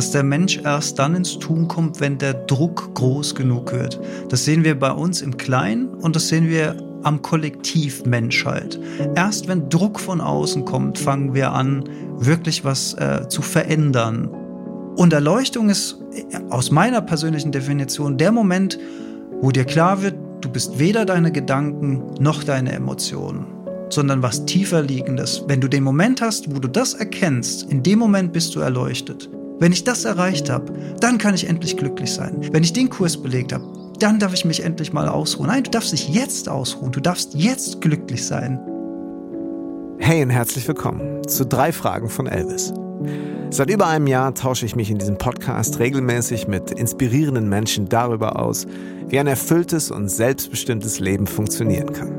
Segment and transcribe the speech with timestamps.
[0.00, 4.00] dass der Mensch erst dann ins Tun kommt, wenn der Druck groß genug wird.
[4.30, 8.80] Das sehen wir bei uns im Kleinen und das sehen wir am Kollektiv Menschheit.
[9.14, 11.84] Erst wenn Druck von außen kommt, fangen wir an,
[12.16, 14.30] wirklich was äh, zu verändern.
[14.96, 18.78] Und Erleuchtung ist äh, aus meiner persönlichen Definition der Moment,
[19.42, 23.44] wo dir klar wird, du bist weder deine Gedanken noch deine Emotionen,
[23.90, 25.44] sondern was tiefer liegendes.
[25.46, 29.28] Wenn du den Moment hast, wo du das erkennst, in dem Moment bist du erleuchtet.
[29.60, 32.48] Wenn ich das erreicht habe, dann kann ich endlich glücklich sein.
[32.50, 33.62] Wenn ich den Kurs belegt habe,
[33.98, 35.48] dann darf ich mich endlich mal ausruhen.
[35.48, 36.92] Nein, du darfst dich jetzt ausruhen.
[36.92, 38.58] Du darfst jetzt glücklich sein.
[39.98, 42.72] Hey und herzlich willkommen zu drei Fragen von Elvis.
[43.50, 48.40] Seit über einem Jahr tausche ich mich in diesem Podcast regelmäßig mit inspirierenden Menschen darüber
[48.40, 48.66] aus,
[49.08, 52.14] wie ein erfülltes und selbstbestimmtes Leben funktionieren kann.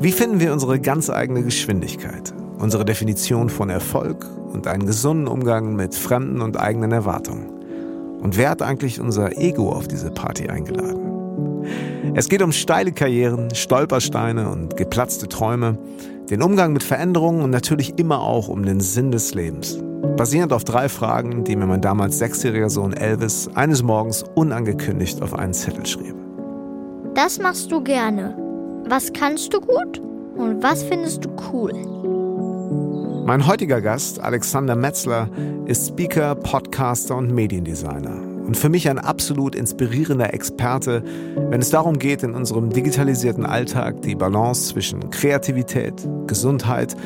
[0.00, 5.74] Wie finden wir unsere ganz eigene Geschwindigkeit, unsere Definition von Erfolg und einen gesunden Umgang
[5.74, 7.48] mit fremden und eigenen Erwartungen?
[8.20, 11.04] Und wer hat eigentlich unser Ego auf diese Party eingeladen?
[12.14, 15.78] Es geht um steile Karrieren, Stolpersteine und geplatzte Träume,
[16.30, 19.78] den Umgang mit Veränderungen und natürlich immer auch um den Sinn des Lebens.
[20.16, 25.34] Basierend auf drei Fragen, die mir mein damals sechsjähriger Sohn Elvis eines Morgens unangekündigt auf
[25.34, 26.14] einen Zettel schrieb.
[27.14, 28.36] Das machst du gerne.
[28.88, 30.00] Was kannst du gut
[30.36, 31.72] und was findest du cool?
[33.26, 35.30] Mein heutiger Gast, Alexander Metzler,
[35.64, 38.20] ist Speaker, Podcaster und Mediendesigner.
[38.46, 41.02] Und für mich ein absolut inspirierender Experte,
[41.48, 46.96] wenn es darum geht, in unserem digitalisierten Alltag die Balance zwischen Kreativität, Gesundheit,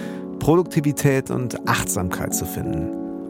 [0.41, 2.89] Produktivität und Achtsamkeit zu finden.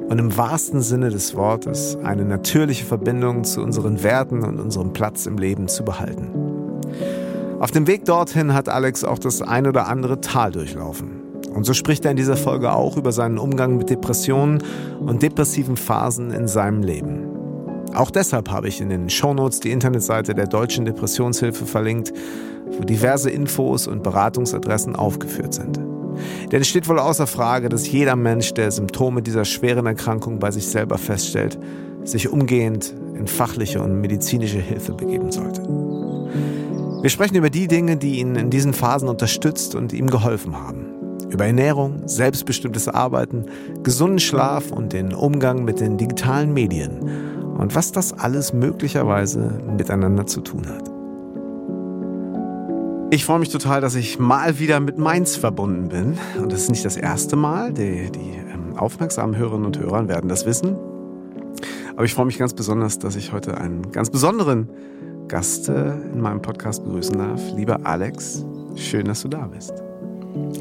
[0.08, 5.26] Und im wahrsten Sinne des Wortes eine natürliche Verbindung zu unseren Werten und unserem Platz
[5.26, 6.30] im Leben zu behalten.
[7.60, 11.27] Auf dem Weg dorthin hat Alex auch das ein oder andere Tal durchlaufen.
[11.54, 14.62] Und so spricht er in dieser Folge auch über seinen Umgang mit Depressionen
[15.00, 17.28] und depressiven Phasen in seinem Leben.
[17.94, 22.12] Auch deshalb habe ich in den Shownotes die Internetseite der Deutschen Depressionshilfe verlinkt,
[22.66, 25.80] wo diverse Infos und Beratungsadressen aufgeführt sind.
[26.52, 30.50] Denn es steht wohl außer Frage, dass jeder Mensch, der Symptome dieser schweren Erkrankung bei
[30.50, 31.58] sich selber feststellt,
[32.04, 35.62] sich umgehend in fachliche und medizinische Hilfe begeben sollte.
[35.62, 40.87] Wir sprechen über die Dinge, die ihn in diesen Phasen unterstützt und ihm geholfen haben
[41.30, 43.46] über Ernährung, selbstbestimmtes Arbeiten,
[43.82, 47.00] gesunden Schlaf und den Umgang mit den digitalen Medien
[47.58, 50.90] und was das alles möglicherweise miteinander zu tun hat.
[53.10, 56.18] Ich freue mich total, dass ich mal wieder mit Mainz verbunden bin.
[56.40, 57.72] Und das ist nicht das erste Mal.
[57.72, 60.76] Die, die ähm, aufmerksamen Hörerinnen und Hörer werden das wissen.
[61.96, 64.68] Aber ich freue mich ganz besonders, dass ich heute einen ganz besonderen
[65.26, 67.40] Gast äh, in meinem Podcast begrüßen darf.
[67.56, 68.44] Lieber Alex,
[68.76, 69.87] schön, dass du da bist.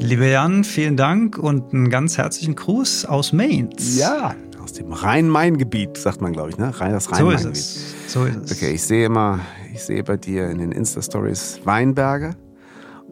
[0.00, 3.98] Lieber Jan, vielen Dank und einen ganz herzlichen Gruß aus Mainz.
[3.98, 6.72] Ja, aus dem Rhein-Main-Gebiet, sagt man, glaube ich, ne?
[6.78, 7.40] Das Rhein-Main-Gebiet.
[7.40, 8.12] So ist es.
[8.12, 8.52] So ist es.
[8.52, 9.40] Okay, ich sehe immer,
[9.72, 12.36] ich sehe bei dir in den Insta-Stories Weinberge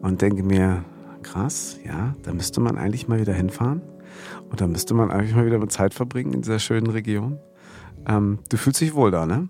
[0.01, 0.83] und denke mir,
[1.23, 3.81] krass, ja, da müsste man eigentlich mal wieder hinfahren.
[4.49, 7.37] Und da müsste man eigentlich mal wieder Zeit verbringen in dieser schönen Region.
[8.07, 9.49] Ähm, du fühlst dich wohl da, ne?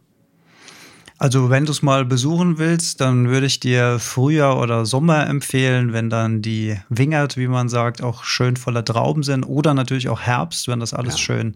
[1.20, 5.92] Also wenn du es mal besuchen willst, dann würde ich dir Frühjahr oder Sommer empfehlen,
[5.92, 10.22] wenn dann die Wingert, wie man sagt, auch schön voller Trauben sind oder natürlich auch
[10.22, 11.20] Herbst, wenn das alles ja.
[11.20, 11.56] schön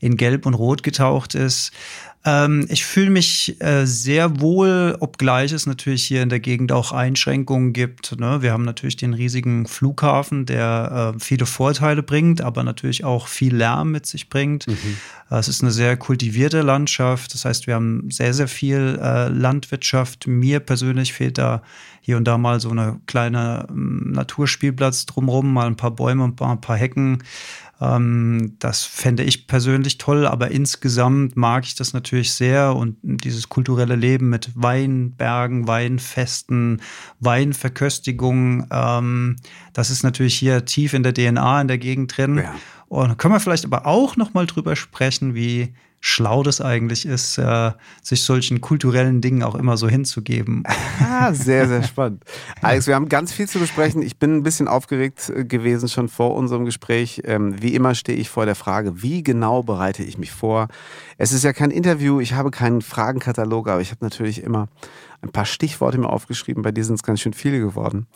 [0.00, 1.72] in Gelb und Rot getaucht ist.
[2.22, 6.92] Ähm, ich fühle mich äh, sehr wohl, obgleich es natürlich hier in der Gegend auch
[6.92, 8.18] Einschränkungen gibt.
[8.18, 8.42] Ne?
[8.42, 13.56] Wir haben natürlich den riesigen Flughafen, der äh, viele Vorteile bringt, aber natürlich auch viel
[13.56, 14.66] Lärm mit sich bringt.
[14.66, 14.98] Mhm.
[15.30, 17.32] Es ist eine sehr kultivierte Landschaft.
[17.32, 20.26] Das heißt, wir haben sehr, sehr viel äh, Landwirtschaft.
[20.26, 21.62] Mir persönlich fehlt da
[22.02, 26.36] hier und da mal so eine kleine ähm, Naturspielplatz drumherum, mal ein paar Bäume, ein
[26.36, 27.22] paar, ein paar Hecken.
[27.80, 33.48] Ähm, das fände ich persönlich toll, aber insgesamt mag ich das natürlich sehr und dieses
[33.48, 36.82] kulturelle Leben mit Weinbergen, Weinfesten,
[37.20, 39.36] Weinverköstigung, ähm,
[39.72, 42.38] das ist natürlich hier tief in der DNA in der Gegend drin.
[42.38, 42.54] Ja.
[42.88, 47.36] Und können wir vielleicht aber auch noch mal drüber sprechen, wie schlau das eigentlich ist,
[47.36, 50.64] äh, sich solchen kulturellen Dingen auch immer so hinzugeben.
[51.12, 52.24] Ah, sehr, sehr spannend.
[52.62, 54.00] Alex, wir haben ganz viel zu besprechen.
[54.00, 57.20] Ich bin ein bisschen aufgeregt äh, gewesen schon vor unserem Gespräch.
[57.24, 60.68] Ähm, wie immer stehe ich vor der Frage, wie genau bereite ich mich vor?
[61.18, 64.68] Es ist ja kein Interview, ich habe keinen Fragenkatalog, aber ich habe natürlich immer
[65.20, 66.62] ein paar Stichworte mir aufgeschrieben.
[66.62, 68.06] Bei dir sind es ganz schön viele geworden.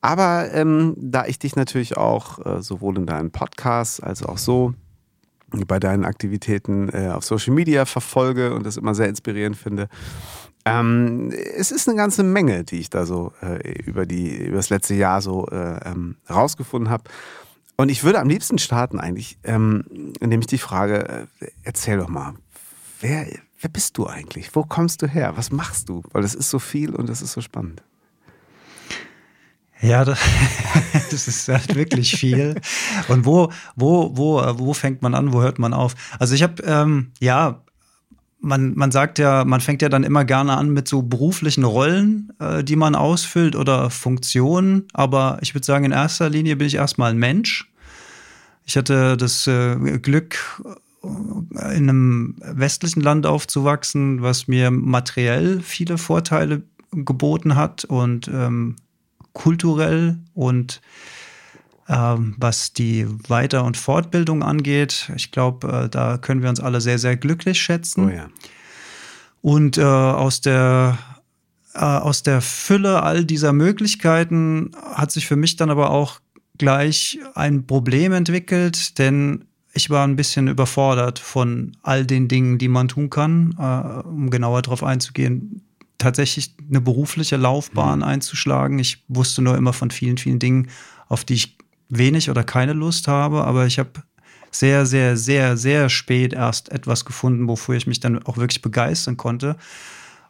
[0.00, 4.74] Aber ähm, da ich dich natürlich auch äh, sowohl in deinen Podcasts als auch so
[5.66, 9.88] bei deinen Aktivitäten äh, auf Social Media verfolge und das immer sehr inspirierend finde.
[10.64, 14.70] Ähm, es ist eine ganze Menge, die ich da so äh, über, die, über das
[14.70, 17.04] letzte Jahr so äh, ähm, rausgefunden habe.
[17.76, 22.08] Und ich würde am liebsten starten eigentlich, ähm, indem ich die Frage, äh, erzähl doch
[22.08, 22.34] mal,
[23.00, 23.26] wer,
[23.60, 24.54] wer bist du eigentlich?
[24.54, 25.32] Wo kommst du her?
[25.36, 26.02] Was machst du?
[26.12, 27.82] Weil das ist so viel und das ist so spannend.
[29.82, 30.18] Ja, das,
[31.10, 32.60] das ist halt wirklich viel.
[33.08, 35.94] Und wo, wo, wo, wo fängt man an, wo hört man auf?
[36.18, 37.62] Also ich habe, ähm, ja,
[38.40, 42.32] man, man sagt ja, man fängt ja dann immer gerne an mit so beruflichen Rollen,
[42.38, 44.86] äh, die man ausfüllt oder Funktionen.
[44.92, 47.70] Aber ich würde sagen, in erster Linie bin ich erstmal ein Mensch.
[48.64, 50.62] Ich hatte das äh, Glück,
[51.02, 56.62] in einem westlichen Land aufzuwachsen, was mir materiell viele Vorteile
[56.92, 58.76] geboten hat und ähm,
[59.32, 60.80] kulturell und
[61.88, 65.10] ähm, was die Weiter- und Fortbildung angeht.
[65.16, 68.06] Ich glaube, äh, da können wir uns alle sehr, sehr glücklich schätzen.
[68.06, 68.28] Oh ja.
[69.42, 70.98] Und äh, aus der
[71.74, 76.20] äh, aus der Fülle all dieser Möglichkeiten hat sich für mich dann aber auch
[76.58, 82.68] gleich ein Problem entwickelt, denn ich war ein bisschen überfordert von all den Dingen, die
[82.68, 85.62] man tun kann, äh, um genauer darauf einzugehen
[86.00, 88.04] tatsächlich eine berufliche Laufbahn mhm.
[88.04, 88.78] einzuschlagen.
[88.78, 90.68] Ich wusste nur immer von vielen, vielen Dingen,
[91.08, 91.58] auf die ich
[91.88, 93.90] wenig oder keine Lust habe, aber ich habe
[94.50, 99.16] sehr, sehr, sehr, sehr spät erst etwas gefunden, wofür ich mich dann auch wirklich begeistern
[99.16, 99.56] konnte.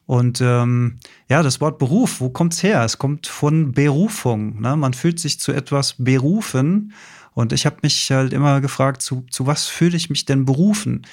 [0.06, 2.84] Und ähm, ja, das Wort Beruf, wo kommt's her?
[2.84, 4.60] Es kommt von Berufung.
[4.60, 4.76] Ne?
[4.76, 6.92] Man fühlt sich zu etwas berufen.
[7.32, 11.06] Und ich habe mich halt immer gefragt, zu, zu was fühle ich mich denn berufen?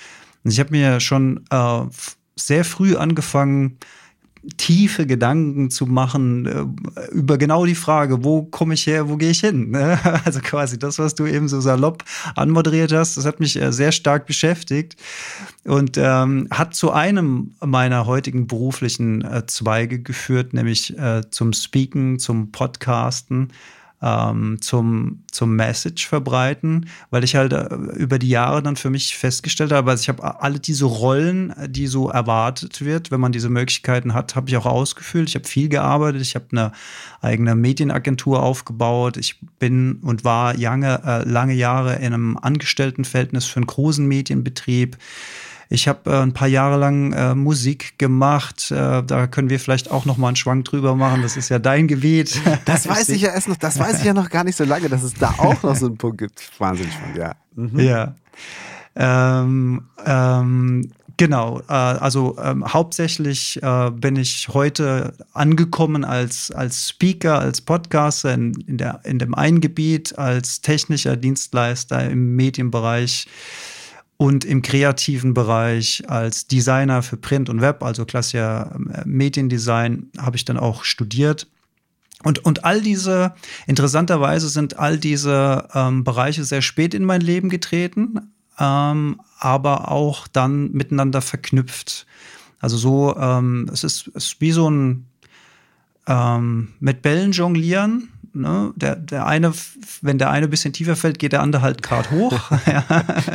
[0.43, 1.81] Und ich habe mir schon äh,
[2.35, 3.77] sehr früh angefangen,
[4.55, 9.31] tiefe Gedanken zu machen äh, über genau die Frage, wo komme ich her, wo gehe
[9.31, 9.71] ich hin?
[9.71, 9.99] Ne?
[10.25, 12.03] Also quasi das, was du eben so salopp
[12.35, 14.95] anmoderiert hast, das hat mich äh, sehr stark beschäftigt
[15.65, 22.19] und ähm, hat zu einem meiner heutigen beruflichen äh, Zweige geführt, nämlich äh, zum Speaken,
[22.19, 23.49] zum Podcasten
[24.01, 29.17] ähm, zum, zum Message verbreiten, weil ich halt äh, über die Jahre dann für mich
[29.17, 33.49] festgestellt habe, also ich habe alle diese Rollen, die so erwartet wird, wenn man diese
[33.49, 35.29] Möglichkeiten hat, habe ich auch ausgefüllt.
[35.29, 36.71] Ich habe viel gearbeitet, ich habe eine
[37.21, 43.57] eigene Medienagentur aufgebaut, ich bin und war lange, äh, lange Jahre in einem Angestelltenverhältnis für
[43.57, 44.97] einen großen Medienbetrieb.
[45.69, 48.71] Ich habe äh, ein paar Jahre lang äh, Musik gemacht.
[48.71, 51.21] Äh, da können wir vielleicht auch noch mal einen Schwank drüber machen.
[51.21, 52.39] Das ist ja dein Gebiet.
[52.65, 53.57] Das weiß ich ja erst noch.
[53.57, 55.87] Das weiß ich ja noch gar nicht so lange, dass es da auch noch so
[55.87, 56.51] einen Punkt gibt.
[56.59, 57.35] Wahnsinnig spannend, ja.
[57.55, 57.79] Mhm.
[57.79, 58.15] Ja.
[58.95, 67.39] Ähm, ähm, Genau, äh, also ähm, hauptsächlich äh, bin ich heute angekommen als, als Speaker,
[67.39, 73.27] als Podcaster in, in, der, in dem einen Gebiet, als technischer Dienstleister im Medienbereich
[74.17, 80.35] und im kreativen Bereich als Designer für Print und Web, also klassischer äh, Mediendesign, habe
[80.35, 81.47] ich dann auch studiert.
[82.23, 83.35] Und, und all diese,
[83.67, 90.27] interessanterweise sind all diese ähm, Bereiche sehr spät in mein Leben getreten, ähm, aber auch
[90.27, 92.07] dann miteinander verknüpft.
[92.59, 95.05] Also so, ähm, es, ist, es ist wie so ein
[96.07, 98.09] ähm, mit Bällen jonglieren.
[98.41, 98.71] Ne?
[98.75, 99.53] Der, der eine,
[100.01, 102.33] wenn der eine ein bisschen tiefer fällt, geht der andere halt gerade hoch.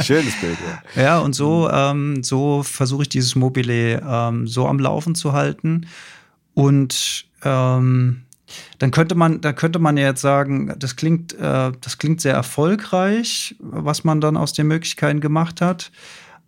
[0.02, 0.58] Schönes Bild,
[0.96, 1.02] ja.
[1.02, 5.86] Ja, und so, ähm, so versuche ich dieses Mobile ähm, so am Laufen zu halten.
[6.54, 8.22] Und ähm,
[8.78, 12.34] dann könnte man, da könnte man ja jetzt sagen, das klingt, äh, das klingt sehr
[12.34, 15.90] erfolgreich, was man dann aus den Möglichkeiten gemacht hat.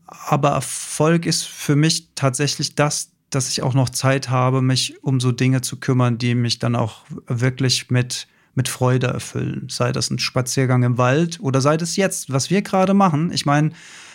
[0.06, 5.20] Aber Erfolg ist für mich tatsächlich das, dass ich auch noch Zeit habe, mich um
[5.20, 9.66] so Dinge zu kümmern, die mich dann auch wirklich mit mit Freude erfüllen.
[9.68, 13.30] Sei das ein Spaziergang im Wald oder sei das jetzt, was wir gerade machen.
[13.32, 13.70] Ich meine,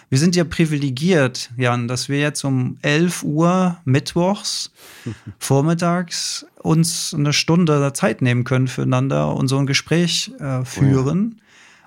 [0.10, 4.72] wir sind ja privilegiert, Jan, dass wir jetzt um 11 Uhr mittwochs
[5.40, 11.36] vormittags uns eine Stunde Zeit nehmen können füreinander und so ein Gespräch äh, führen.
[11.36, 11.44] Oh ja.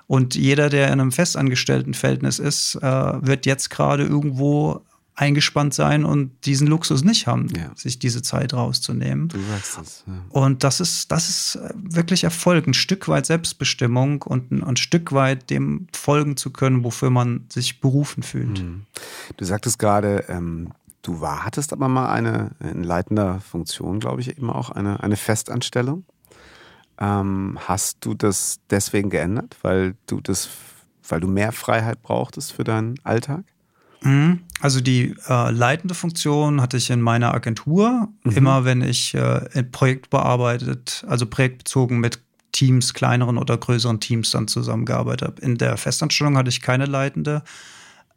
[0.07, 4.81] Und jeder, der in einem festangestellten Verhältnis ist, äh, wird jetzt gerade irgendwo
[5.15, 7.71] eingespannt sein und diesen Luxus nicht haben, ja.
[7.75, 9.27] sich diese Zeit rauszunehmen.
[9.27, 10.03] Du sagst es.
[10.07, 10.13] Ja.
[10.29, 14.75] Und das ist, das ist äh, wirklich Erfolg, ein Stück weit Selbstbestimmung und ein, ein,
[14.75, 18.63] Stück weit dem folgen zu können, wofür man sich berufen fühlt.
[18.63, 18.85] Mhm.
[19.37, 20.71] Du sagtest gerade, ähm,
[21.03, 25.15] du war, hattest aber mal eine in leitender Funktion, glaube ich, eben auch eine, eine
[25.15, 26.05] Festanstellung.
[26.99, 30.49] Ähm, hast du das deswegen geändert, weil du das,
[31.07, 33.43] weil du mehr Freiheit brauchtest für deinen Alltag?
[34.03, 34.39] Mhm.
[34.59, 38.09] Also die äh, leitende Funktion hatte ich in meiner Agentur.
[38.23, 38.31] Mhm.
[38.31, 44.31] Immer wenn ich äh, ein Projekt bearbeitet, also projektbezogen mit Teams, kleineren oder größeren Teams
[44.31, 45.41] dann zusammengearbeitet habe.
[45.41, 47.43] In der Festanstellung hatte ich keine leitende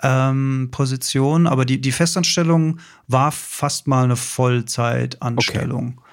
[0.03, 2.79] ähm, Position, aber die, die Festanstellung
[3.09, 5.95] war fast mal eine Vollzeitanstellung.
[5.97, 6.07] Okay.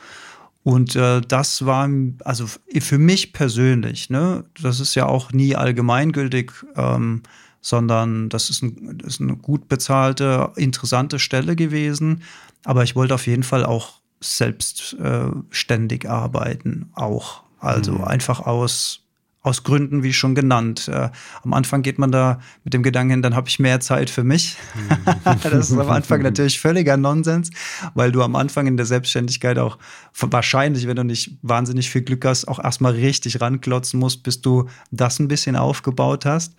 [0.64, 1.90] Und äh, das war,
[2.24, 2.46] also
[2.80, 7.24] für mich persönlich, ne, das ist ja auch nie allgemeingültig, ähm,
[7.64, 12.22] sondern das ist, ein, das ist eine gut bezahlte, interessante Stelle gewesen.
[12.66, 17.42] Aber ich wollte auf jeden Fall auch selbstständig äh, arbeiten, auch.
[17.60, 18.04] Also mhm.
[18.04, 19.04] einfach aus
[19.44, 20.88] aus Gründen, wie schon genannt.
[20.88, 21.10] Äh,
[21.44, 24.24] am Anfang geht man da mit dem Gedanken hin, dann habe ich mehr Zeit für
[24.24, 24.56] mich.
[25.26, 27.50] das ist am Anfang natürlich völliger Nonsens,
[27.94, 29.78] weil du am Anfang in der Selbstständigkeit auch
[30.14, 34.70] wahrscheinlich, wenn du nicht wahnsinnig viel Glück hast, auch erstmal richtig ranklotzen musst, bis du
[34.92, 36.56] das ein bisschen aufgebaut hast.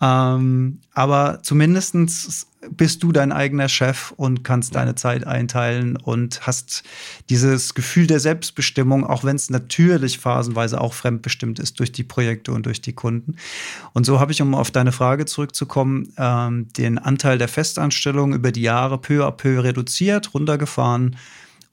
[0.00, 6.82] Ähm, aber zumindestens bist du dein eigener Chef und kannst deine Zeit einteilen und hast
[7.30, 12.52] dieses Gefühl der Selbstbestimmung, auch wenn es natürlich phasenweise auch fremdbestimmt ist durch die Projekte
[12.52, 13.36] und durch die Kunden.
[13.92, 18.52] Und so habe ich, um auf deine Frage zurückzukommen, ähm, den Anteil der Festanstellung über
[18.52, 21.16] die Jahre peu à peu reduziert, runtergefahren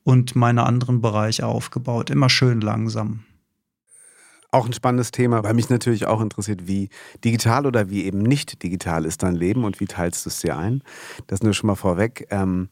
[0.04, 2.10] und meine anderen Bereiche aufgebaut.
[2.10, 3.22] Immer schön langsam.
[4.56, 6.88] Auch ein spannendes Thema, weil mich natürlich auch interessiert, wie
[7.26, 10.56] digital oder wie eben nicht digital ist dein Leben und wie teilst du es dir
[10.58, 10.82] ein.
[11.28, 12.26] Das nur schon mal vorweg.
[12.30, 12.70] Ähm,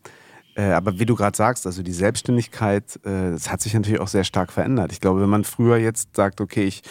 [0.56, 4.08] äh, aber wie du gerade sagst, also die Selbstständigkeit, äh, das hat sich natürlich auch
[4.08, 4.94] sehr stark verändert.
[4.94, 6.84] Ich glaube, wenn man früher jetzt sagt, okay, ich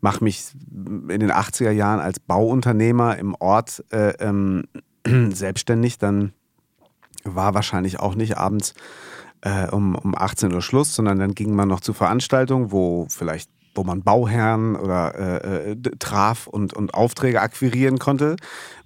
[0.00, 4.64] mache mich in den 80er Jahren als Bauunternehmer im Ort äh, ähm,
[5.30, 6.32] selbstständig, dann
[7.22, 8.74] war wahrscheinlich auch nicht abends
[9.42, 13.48] äh, um, um 18 Uhr Schluss, sondern dann ging man noch zu Veranstaltungen, wo vielleicht
[13.74, 18.36] wo man Bauherren oder äh, äh, traf und, und Aufträge akquirieren konnte.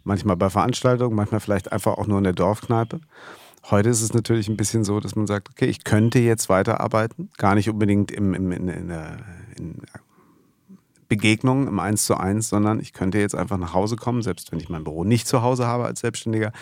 [0.02, 3.00] Manchmal bei Veranstaltungen, manchmal vielleicht einfach auch nur in der Dorfkneipe.
[3.70, 7.30] Heute ist es natürlich ein bisschen so, dass man sagt, okay, ich könnte jetzt weiterarbeiten.
[7.38, 9.16] Gar nicht unbedingt im, im, in, in, der,
[9.56, 9.80] in
[11.08, 14.60] Begegnung im Eins zu eins, sondern ich könnte jetzt einfach nach Hause kommen, selbst wenn
[14.60, 16.52] ich mein Büro nicht zu Hause habe als Selbstständiger.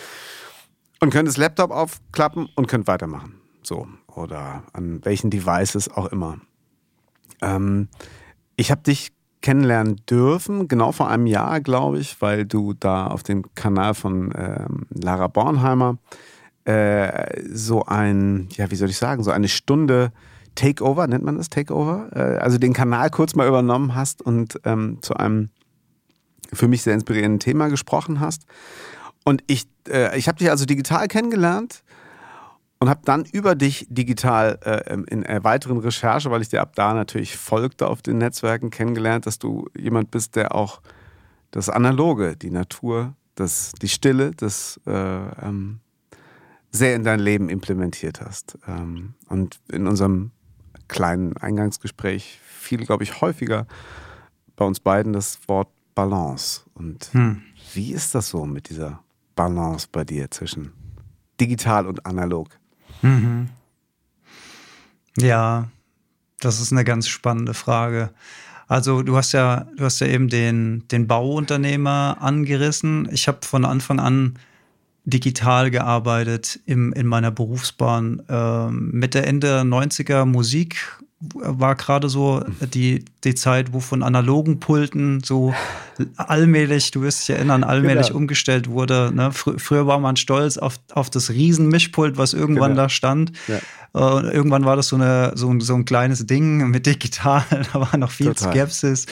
[1.00, 3.34] Und könnte das Laptop aufklappen und könnte weitermachen.
[3.62, 3.88] So.
[4.14, 6.38] Oder an welchen Devices auch immer.
[7.42, 7.88] Ähm,
[8.56, 13.22] ich habe dich kennenlernen dürfen, genau vor einem Jahr, glaube ich, weil du da auf
[13.22, 15.98] dem Kanal von ähm, Lara Bornheimer
[16.64, 20.12] äh, so ein, ja, wie soll ich sagen, so eine Stunde
[20.54, 22.10] Takeover, nennt man das Takeover?
[22.14, 25.50] Äh, also den Kanal kurz mal übernommen hast und ähm, zu einem
[26.52, 28.44] für mich sehr inspirierenden Thema gesprochen hast.
[29.24, 31.82] Und ich, äh, ich habe dich also digital kennengelernt
[32.82, 36.74] und habe dann über dich digital äh, in der weiteren Recherche, weil ich dir ab
[36.74, 40.82] da natürlich folgte auf den Netzwerken, kennengelernt, dass du jemand bist, der auch
[41.52, 45.78] das Analoge, die Natur, das, die Stille, das äh, ähm,
[46.72, 48.58] sehr in dein Leben implementiert hast.
[48.66, 50.32] Ähm, und in unserem
[50.88, 53.68] kleinen Eingangsgespräch fiel, glaube ich, häufiger
[54.56, 56.62] bei uns beiden das Wort Balance.
[56.74, 57.42] Und hm.
[57.74, 59.04] wie ist das so mit dieser
[59.36, 60.72] Balance bei dir zwischen
[61.38, 62.48] digital und analog?
[63.02, 63.48] Mhm.
[65.18, 65.68] Ja,
[66.40, 68.10] das ist eine ganz spannende Frage.
[68.68, 73.08] Also du hast ja, du hast ja eben den, den Bauunternehmer angerissen.
[73.12, 74.38] Ich habe von Anfang an
[75.04, 78.22] digital gearbeitet im, in meiner Berufsbahn.
[78.28, 81.02] Ähm, Mitte, Ende 90er Musik
[81.34, 85.54] war gerade so die, die Zeit, wo von analogen Pulten so
[86.16, 88.18] allmählich, du wirst dich erinnern, allmählich genau.
[88.18, 89.12] umgestellt wurde.
[89.14, 89.30] Ne?
[89.30, 92.82] Fr früher war man stolz auf, auf das Riesenmischpult, was irgendwann genau.
[92.82, 93.32] da stand.
[93.46, 93.60] Ja.
[93.94, 97.94] Uh, irgendwann war das so, eine, so, so ein kleines Ding mit digital, da war
[97.98, 98.50] noch viel Total.
[98.50, 99.04] Skepsis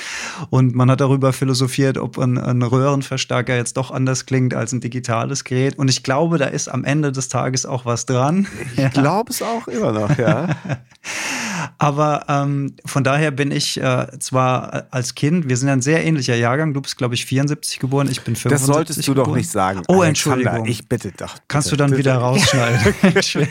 [0.49, 4.81] und man hat darüber philosophiert, ob ein, ein, Röhrenverstärker jetzt doch anders klingt als ein
[4.81, 5.79] digitales Gerät.
[5.79, 8.47] Und ich glaube, da ist am Ende des Tages auch was dran.
[8.73, 8.89] Ich ja.
[8.89, 10.49] glaube es auch immer noch, ja.
[11.79, 16.35] Aber ähm, von daher bin ich äh, zwar als Kind, wir sind ein sehr ähnlicher
[16.35, 19.31] Jahrgang, du bist, glaube ich, 74 geboren, ich bin 75 Das solltest du geboren.
[19.31, 19.83] doch nicht sagen.
[19.89, 20.67] Oh, Entschuldigung.
[20.67, 21.33] Ich bitte doch.
[21.33, 22.95] Bitte, Kannst du dann wieder rausschneiden?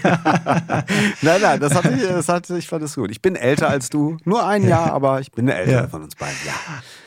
[1.22, 3.12] nein, nein, das hatte ich, das hatte, ich fand es gut.
[3.12, 5.88] Ich bin älter als du, nur ein Jahr, aber ich bin der Ältere ja.
[5.88, 6.54] von uns beiden, ja.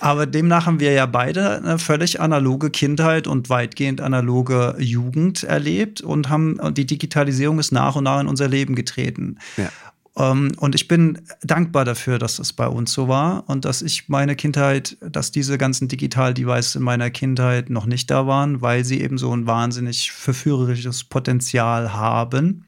[0.00, 6.00] Aber demnach haben wir ja beide eine völlig analoge Kindheit und weitgehend analoge Jugend erlebt
[6.00, 9.38] und haben, die Digitalisierung ist nach und nach in unser Leben getreten.
[9.56, 9.70] Ja.
[10.16, 14.09] Ähm, und ich bin dankbar dafür, dass das bei uns so war und dass ich
[14.09, 19.00] meine Kindheit, dass diese ganzen Digital-Devices in meiner Kindheit noch nicht da waren, weil sie
[19.00, 22.66] eben so ein wahnsinnig verführerisches Potenzial haben.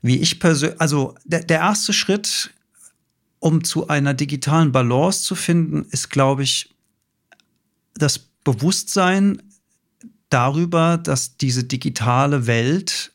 [0.00, 2.54] Wie ich persönlich, also der, der erste Schritt,
[3.40, 6.74] um zu einer digitalen Balance zu finden, ist, glaube ich,
[7.94, 9.42] das Bewusstsein
[10.30, 13.12] darüber, dass diese digitale Welt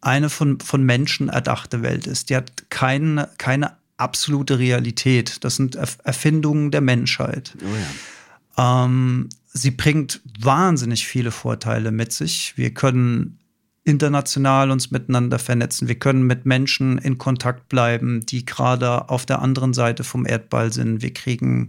[0.00, 2.30] eine von, von Menschen erdachte Welt ist.
[2.30, 5.44] Die hat keine, keine absolute Realität.
[5.44, 7.56] Das sind Erfindungen der Menschheit.
[7.62, 8.84] Oh ja.
[8.84, 12.54] ähm, sie bringt wahnsinnig viele Vorteile mit sich.
[12.56, 13.38] Wir können
[13.84, 15.86] international uns miteinander vernetzen.
[15.88, 20.72] Wir können mit Menschen in Kontakt bleiben, die gerade auf der anderen Seite vom Erdball
[20.72, 21.02] sind.
[21.02, 21.68] Wir kriegen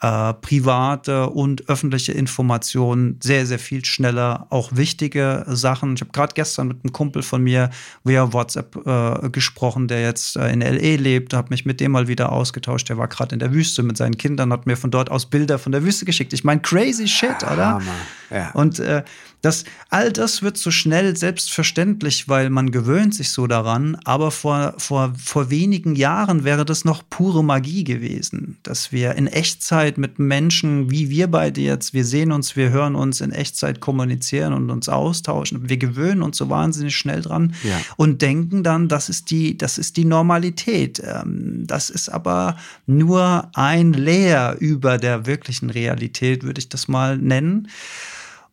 [0.00, 4.46] äh, private und öffentliche Informationen sehr, sehr viel schneller.
[4.50, 5.94] Auch wichtige Sachen.
[5.94, 7.70] Ich habe gerade gestern mit einem Kumpel von mir
[8.04, 12.08] via WhatsApp äh, gesprochen, der jetzt äh, in LE lebt, habe mich mit dem mal
[12.08, 12.88] wieder ausgetauscht.
[12.88, 15.58] Der war gerade in der Wüste mit seinen Kindern, hat mir von dort aus Bilder
[15.58, 16.32] von der Wüste geschickt.
[16.32, 17.82] Ich meine, crazy shit, oder?
[18.30, 18.50] Ja.
[18.52, 19.02] Und äh,
[19.42, 23.96] das, all das wird so schnell selbstverständlich, weil man gewöhnt sich so daran.
[24.04, 29.26] Aber vor, vor, vor wenigen Jahren wäre das noch pure Magie gewesen, dass wir in
[29.26, 33.80] Echtzeit mit Menschen, wie wir beide jetzt, wir sehen uns, wir hören uns in Echtzeit
[33.80, 35.68] kommunizieren und uns austauschen.
[35.68, 37.80] Wir gewöhnen uns so wahnsinnig schnell dran ja.
[37.96, 41.02] und denken dann, das ist die, das ist die Normalität.
[41.04, 42.56] Ähm, das ist aber
[42.86, 47.68] nur ein Layer über der wirklichen Realität, würde ich das mal nennen.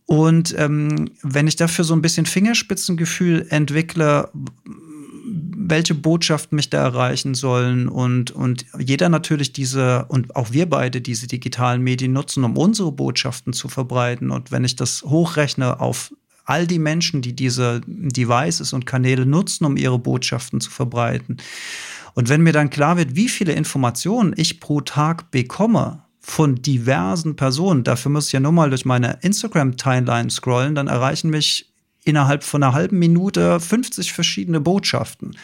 [0.08, 4.30] Und ähm, wenn ich dafür so ein bisschen Fingerspitzengefühl entwickle,
[5.70, 11.02] welche Botschaften mich da erreichen sollen und, und jeder natürlich diese und auch wir beide
[11.02, 14.32] diese digitalen Medien nutzen, um unsere Botschaften zu verbreiten.
[14.32, 16.14] Und wenn ich das hochrechne auf
[16.46, 21.38] all die Menschen, die diese Devices und Kanäle nutzen, um ihre Botschaften zu verbreiten.
[22.14, 27.38] Und wenn mir dann klar wird, wie viele Informationen ich pro Tag bekomme, von diversen
[27.38, 27.86] Personen.
[27.86, 31.72] Dafür muss ich ja nur mal durch meine Instagram-Timeline scrollen, dann erreichen mich
[32.04, 35.38] innerhalb von einer halben Minute 50 verschiedene Botschaften.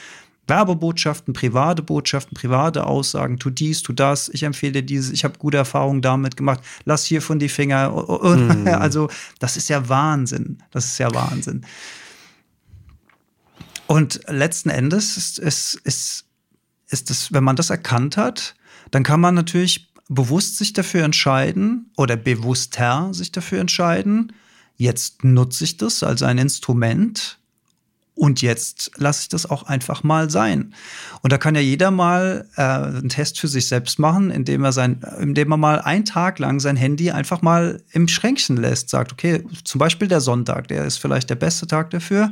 [0.46, 5.40] Werbebotschaften, private Botschaften, private Aussagen, tu dies, tu das, ich empfehle dir dieses, ich habe
[5.40, 7.90] gute Erfahrungen damit gemacht, lass hier von die Finger.
[7.90, 8.68] Mm.
[8.68, 9.10] Also,
[9.40, 10.58] das ist ja Wahnsinn.
[10.72, 11.66] Das ist ja Wahnsinn.
[13.88, 16.26] Und letzten Endes ist, ist, ist,
[16.90, 18.56] ist es, wenn man das erkannt hat,
[18.92, 24.34] dann kann man natürlich bewusst sich dafür entscheiden oder bewusster sich dafür entscheiden,
[24.78, 27.40] jetzt nutze ich das als ein Instrument
[28.16, 30.74] und jetzt lasse ich das auch einfach mal sein.
[31.22, 34.72] Und da kann ja jeder mal äh, einen Test für sich selbst machen, indem er
[34.72, 39.14] sein, indem er mal einen Tag lang sein Handy einfach mal im Schränkchen lässt, sagt,
[39.14, 42.32] okay, zum Beispiel der Sonntag, der ist vielleicht der beste Tag dafür.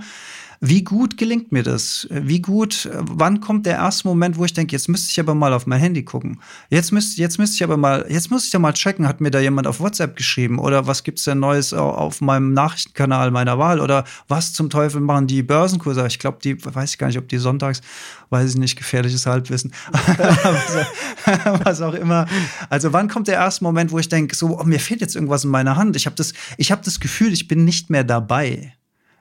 [0.64, 2.08] Wie gut gelingt mir das?
[2.12, 5.54] Wie gut, wann kommt der erste Moment, wo ich denke, jetzt müsste ich aber mal
[5.54, 6.40] auf mein Handy gucken.
[6.70, 9.32] Jetzt müsste, jetzt müsste ich aber mal, jetzt muss ich da mal checken, hat mir
[9.32, 13.80] da jemand auf WhatsApp geschrieben oder was gibt's denn Neues auf meinem Nachrichtenkanal meiner Wahl
[13.80, 16.06] oder was zum Teufel machen die Börsenkurse?
[16.06, 17.82] Ich glaube, die, weiß ich gar nicht, ob die sonntags,
[18.30, 19.74] weiß ich nicht, gefährliches Halbwissen,
[21.64, 22.28] was auch immer.
[22.70, 25.44] Also wann kommt der erste Moment, wo ich denke, so, oh, mir fehlt jetzt irgendwas
[25.44, 25.96] in meiner Hand.
[25.96, 28.76] Ich habe das, ich habe das Gefühl, ich bin nicht mehr dabei.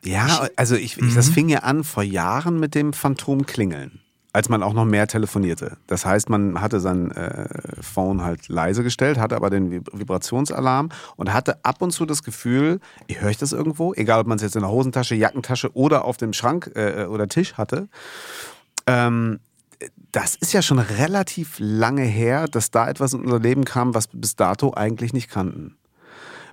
[0.04, 1.32] Ja, also ich, ich, das mhm.
[1.32, 4.00] fing ja an vor Jahren mit dem Phantomklingeln,
[4.32, 5.76] als man auch noch mehr telefonierte.
[5.86, 7.48] Das heißt, man hatte sein äh,
[7.82, 12.80] Phone halt leise gestellt, hatte aber den Vibrationsalarm und hatte ab und zu das Gefühl,
[13.08, 16.04] ich höre ich das irgendwo, egal ob man es jetzt in der Hosentasche, Jackentasche oder
[16.04, 17.88] auf dem Schrank äh, oder Tisch hatte.
[18.86, 19.40] Ähm,
[20.12, 24.12] das ist ja schon relativ lange her, dass da etwas in unser Leben kam, was
[24.12, 25.76] wir bis dato eigentlich nicht kannten.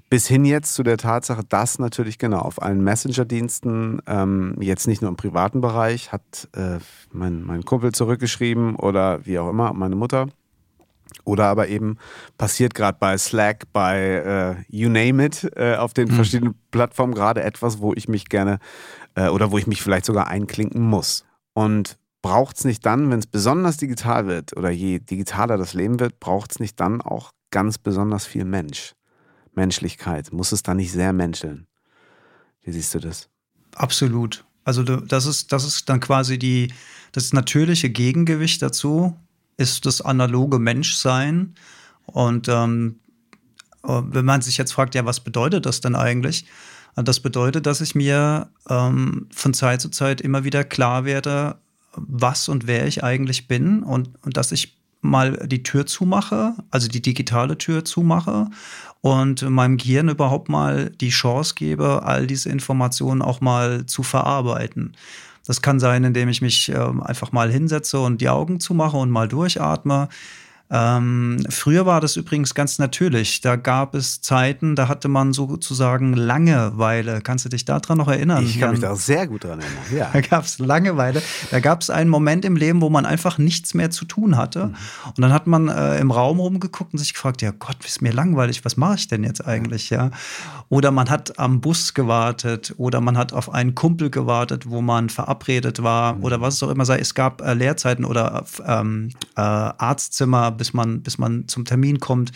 [0.10, 5.02] Bis hin jetzt zu der Tatsache, dass natürlich genau auf allen Messenger-Diensten, ähm, jetzt nicht
[5.02, 6.80] nur im privaten Bereich, hat äh,
[7.12, 10.28] mein, mein Kumpel zurückgeschrieben oder wie auch immer, meine Mutter.
[11.26, 11.98] Oder aber eben
[12.38, 16.14] passiert gerade bei Slack, bei äh, You Name It, äh, auf den mhm.
[16.14, 18.60] verschiedenen Plattformen gerade etwas, wo ich mich gerne
[19.16, 21.26] äh, oder wo ich mich vielleicht sogar einklinken muss.
[21.54, 26.00] Und braucht es nicht dann, wenn es besonders digital wird oder je digitaler das Leben
[26.00, 28.94] wird, braucht es nicht dann auch ganz besonders viel Mensch?
[29.58, 30.32] Menschlichkeit?
[30.32, 31.68] Muss es da nicht sehr menscheln?
[32.64, 33.28] Wie siehst du das?
[33.76, 34.46] Absolut.
[34.64, 36.74] Also das ist, das ist dann quasi die,
[37.12, 39.18] das natürliche Gegengewicht dazu,
[39.58, 41.56] ist das analoge Menschsein.
[42.06, 43.00] Und ähm,
[43.84, 46.46] wenn man sich jetzt fragt, ja, was bedeutet das denn eigentlich?
[46.96, 51.58] Das bedeutet, dass ich mir ähm, von Zeit zu Zeit immer wieder klar werde,
[51.94, 56.88] was und wer ich eigentlich bin und, und dass ich mal die Tür zumache, also
[56.88, 58.50] die digitale Tür zumache
[59.02, 64.94] und meinem Gehirn überhaupt mal die Chance gebe, all diese Informationen auch mal zu verarbeiten.
[65.46, 69.10] Das kann sein, indem ich mich äh, einfach mal hinsetze und die Augen zumache und
[69.10, 70.10] mal durchatme.
[70.70, 73.40] Ähm, früher war das übrigens ganz natürlich.
[73.40, 77.22] Da gab es Zeiten, da hatte man sozusagen Langeweile.
[77.22, 78.44] Kannst du dich daran noch erinnern?
[78.44, 79.84] Ich kann mich da sehr gut daran erinnern.
[79.96, 80.12] Ja.
[80.18, 81.22] Da gab es Langeweile.
[81.52, 84.68] Da gab es einen Moment im Leben, wo man einfach nichts mehr zu tun hatte.
[84.68, 84.76] Mhm.
[85.06, 88.12] Und dann hat man äh, im Raum rumgeguckt und sich gefragt: Ja Gott, ist mir
[88.12, 88.66] langweilig.
[88.66, 89.90] Was mache ich denn jetzt eigentlich?
[89.90, 90.10] Ja.
[90.70, 95.10] Oder man hat am Bus gewartet oder man hat auf einen Kumpel gewartet, wo man
[95.10, 96.24] verabredet war mhm.
[96.24, 96.98] oder was es auch immer sei.
[96.98, 102.32] Es gab äh, Lehrzeiten oder ähm, äh, Arztzimmer bis man, bis man zum Termin kommt.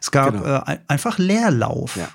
[0.00, 0.62] Es gab genau.
[0.66, 1.96] äh, einfach Leerlauf.
[1.96, 2.08] Ja.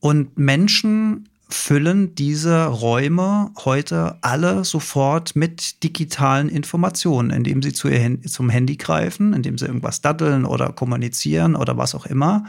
[0.00, 7.88] Und Menschen füllen diese Räume heute alle sofort mit digitalen Informationen, indem sie zu
[8.26, 12.44] zum Handy greifen, indem sie irgendwas daddeln oder kommunizieren oder was auch immer.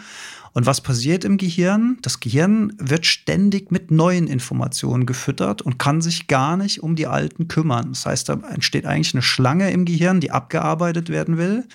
[0.53, 1.99] Und was passiert im Gehirn?
[2.01, 7.05] Das Gehirn wird ständig mit neuen Informationen gefüttert und kann sich gar nicht um die
[7.05, 7.89] alten kümmern.
[7.89, 11.67] Das heißt, da entsteht eigentlich eine Schlange im Gehirn, die abgearbeitet werden will.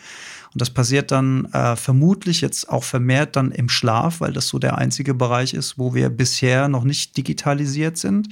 [0.52, 4.58] Und das passiert dann äh, vermutlich jetzt auch vermehrt dann im Schlaf, weil das so
[4.58, 8.28] der einzige Bereich ist, wo wir bisher noch nicht digitalisiert sind.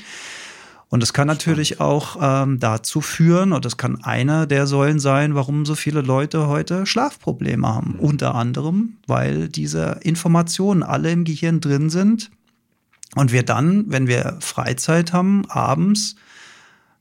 [0.90, 5.36] Und es kann natürlich auch ähm, dazu führen, und das kann einer der Säulen sein,
[5.36, 7.94] warum so viele Leute heute Schlafprobleme haben.
[7.94, 8.00] Mhm.
[8.00, 12.30] Unter anderem, weil diese Informationen alle im Gehirn drin sind
[13.14, 16.16] und wir dann, wenn wir Freizeit haben, abends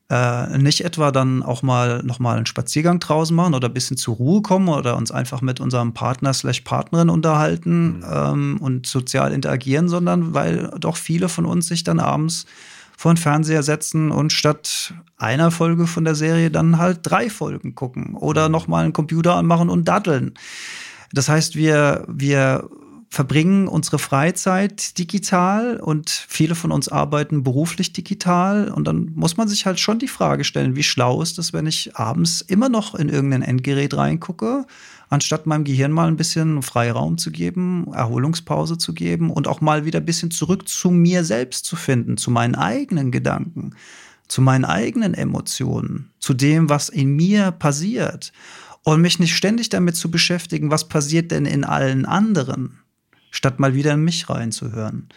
[0.09, 4.15] äh, nicht etwa dann auch mal nochmal einen Spaziergang draußen machen oder ein bisschen zur
[4.15, 8.05] Ruhe kommen oder uns einfach mit unserem Partner slash Partnerin unterhalten mhm.
[8.11, 12.45] ähm, und sozial interagieren, sondern weil doch viele von uns sich dann abends
[12.97, 17.75] vor den Fernseher setzen und statt einer Folge von der Serie dann halt drei Folgen
[17.75, 18.53] gucken oder mhm.
[18.53, 20.33] nochmal einen Computer anmachen und daddeln.
[21.13, 22.67] Das heißt, wir, wir
[23.11, 28.69] verbringen unsere Freizeit digital und viele von uns arbeiten beruflich digital.
[28.69, 31.65] Und dann muss man sich halt schon die Frage stellen, wie schlau ist es, wenn
[31.65, 34.67] ich abends immer noch in irgendein Endgerät reingucke,
[35.09, 39.85] anstatt meinem Gehirn mal ein bisschen Freiraum zu geben, Erholungspause zu geben und auch mal
[39.85, 43.71] wieder ein bisschen zurück zu mir selbst zu finden, zu meinen eigenen Gedanken,
[44.27, 48.33] zu meinen eigenen Emotionen, zu dem, was in mir passiert.
[48.83, 52.79] Und mich nicht ständig damit zu beschäftigen, was passiert denn in allen anderen
[53.31, 55.09] statt mal wieder in mich reinzuhören.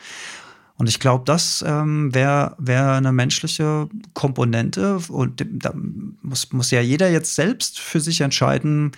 [0.77, 4.99] Und ich glaube, das ähm, wäre wär eine menschliche Komponente.
[5.09, 8.93] Und da muss, muss ja jeder jetzt selbst für sich entscheiden,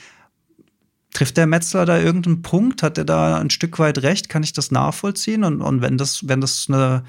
[1.13, 2.83] trifft der Metzler da irgendeinen Punkt?
[2.83, 4.29] Hat er da ein Stück weit recht?
[4.29, 5.45] Kann ich das nachvollziehen?
[5.45, 7.05] Und, und wenn das, wenn das eine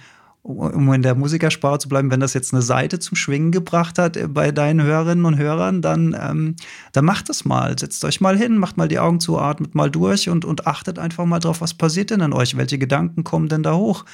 [0.46, 4.16] um in der Musikersprache zu bleiben, wenn das jetzt eine Seite zum Schwingen gebracht hat
[4.16, 6.56] äh, bei deinen Hörerinnen und Hörern, dann, ähm,
[6.92, 7.78] dann macht das mal.
[7.80, 11.00] Setzt euch mal hin, macht mal die Augen zu, atmet mal durch und, und achtet
[11.00, 12.56] einfach mal drauf, was passiert denn in euch?
[12.58, 14.06] Welche Gedanken kommen denn da hoch?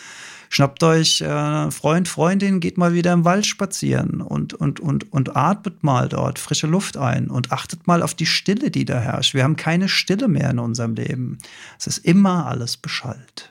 [0.48, 5.36] Schnappt euch äh, Freund, Freundin, geht mal wieder im Wald spazieren und, und, und, und
[5.36, 9.34] atmet mal dort frische Luft ein und achtet mal auf die Stille, die da herrscht.
[9.34, 11.40] Wir haben keine Stille mehr in unserem Leben.
[11.78, 13.51] Es ist immer alles beschallt.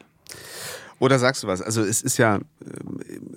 [1.01, 1.63] Oder sagst du was?
[1.63, 2.41] Also es ist ja, äh,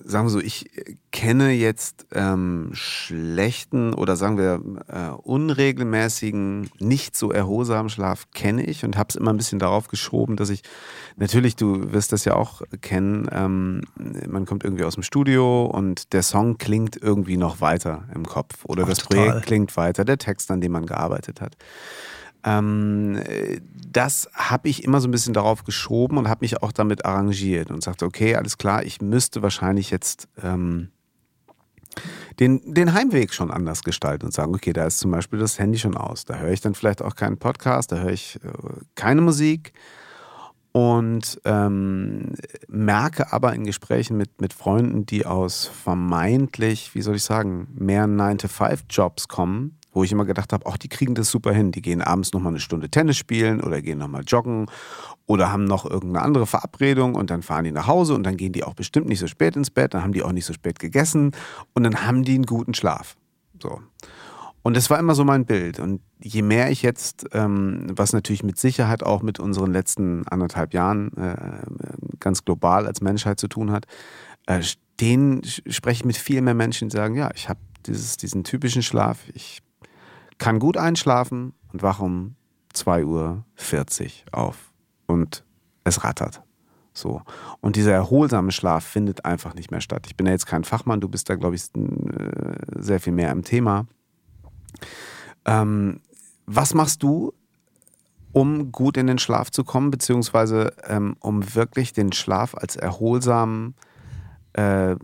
[0.04, 0.70] sagen wir so, ich
[1.14, 8.84] kenne jetzt ähm, schlechten oder sagen wir äh, unregelmäßigen, nicht so erholsamen Schlaf kenne ich
[8.84, 10.62] und habe es immer ein bisschen darauf geschoben, dass ich
[11.16, 13.84] natürlich, du wirst das ja auch kennen, ähm,
[14.28, 18.66] man kommt irgendwie aus dem Studio und der Song klingt irgendwie noch weiter im Kopf
[18.66, 19.28] oder Ach, das total.
[19.28, 21.56] Projekt klingt weiter, der Text, an dem man gearbeitet hat.
[22.44, 23.22] Ähm,
[23.92, 27.72] das habe ich immer so ein bisschen darauf geschoben und habe mich auch damit arrangiert
[27.72, 30.90] und sagte, okay, alles klar, ich müsste wahrscheinlich jetzt ähm,
[32.40, 35.78] den, den Heimweg schon anders gestalten und sagen, okay, da ist zum Beispiel das Handy
[35.78, 36.26] schon aus.
[36.26, 38.50] Da höre ich dann vielleicht auch keinen Podcast, da höre ich äh,
[38.96, 39.74] keine Musik
[40.72, 42.34] und ähm,
[42.68, 48.06] merke aber in Gesprächen mit, mit Freunden, die aus vermeintlich, wie soll ich sagen, mehr
[48.06, 51.72] 9-to-5-Jobs kommen, wo ich immer gedacht habe, ach, die kriegen das super hin.
[51.72, 54.66] Die gehen abends nochmal eine Stunde Tennis spielen oder gehen nochmal joggen
[55.26, 58.54] oder haben noch irgendeine andere Verabredung und dann fahren die nach Hause und dann gehen
[58.54, 60.80] die auch bestimmt nicht so spät ins Bett, dann haben die auch nicht so spät
[60.80, 61.32] gegessen
[61.74, 63.16] und dann haben die einen guten Schlaf.
[63.62, 63.80] So.
[64.64, 65.80] Und das war immer so mein Bild.
[65.80, 70.74] Und je mehr ich jetzt, ähm, was natürlich mit Sicherheit auch mit unseren letzten anderthalb
[70.74, 71.66] Jahren äh,
[72.20, 73.86] ganz global als Menschheit zu tun hat,
[74.48, 74.62] äh,
[75.02, 79.20] den spreche ich mit viel mehr Menschen, die sagen, ja, ich habe diesen typischen Schlaf,
[79.34, 79.62] ich
[80.44, 82.36] kann gut einschlafen und wach um
[82.76, 83.44] 2.40 Uhr
[84.34, 84.74] auf
[85.08, 85.46] und
[85.86, 86.44] es rattert.
[86.92, 87.22] So.
[87.62, 90.06] Und dieser erholsame Schlaf findet einfach nicht mehr statt.
[90.06, 93.32] Ich bin ja jetzt kein Fachmann, du bist da, glaube ich, äh, sehr viel mehr
[93.32, 93.86] im Thema.
[95.46, 96.02] Ähm,
[96.46, 97.34] was machst du,
[98.34, 103.76] um gut in den Schlaf zu kommen, beziehungsweise ähm, um wirklich den Schlaf als erholsamen,
[104.58, 104.98] äh,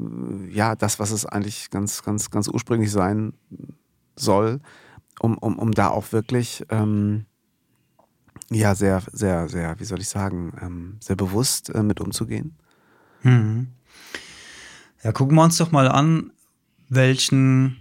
[0.49, 3.31] ja, das, was es eigentlich ganz, ganz, ganz ursprünglich sein
[4.17, 4.59] soll,
[5.19, 7.25] um, um, um da auch wirklich ähm,
[8.49, 12.55] ja sehr, sehr, sehr, wie soll ich sagen, ähm, sehr bewusst äh, mit umzugehen?
[13.23, 13.67] Mhm.
[15.03, 16.31] Ja, gucken wir uns doch mal an,
[16.89, 17.77] welchen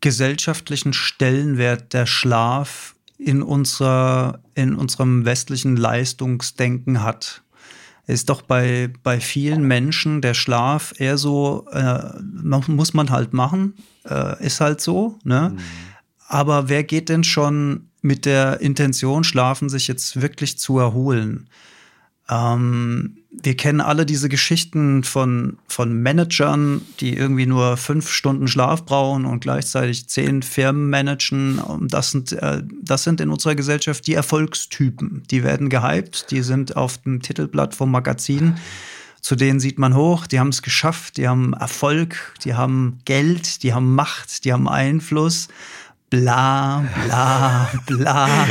[0.00, 7.42] gesellschaftlichen Stellenwert der Schlaf in, unserer, in unserem westlichen Leistungsdenken hat.
[8.06, 13.74] Ist doch bei, bei vielen Menschen der Schlaf eher so, äh, muss man halt machen,
[14.04, 15.18] äh, ist halt so.
[15.24, 15.54] Ne?
[15.54, 15.58] Mhm.
[16.34, 21.48] Aber wer geht denn schon mit der Intention schlafen, sich jetzt wirklich zu erholen?
[22.28, 28.84] Ähm, wir kennen alle diese Geschichten von, von Managern, die irgendwie nur fünf Stunden Schlaf
[28.84, 31.60] brauchen und gleichzeitig zehn Firmen managen.
[31.82, 35.22] Das sind, äh, das sind in unserer Gesellschaft die Erfolgstypen.
[35.30, 38.56] Die werden gehypt, die sind auf dem Titelblatt vom Magazin.
[39.20, 43.62] Zu denen sieht man hoch, die haben es geschafft, die haben Erfolg, die haben Geld,
[43.62, 45.46] die haben Macht, die haben Einfluss
[46.20, 48.48] bla, bla, bla.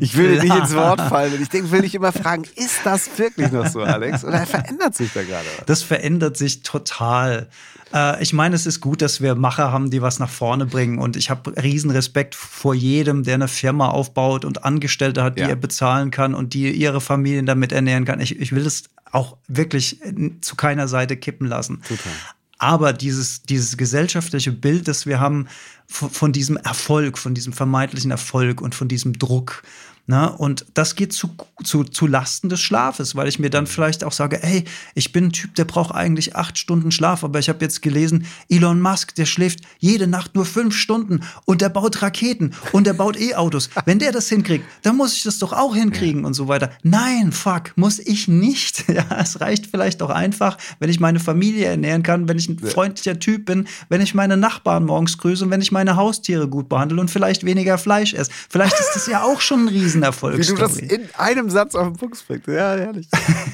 [0.00, 0.42] Ich will bla.
[0.42, 3.66] nicht ins Wort fallen und ich denke, will dich immer fragen, ist das wirklich noch
[3.66, 4.24] so, Alex?
[4.24, 5.66] Oder verändert sich da gerade was?
[5.66, 7.48] Das verändert sich total.
[7.94, 10.98] Äh, ich meine, es ist gut, dass wir Macher haben, die was nach vorne bringen.
[10.98, 15.42] Und ich habe riesen Respekt vor jedem, der eine Firma aufbaut und Angestellte hat, die
[15.42, 15.48] ja.
[15.48, 18.20] er bezahlen kann und die ihre Familien damit ernähren kann.
[18.20, 20.00] Ich, ich will es auch wirklich
[20.40, 21.82] zu keiner Seite kippen lassen.
[21.82, 22.12] Total.
[22.58, 25.46] Aber dieses, dieses gesellschaftliche Bild, das wir haben
[25.86, 29.62] von, von diesem Erfolg, von diesem vermeintlichen Erfolg und von diesem Druck,
[30.08, 30.32] Ne?
[30.32, 31.28] Und das geht zu,
[31.62, 35.24] zu, zu Lasten des Schlafes, weil ich mir dann vielleicht auch sage, hey, ich bin
[35.24, 39.14] ein Typ, der braucht eigentlich acht Stunden Schlaf, aber ich habe jetzt gelesen, Elon Musk,
[39.16, 43.68] der schläft jede Nacht nur fünf Stunden und der baut Raketen und der baut E-Autos.
[43.84, 46.26] Wenn der das hinkriegt, dann muss ich das doch auch hinkriegen ja.
[46.26, 46.70] und so weiter.
[46.82, 48.84] Nein, fuck, muss ich nicht.
[48.98, 52.58] Ja, es reicht vielleicht auch einfach, wenn ich meine Familie ernähren kann, wenn ich ein
[52.58, 56.68] freundlicher Typ bin, wenn ich meine Nachbarn morgens grüße und wenn ich meine Haustiere gut
[56.68, 58.32] behandle und vielleicht weniger Fleisch esse.
[58.48, 60.58] Vielleicht ist das ja auch schon ein riesen Riesenerfolgsstory.
[60.58, 62.46] Wie du das in einem Satz auf den Punkt bringst.
[62.48, 63.08] Ja, herrlich.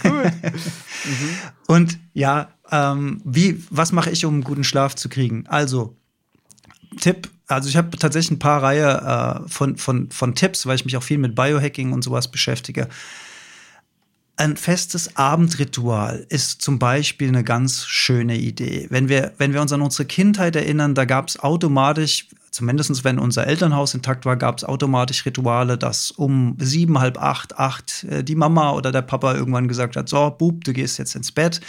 [0.05, 0.33] Cool.
[1.05, 1.39] mhm.
[1.67, 5.47] Und ja, ähm, wie, was mache ich, um einen guten Schlaf zu kriegen?
[5.47, 5.97] Also,
[7.01, 10.85] Tipp, also ich habe tatsächlich ein paar Reihe äh, von, von, von Tipps, weil ich
[10.85, 12.89] mich auch viel mit Biohacking und sowas beschäftige.
[14.37, 18.89] Ein festes Abendritual ist zum Beispiel eine ganz schöne Idee.
[18.91, 23.19] Wenn wir, wenn wir uns an unsere Kindheit erinnern, da gab es automatisch, zumindest wenn
[23.19, 28.23] unser Elternhaus intakt war, gab es automatisch Rituale, dass um sieben, halb acht, acht äh,
[28.23, 31.61] die Mama oder der Papa irgendwann gesagt hat, so, Bub, du gehst jetzt ins Bett.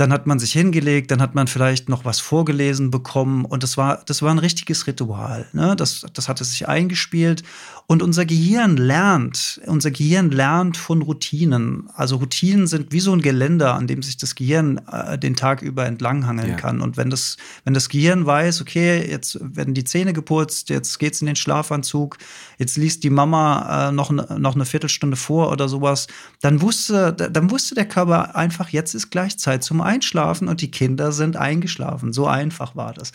[0.00, 3.76] Dann hat man sich hingelegt, dann hat man vielleicht noch was vorgelesen bekommen und das
[3.76, 5.46] war, das war ein richtiges Ritual.
[5.52, 5.76] Ne?
[5.76, 7.42] Das, das hatte sich eingespielt
[7.86, 11.90] und unser Gehirn lernt, unser Gehirn lernt von Routinen.
[11.94, 15.60] Also Routinen sind wie so ein Geländer, an dem sich das Gehirn äh, den Tag
[15.60, 16.56] über entlanghangeln ja.
[16.56, 16.80] kann.
[16.80, 21.20] Und wenn das, wenn das Gehirn weiß, okay, jetzt werden die Zähne geputzt, jetzt geht's
[21.20, 22.16] in den Schlafanzug,
[22.60, 26.08] jetzt liest die Mama äh, noch, noch eine Viertelstunde vor oder sowas,
[26.42, 30.70] dann wusste, dann wusste der Körper einfach, jetzt ist gleich Zeit zum Einschlafen und die
[30.70, 32.12] Kinder sind eingeschlafen.
[32.12, 33.12] So einfach war das.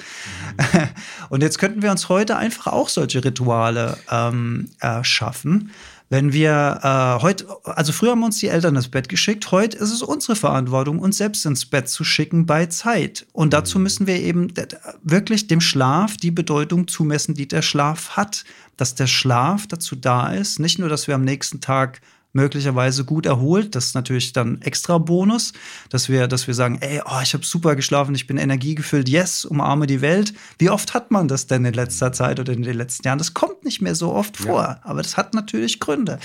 [0.57, 0.89] Mhm.
[1.29, 5.71] Und jetzt könnten wir uns heute einfach auch solche Rituale ähm, erschaffen.
[6.09, 9.91] Wenn wir äh, heute, also früher haben uns die Eltern ins Bett geschickt, heute ist
[9.91, 13.25] es unsere Verantwortung, uns selbst ins Bett zu schicken bei Zeit.
[13.33, 13.83] Und dazu mhm.
[13.83, 14.53] müssen wir eben
[15.01, 18.43] wirklich dem Schlaf die Bedeutung zumessen, die der Schlaf hat.
[18.77, 22.01] Dass der Schlaf dazu da ist, nicht nur, dass wir am nächsten Tag
[22.35, 23.75] möglicherweise gut erholt.
[23.75, 25.53] Das ist natürlich dann extra Bonus,
[25.89, 29.45] dass wir, dass wir sagen, ey, oh, ich habe super geschlafen, ich bin energiegefüllt, yes,
[29.45, 30.33] umarme die Welt.
[30.59, 33.17] Wie oft hat man das denn in letzter Zeit oder in den letzten Jahren?
[33.17, 34.79] Das kommt nicht mehr so oft vor, ja.
[34.83, 36.19] aber das hat natürlich Gründe.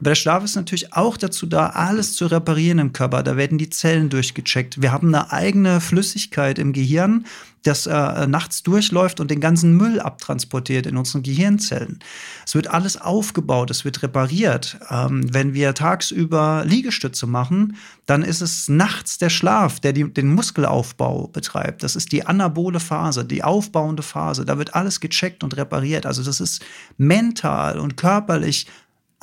[0.00, 3.22] Aber der Schlaf ist natürlich auch dazu da, alles zu reparieren im Körper.
[3.22, 4.82] Da werden die Zellen durchgecheckt.
[4.82, 7.24] Wir haben eine eigene Flüssigkeit im Gehirn,
[7.64, 11.98] das äh, nachts durchläuft und den ganzen Müll abtransportiert in unseren Gehirnzellen.
[12.46, 14.78] Es wird alles aufgebaut, es wird repariert.
[14.90, 20.34] Ähm, wenn wir tagsüber Liegestütze machen, dann ist es nachts der Schlaf, der die, den
[20.34, 21.82] Muskelaufbau betreibt.
[21.82, 24.44] Das ist die anabole Phase, die aufbauende Phase.
[24.44, 26.04] Da wird alles gecheckt und repariert.
[26.04, 26.62] Also das ist
[26.98, 28.66] mental und körperlich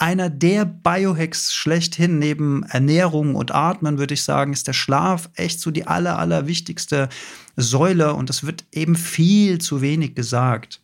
[0.02, 5.60] einer der Biohacks schlechthin neben Ernährung und Atmen, würde ich sagen, ist der Schlaf echt
[5.60, 7.08] so die aller, aller wichtigste
[7.56, 10.82] Säule und es wird eben viel zu wenig gesagt.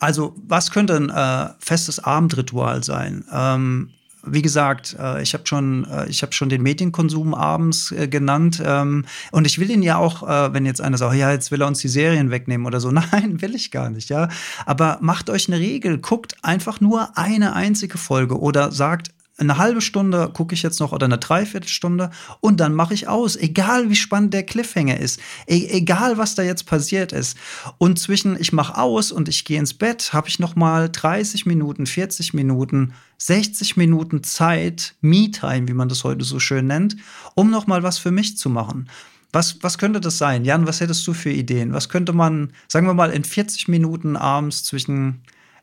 [0.00, 3.24] Also, was könnte ein äh, festes Abendritual sein?
[3.32, 3.90] Ähm,
[4.26, 8.62] wie gesagt, äh, ich habe schon, äh, ich habe schon den Medienkonsum abends äh, genannt
[8.64, 11.66] ähm, und ich will ihn ja auch, wenn jetzt einer sagt, ja, jetzt will er
[11.66, 14.28] uns die Serien wegnehmen oder so, nein, will ich gar nicht, ja.
[14.66, 19.80] Aber macht euch eine Regel, guckt einfach nur eine einzige Folge oder sagt, eine halbe
[19.80, 23.96] Stunde gucke ich jetzt noch oder eine Dreiviertelstunde und dann mache ich aus, egal wie
[23.96, 27.36] spannend der Cliffhanger ist, e egal was da jetzt passiert ist.
[27.78, 31.46] Und zwischen ich mache aus und ich gehe ins Bett, habe ich noch mal 30
[31.46, 36.96] Minuten, 40 Minuten, 60 Minuten Zeit, Me-Time, wie man das heute so schön nennt,
[37.34, 38.88] um noch mal was für mich zu machen.
[39.32, 40.44] Was, was könnte das sein?
[40.44, 41.72] Jan, was hättest du für Ideen?
[41.72, 45.22] Was könnte man, sagen wir mal, in 40 Minuten abends zwischen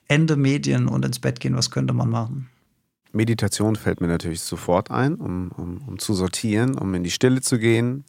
[0.10, 2.51] Ende Medien und ins Bett gehen, was könnte man machen?
[3.12, 7.42] Meditation fällt mir natürlich sofort ein, um, um, um zu sortieren, um in die Stille
[7.42, 8.06] zu gehen.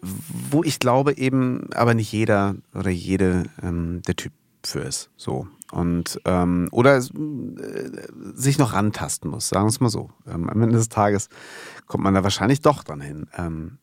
[0.00, 4.32] Wo ich glaube eben, aber nicht jeder oder jede ähm, der Typ
[4.64, 5.10] für ist.
[5.16, 5.48] So.
[5.70, 7.02] Und ähm, oder äh,
[8.34, 10.10] sich noch rantasten muss, sagen wir es mal so.
[10.26, 11.28] Ähm, am Ende des Tages
[11.86, 13.26] kommt man da wahrscheinlich doch dran hin.
[13.36, 13.78] Ähm,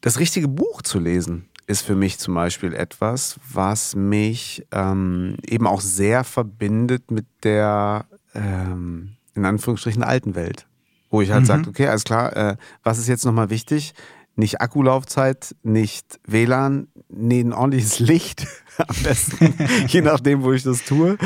[0.00, 5.66] das richtige Buch zu lesen ist für mich zum Beispiel etwas, was mich ähm, eben
[5.66, 10.66] auch sehr verbindet mit der ähm, in Anführungsstrichen alten Welt.
[11.10, 11.46] Wo ich halt mhm.
[11.46, 13.94] sage, okay, alles klar, äh, was ist jetzt nochmal wichtig?
[14.34, 18.46] Nicht Akkulaufzeit, nicht WLAN, nee, ein ordentliches Licht
[18.78, 19.54] am besten,
[19.86, 21.16] je nachdem, wo ich das tue.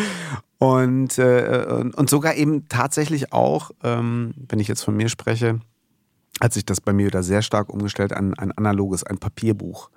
[0.58, 5.60] Und, äh, und, und, sogar eben tatsächlich auch, ähm, wenn ich jetzt von mir spreche,
[6.40, 9.90] hat sich das bei mir wieder sehr stark umgestellt an ein analoges, ein Papierbuch.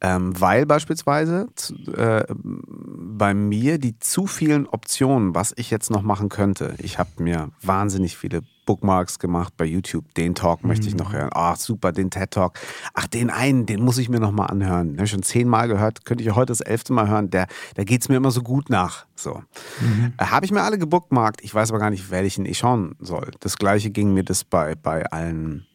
[0.00, 1.48] Ähm, weil beispielsweise
[1.96, 7.10] äh, bei mir die zu vielen Optionen, was ich jetzt noch machen könnte, ich habe
[7.18, 10.14] mir wahnsinnig viele Bookmarks gemacht bei YouTube.
[10.14, 11.14] Den Talk möchte ich noch mhm.
[11.14, 11.30] hören.
[11.32, 12.58] Ach, super, den TED Talk.
[12.94, 14.88] Ach, den einen, den muss ich mir noch mal anhören.
[14.90, 17.30] Den habe ich schon zehnmal gehört, könnte ich heute das elfte Mal hören.
[17.30, 19.06] Der, da geht es mir immer so gut nach.
[19.16, 19.42] So.
[19.80, 20.12] Mhm.
[20.18, 21.42] Äh, habe ich mir alle gebookmarkt.
[21.42, 23.30] Ich weiß aber gar nicht, welchen ich schauen soll.
[23.40, 25.66] Das gleiche ging mir das bei, bei allen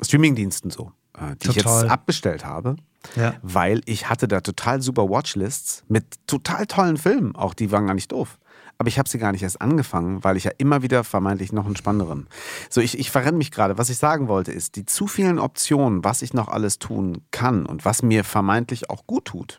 [0.00, 1.50] Streamingdiensten so, äh, die Total.
[1.50, 2.76] ich jetzt abbestellt habe.
[3.16, 3.34] Ja.
[3.42, 7.34] Weil ich hatte da total super Watchlists mit total tollen Filmen.
[7.34, 8.38] Auch die waren gar nicht doof.
[8.78, 11.66] Aber ich habe sie gar nicht erst angefangen, weil ich ja immer wieder vermeintlich noch
[11.66, 12.28] einen spannenderen.
[12.70, 13.76] So, ich, ich verrenne mich gerade.
[13.76, 17.66] Was ich sagen wollte, ist, die zu vielen Optionen, was ich noch alles tun kann
[17.66, 19.58] und was mir vermeintlich auch gut tut,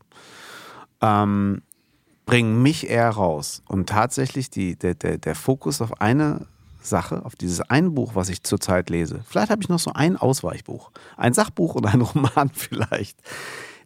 [1.01, 1.61] ähm,
[2.25, 3.61] bringen mich eher raus.
[3.67, 6.47] Und tatsächlich die, der, der, der Fokus auf eine
[6.81, 9.21] Sache, auf dieses ein Buch, was ich zurzeit lese.
[9.25, 13.19] Vielleicht habe ich noch so ein Ausweichbuch, ein Sachbuch oder ein Roman vielleicht.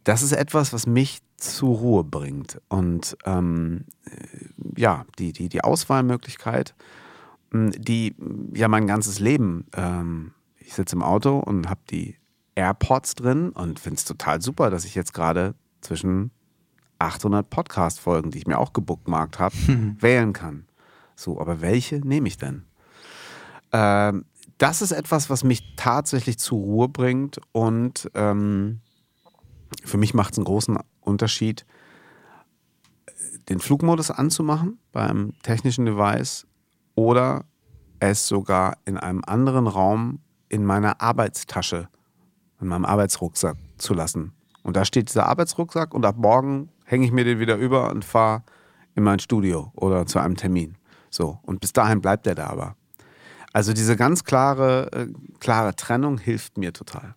[0.04, 2.62] Das ist etwas, was mich zur Ruhe bringt.
[2.70, 3.86] Und ähm,
[4.78, 6.76] ja, die, die, die Auswahlmöglichkeit,
[7.52, 8.16] hm, die
[8.54, 12.18] ja mein ganzes Leben, ähm, ich sitze im Auto und habe die
[12.56, 16.32] AirPods drin und finde es total super, dass ich jetzt gerade zwischen
[17.00, 19.56] 800 Podcast-Folgen, die ich mir auch gebookmarkt habe,
[20.00, 20.66] wählen kann.
[21.16, 22.66] So, aber welche nehme ich denn?
[23.76, 24.24] Ähm,
[24.58, 28.80] das ist etwas, was mich tatsächlich zur Ruhe bringt und ähm,
[29.84, 31.66] für mich macht es einen großen Unterschied,
[33.50, 36.48] den Flugmodus anzumachen beim technischen Device
[36.96, 37.44] oder
[38.00, 41.90] es sogar in einem anderen Raum in meiner Arbeitstasche,
[42.62, 44.32] in meinem Arbeitsrucksack zu lassen.
[44.64, 48.06] Und da steht dieser Arbeitsrucksack und ab morgen hänge ich mir den wieder über und
[48.06, 48.44] fahre
[48.96, 50.78] in mein Studio oder zu einem Termin.
[51.10, 52.78] So, und bis dahin bleibt er da aber.
[53.56, 55.08] Also diese ganz klare, äh,
[55.40, 57.16] klare Trennung hilft mir total.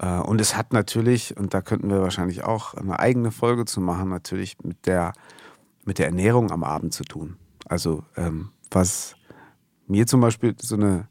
[0.00, 3.80] Äh, und es hat natürlich, und da könnten wir wahrscheinlich auch eine eigene Folge zu
[3.80, 5.12] machen, natürlich mit der,
[5.84, 7.36] mit der Ernährung am Abend zu tun.
[7.66, 9.14] Also ähm, was
[9.86, 11.06] mir zum Beispiel so eine,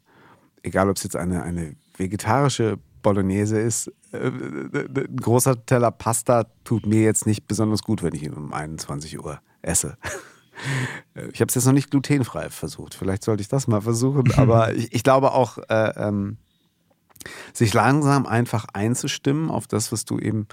[0.62, 6.84] egal ob es jetzt eine, eine vegetarische Bolognese ist, äh, ein großer Teller Pasta tut
[6.84, 9.96] mir jetzt nicht besonders gut, wenn ich ihn um 21 Uhr esse.
[11.14, 12.94] Äh, ich habe es jetzt noch nicht glutenfrei versucht.
[12.94, 14.32] Vielleicht sollte ich das mal versuchen.
[14.36, 16.38] Aber ich, ich glaube auch, äh, ähm,
[17.52, 20.46] sich langsam einfach einzustimmen auf das, was du eben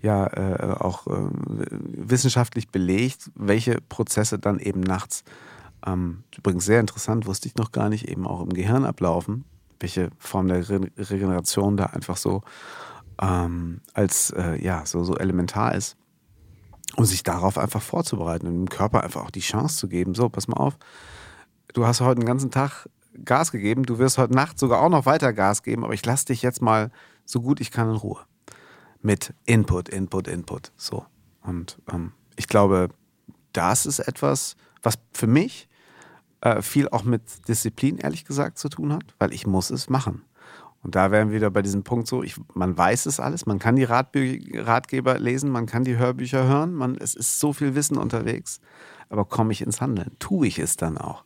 [0.00, 1.28] ja äh, auch äh,
[1.70, 5.24] wissenschaftlich belegt, welche Prozesse dann eben nachts,
[5.86, 9.44] ähm, übrigens sehr interessant, wusste ich noch gar nicht, eben auch im Gehirn ablaufen,
[9.80, 12.42] welche Form der Re Regeneration da einfach so
[13.20, 15.96] ähm, als äh, ja so, so elementar ist
[16.96, 20.28] und sich darauf einfach vorzubereiten und dem Körper einfach auch die Chance zu geben, so,
[20.28, 20.78] pass mal auf,
[21.74, 22.88] du hast heute den ganzen Tag
[23.24, 26.26] Gas gegeben, du wirst heute Nacht sogar auch noch weiter Gas geben, aber ich lasse
[26.26, 26.90] dich jetzt mal
[27.24, 28.20] so gut ich kann in Ruhe.
[29.02, 30.72] Mit Input, Input, Input.
[30.76, 31.04] So.
[31.42, 32.88] Und ähm, ich glaube,
[33.52, 35.68] das ist etwas, was für mich
[36.40, 40.22] äh, viel auch mit Disziplin, ehrlich gesagt, zu tun hat, weil ich muss es machen.
[40.86, 43.58] Und da wären wir wieder bei diesem Punkt so, ich, man weiß es alles, man
[43.58, 47.74] kann die Ratbü Ratgeber lesen, man kann die Hörbücher hören, man, es ist so viel
[47.74, 48.60] Wissen unterwegs,
[49.08, 50.12] aber komme ich ins Handeln?
[50.20, 51.24] Tue ich es dann auch?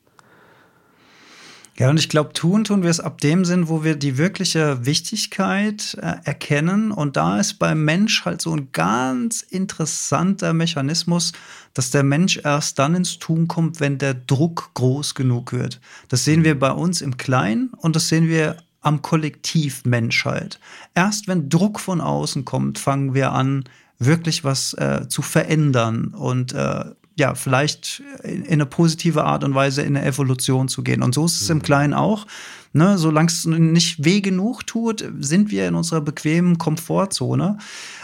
[1.77, 4.87] Ja, und ich glaube, tun tun wir es ab dem Sinn, wo wir die wirkliche
[4.87, 6.91] Wichtigkeit äh, erkennen.
[6.91, 11.33] Und da ist beim Mensch halt so ein ganz interessanter Mechanismus,
[11.75, 15.83] dass der Mensch erst dann ins Tun kommt, wenn der Druck groß genug wird.
[16.09, 20.59] Das sehen wir bei uns im Kleinen und das sehen wir am Kollektiv Menschheit.
[20.95, 23.65] Erst wenn Druck von außen kommt, fangen wir an,
[23.99, 26.85] wirklich was äh, zu verändern und äh,
[27.17, 31.03] ja, vielleicht in, in, eine positive Art und Weise in eine Evolution zu gehen.
[31.03, 31.57] Und so ist es mhm.
[31.57, 32.27] im Kleinen auch.
[32.73, 37.59] Ne, solange es nicht weh genug tut, sind wir in unserer bequemen Komfortzone.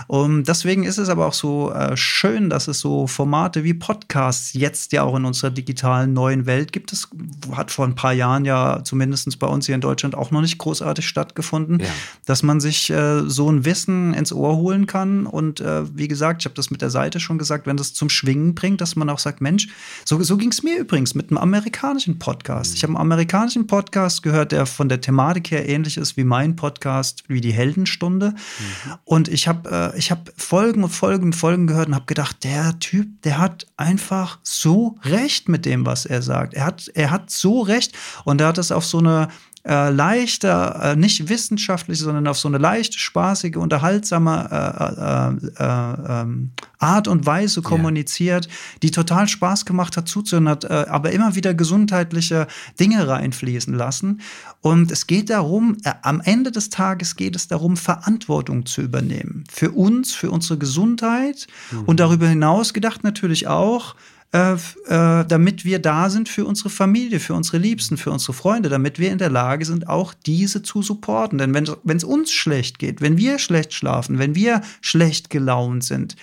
[0.08, 4.54] Und deswegen ist es aber auch so äh, schön, dass es so Formate wie Podcasts
[4.54, 6.92] jetzt ja auch in unserer digitalen neuen Welt gibt.
[6.92, 7.08] Es
[7.52, 10.58] hat vor ein paar Jahren ja zumindest bei uns hier in Deutschland auch noch nicht
[10.58, 11.86] großartig stattgefunden, ja.
[12.24, 15.26] dass man sich äh, so ein Wissen ins Ohr holen kann.
[15.26, 18.10] Und äh, wie gesagt, ich habe das mit der Seite schon gesagt, wenn das zum
[18.10, 19.68] Schwingen bringt, dass man auch sagt, Mensch,
[20.04, 22.74] so, so ging es mir übrigens mit einem amerikanischen Podcast.
[22.74, 26.57] Ich habe einen amerikanischen Podcast gehört, der von der Thematik her ähnlich ist wie mein
[26.57, 28.30] Podcast, wie die Heldenstunde.
[28.30, 28.94] Mhm.
[29.04, 32.78] Und ich habe äh, hab Folgen und Folgen und Folgen gehört und habe gedacht, der
[32.78, 36.54] Typ, der hat einfach so recht mit dem, was er sagt.
[36.54, 37.92] Er hat, er hat so recht
[38.24, 39.28] und er hat es auf so eine
[39.66, 46.20] äh, leichter, äh, nicht wissenschaftlich, sondern auf so eine leichte, spaßige, unterhaltsame äh, äh, äh
[46.22, 48.52] ähm, Art und Weise kommuniziert, ja.
[48.82, 52.46] die total Spaß gemacht hat zuzuhören, hat äh, aber immer wieder gesundheitliche
[52.78, 54.20] Dinge reinfließen lassen.
[54.60, 59.44] Und es geht darum, am Ende des Tages geht es darum, Verantwortung zu übernehmen.
[59.50, 61.84] Für uns, für unsere Gesundheit mhm.
[61.84, 63.94] und darüber hinaus gedacht natürlich auch,
[64.37, 64.53] äh,
[64.89, 68.99] äh, damit wir da sind für unsere Familie, für unsere Liebsten, für unsere Freunde, damit
[68.99, 71.39] wir in der Lage sind, auch diese zu supporten.
[71.39, 76.16] Denn wenn es uns schlecht geht, wenn wir schlecht schlafen, wenn wir schlecht gelaunt sind,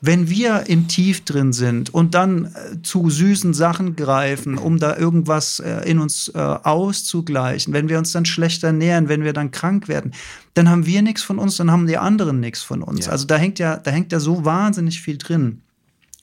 [0.00, 4.96] wenn wir im Tief drin sind und dann äh, zu süßen Sachen greifen, um da
[4.96, 10.12] irgendwas in uns auszugleichen, wenn wir uns dann schlechter ernähren, wenn wir dann krank werden,
[10.54, 13.06] dann haben wir nichts von uns, dann haben die anderen nichts von uns.
[13.06, 13.12] Ja.
[13.12, 15.60] Also da hängt ja, da hängt ja so wahnsinnig viel drin.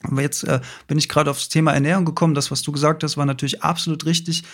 [0.04, 2.34] Aber jetzt äh, bin ich gerade aufs Thema Ernährung gekommen.
[2.34, 4.44] Das, was du gesagt hast, war natürlich absolut richtig.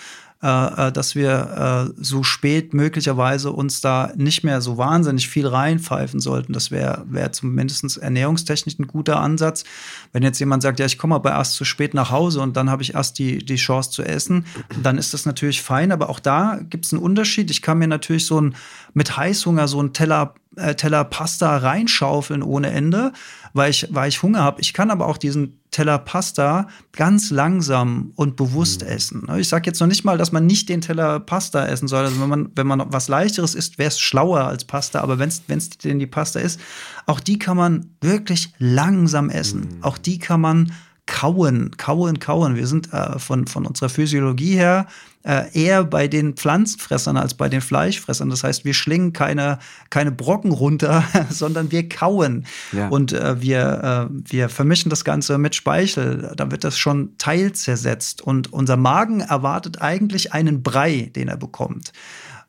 [0.40, 5.48] Äh, äh, dass wir äh, so spät möglicherweise uns da nicht mehr so wahnsinnig viel
[5.48, 6.52] reinpfeifen sollten.
[6.52, 9.64] Das wäre wär zumindest ernährungstechnisch ein guter Ansatz.
[10.12, 12.70] Wenn jetzt jemand sagt, ja, ich komme aber erst zu spät nach Hause und dann
[12.70, 14.46] habe ich erst die, die Chance zu essen,
[14.80, 15.90] dann ist das natürlich fein.
[15.90, 17.50] Aber auch da gibt es einen Unterschied.
[17.50, 18.54] Ich kann mir natürlich so ein
[18.94, 20.34] mit Heißhunger so einen Teller
[20.76, 23.12] Teller Pasta reinschaufeln ohne Ende,
[23.52, 24.60] weil ich, weil ich Hunger habe.
[24.60, 28.88] Ich kann aber auch diesen Teller Pasta ganz langsam und bewusst mhm.
[28.88, 29.26] essen.
[29.26, 29.40] Ne?
[29.40, 32.04] Ich sage jetzt noch nicht mal, dass man nicht den Teller Pasta essen soll.
[32.04, 35.00] Also wenn man, wenn man was leichteres isst, wäre es schlauer als Pasta.
[35.00, 36.60] Aber wenn es denn die Pasta ist,
[37.06, 39.60] auch die kann man wirklich langsam essen.
[39.60, 39.82] Mhm.
[39.82, 40.72] Auch die kann man
[41.08, 42.54] kauen, kauen, kauen.
[42.54, 47.48] Wir sind äh, von, von unserer Physiologie her äh, eher bei den Pflanzenfressern als bei
[47.48, 48.30] den Fleischfressern.
[48.30, 49.58] Das heißt, wir schlingen keine,
[49.90, 52.46] keine Brocken runter, sondern wir kauen.
[52.72, 52.88] Ja.
[52.88, 56.32] Und äh, wir, äh, wir vermischen das Ganze mit Speichel.
[56.36, 58.22] Da wird das schon teilzersetzt.
[58.22, 61.92] Und unser Magen erwartet eigentlich einen Brei, den er bekommt.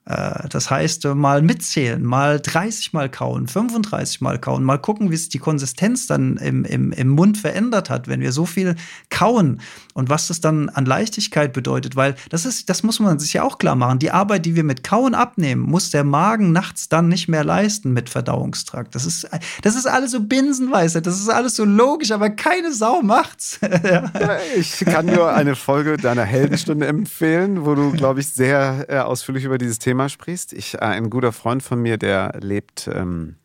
[0.09, 5.11] Äh, das heißt, äh, mal mitzählen, mal 30 Mal kauen, 35 Mal kauen, mal gucken,
[5.11, 8.75] wie sich die Konsistenz dann im, im, im Mund verändert hat, wenn wir so viel
[9.09, 9.61] kauen
[9.99, 13.43] und was das dann an Leichtigkeit bedeutet, weil das ist, das muss man sich ja
[13.43, 13.99] auch klar machen.
[13.99, 17.93] Die Arbeit, die wir mit Kauen abnehmen, muss der Magen nachts dann nicht mehr leisten
[17.93, 18.95] mit Verdauungstrakt.
[18.95, 19.29] Das ist,
[19.61, 23.59] das ist alles so Binsenweisheit, das ist alles so logisch, aber keine Sau macht's.
[23.83, 24.11] ja,
[24.55, 29.43] ich kann nur eine Folge deiner Heldenstunde empfehlen, wo du, glaube ich, sehr äh, ausführlich
[29.43, 30.53] über dieses Thema sprichst.
[30.53, 33.35] Ich, äh, ein guter Freund von mir, der lebt ähm,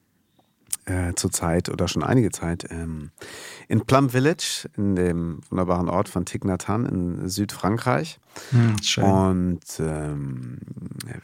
[0.86, 3.10] äh, zurzeit oder schon einige Zeit ähm,
[3.68, 8.18] in Plum Village, in dem wunderbaren Ort von Hanh in Südfrankreich.
[8.50, 8.76] Hm.
[9.02, 10.58] Und ähm,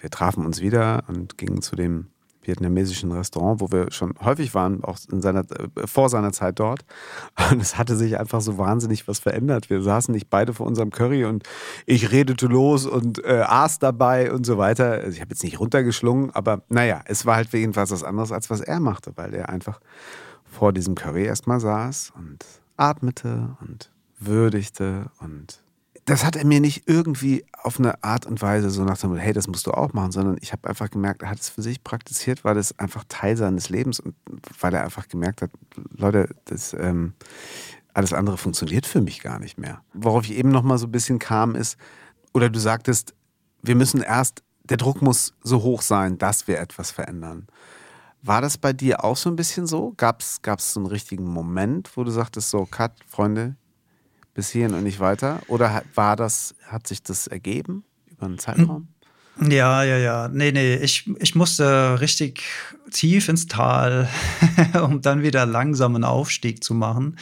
[0.01, 2.07] wir trafen uns wieder und gingen zu dem
[2.43, 6.85] vietnamesischen Restaurant, wo wir schon häufig waren, auch in seiner, äh, vor seiner Zeit dort.
[7.51, 9.71] Und es hatte sich einfach so wahnsinnig was verändert.
[9.71, 11.45] Wir saßen nicht beide vor unserem Curry und
[11.87, 14.93] ich redete los und äh, aß dabei und so weiter.
[14.93, 18.51] Also ich habe jetzt nicht runtergeschlungen, aber naja, es war halt jedenfalls was anderes, als
[18.51, 19.81] was er machte, weil er einfach
[20.51, 22.45] vor diesem Curry erstmal saß und
[22.77, 25.63] atmete und würdigte und
[26.07, 29.33] das hat er mir nicht irgendwie auf eine Art und Weise so nach dem hey,
[29.33, 31.85] das musst du auch machen, sondern ich habe einfach gemerkt, er hat es für sich
[31.85, 34.15] praktiziert, weil das einfach Teil seines Lebens und
[34.59, 35.51] weil er einfach gemerkt hat,
[35.97, 37.13] Leute, das ähm,
[37.95, 39.83] alles andere funktioniert für mich gar nicht mehr.
[39.93, 41.77] Worauf ich eben noch mal so ein bisschen kam, ist,
[42.33, 43.15] oder du sagtest,
[43.63, 47.47] wir müssen erst, der Druck muss so hoch sein, dass wir etwas verändern.
[48.23, 49.95] War das bei dir auch so ein bisschen so?
[49.97, 53.57] Gab es so einen richtigen Moment, wo du sagtest, so, Cut, Freunde,
[54.35, 55.41] bis hierhin und nicht weiter?
[55.49, 58.89] Oder war das, hat sich das ergeben über einen Zeitraum?
[59.49, 60.29] Ja, ja, ja.
[60.29, 62.43] Nee, nee, ich, ich musste richtig
[62.91, 64.09] tief ins Tal,
[64.83, 67.17] um dann wieder langsam einen Aufstieg zu machen.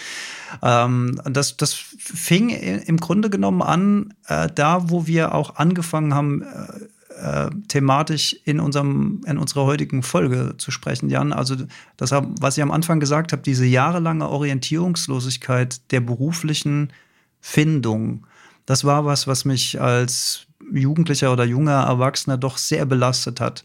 [0.62, 6.42] Ähm, das, das fing im Grunde genommen an, äh, da wo wir auch angefangen haben,
[6.42, 6.88] äh,
[7.18, 11.32] äh thematisch in, unserem, in unserer heutigen Folge zu sprechen, Jan.
[11.32, 11.56] Also
[11.96, 16.92] das, was ich am Anfang gesagt habe, diese jahrelange Orientierungslosigkeit der beruflichen
[17.40, 18.26] Findung,
[18.66, 23.64] das war was, was mich als Jugendlicher oder junger Erwachsener doch sehr belastet hat.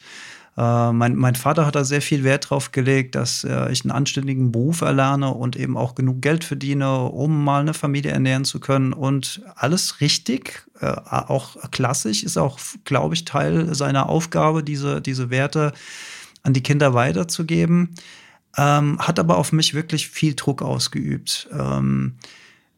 [0.55, 3.91] Äh, mein, mein Vater hat da sehr viel Wert drauf gelegt, dass äh, ich einen
[3.91, 8.59] anständigen Beruf erlerne und eben auch genug Geld verdiene, um mal eine Familie ernähren zu
[8.59, 8.93] können.
[8.93, 15.29] Und alles richtig, äh, auch klassisch, ist auch, glaube ich, Teil seiner Aufgabe, diese, diese
[15.29, 15.73] Werte
[16.43, 17.95] an die Kinder weiterzugeben.
[18.55, 21.49] Ähm, hat aber auf mich wirklich viel Druck ausgeübt.
[21.51, 22.17] Ähm,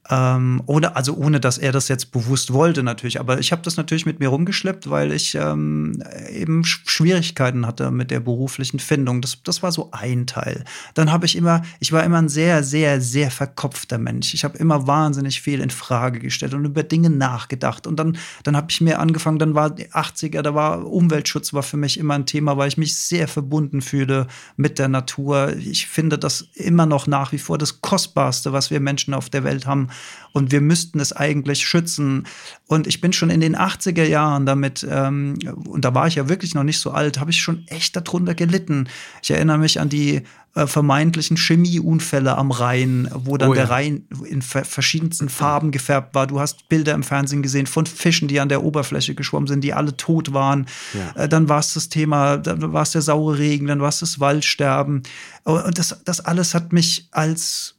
[0.10, 3.20] ähm, ohne, also ohne, dass er das jetzt bewusst wollte natürlich.
[3.20, 8.12] Aber ich habe das natürlich mit mir rumgeschleppt, weil ich ähm, eben Schwierigkeiten hatte mit
[8.12, 9.22] der beruflichen Findung.
[9.22, 10.64] Das, das war so ein Teil.
[10.94, 14.36] Dann habe ich immer, ich war immer ein sehr, sehr, sehr verkopfter Mensch.
[14.36, 17.88] Ich habe immer wahnsinnig viel in Frage gestellt und über Dinge nachgedacht.
[17.88, 21.64] Und dann, dann habe ich mir angefangen, dann war die 80er, da war Umweltschutz war
[21.64, 25.54] für mich immer ein Thema, weil ich mich sehr verbunden fühle mit der Natur.
[25.58, 29.44] Ich finde das immer noch nach wie vor das Kostbarste, was wir Menschen auf der
[29.44, 29.90] Welt haben
[30.36, 32.28] und wir müssten es eigentlich schützen.
[32.68, 36.28] Und ich bin schon in den 80er Jahren damit, ähm, und da war ich ja
[36.28, 38.90] wirklich noch nicht so alt, habe ich schon echt darunter gelitten.
[39.24, 40.24] Ich erinnere mich an die
[40.56, 43.62] äh, vermeintlichen Chemieunfälle am Rhein, wo dann oh ja.
[43.62, 46.28] der Rhein in verschiedensten Farben gefärbt war.
[46.28, 49.74] Du hast Bilder im Fernsehen gesehen von Fischen, die an der Oberfläche geschwommen sind, die
[49.74, 50.66] alle tot waren.
[50.94, 51.24] Ja.
[51.24, 54.00] Äh, dann war es das Thema, dann war es der saure Regen, dann war es
[54.00, 55.04] das Waldsterben.
[55.46, 57.76] Und das, das alles hat mich als,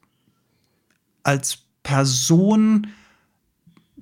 [1.23, 2.89] als Person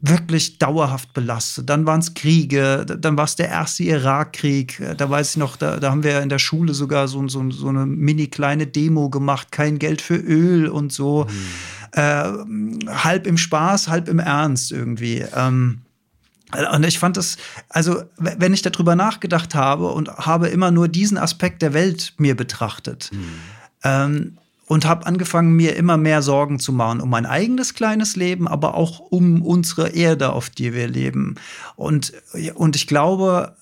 [0.01, 1.69] wirklich dauerhaft belastet.
[1.69, 4.83] Dann waren es Kriege, dann war es der erste Irakkrieg.
[4.97, 7.69] Da weiß ich noch, da, da haben wir in der Schule sogar so, so, so
[7.69, 11.27] eine mini kleine Demo gemacht, kein Geld für Öl und so.
[11.93, 12.01] Mhm.
[12.01, 15.23] Äh, halb im Spaß, halb im Ernst irgendwie.
[15.37, 15.83] Ähm,
[16.75, 17.37] und ich fand das,
[17.69, 22.35] also wenn ich darüber nachgedacht habe und habe immer nur diesen Aspekt der Welt mir
[22.35, 23.25] betrachtet, mhm.
[23.83, 28.49] ähm, und habe angefangen, mir immer mehr Sorgen zu machen um mein eigenes kleines Leben,
[28.49, 31.37] aber auch um unsere Erde, auf die wir leben.
[31.77, 32.13] Und,
[32.55, 33.55] und ich glaube,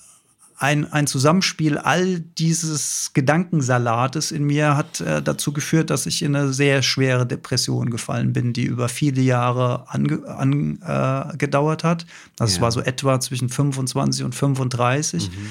[0.63, 6.37] ein, ein Zusammenspiel all dieses Gedankensalates in mir hat äh, dazu geführt, dass ich in
[6.37, 12.07] eine sehr schwere Depression gefallen bin, die über viele Jahre angedauert ange, äh, hat.
[12.37, 12.63] Das ja.
[12.63, 15.31] war so etwa zwischen 25 und 35.
[15.31, 15.51] Mhm.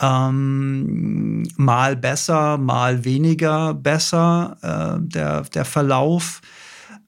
[0.00, 6.40] Ähm, mal besser, mal weniger besser, äh, der, der Verlauf.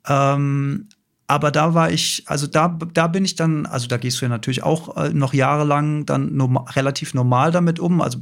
[0.07, 0.89] Ähm,
[1.29, 4.29] aber da war ich, also da, da bin ich dann, also da gehst du ja
[4.29, 8.01] natürlich auch äh, noch jahrelang dann norm relativ normal damit um.
[8.01, 8.19] Also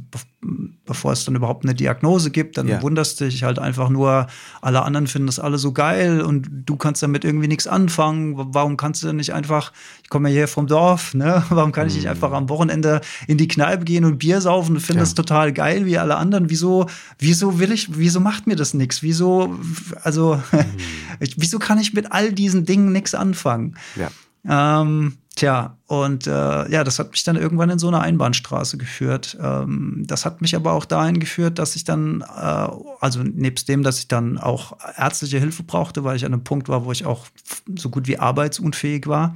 [0.85, 2.81] bevor es dann überhaupt eine Diagnose gibt, dann ja.
[2.81, 4.27] wunderst du dich halt einfach nur,
[4.61, 8.33] alle anderen finden das alle so geil und du kannst damit irgendwie nichts anfangen.
[8.53, 9.71] Warum kannst du denn nicht einfach,
[10.03, 11.43] ich komme ja hier vom Dorf, ne?
[11.49, 14.81] Warum kann ich nicht einfach am Wochenende in die Kneipe gehen und Bier saufen und
[14.81, 15.03] finde ja.
[15.03, 16.49] das total geil wie alle anderen?
[16.49, 16.87] Wieso,
[17.17, 19.01] wieso will ich, wieso macht mir das nichts?
[19.01, 19.57] Wieso,
[20.03, 21.27] also, mhm.
[21.37, 23.75] wieso kann ich mit all diesen Dingen nichts anfangen.
[23.95, 24.11] Ja.
[24.47, 26.31] Ähm, tja, und äh,
[26.71, 29.37] ja, das hat mich dann irgendwann in so eine Einbahnstraße geführt.
[29.41, 32.67] Ähm, das hat mich aber auch dahin geführt, dass ich dann, äh,
[32.99, 36.69] also nebst dem, dass ich dann auch ärztliche Hilfe brauchte, weil ich an einem Punkt
[36.69, 37.27] war, wo ich auch
[37.75, 39.35] so gut wie arbeitsunfähig war,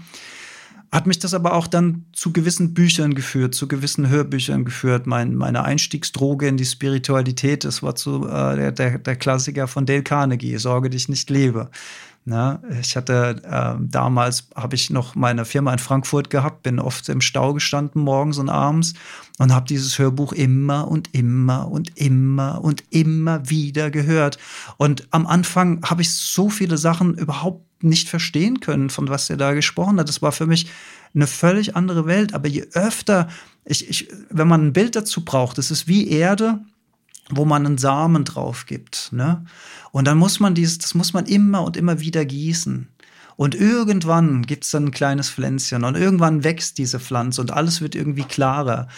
[0.91, 5.06] hat mich das aber auch dann zu gewissen Büchern geführt, zu gewissen Hörbüchern geführt.
[5.06, 9.86] Mein, meine Einstiegsdroge in die Spiritualität, das war zu, äh, der, der, der Klassiker von
[9.86, 11.70] Dale Carnegie, Sorge dich nicht lebe.
[12.26, 12.59] Ne?
[12.82, 17.22] Ich hatte äh, damals habe ich noch meine Firma in Frankfurt gehabt, bin oft im
[17.22, 18.93] Stau gestanden morgens und abends
[19.39, 24.38] und habe dieses Hörbuch immer und immer und immer und immer wieder gehört.
[24.78, 29.38] Und am Anfang habe ich so viele Sachen überhaupt nicht verstehen können, von was er
[29.38, 30.09] da gesprochen hat.
[30.09, 30.67] Das war für mich
[31.15, 32.34] eine völlig andere Welt.
[32.34, 33.30] Aber je öfter
[33.65, 36.59] ich, ich wenn man ein Bild dazu braucht, das ist wie Erde
[37.30, 39.10] wo man einen Samen drauf gibt.
[39.12, 39.46] Ne?
[39.92, 42.88] Und dann muss man dieses, das muss man immer und immer wieder gießen.
[43.36, 47.80] Und irgendwann gibt es dann ein kleines Pflänzchen und irgendwann wächst diese Pflanze und alles
[47.80, 48.90] wird irgendwie klarer.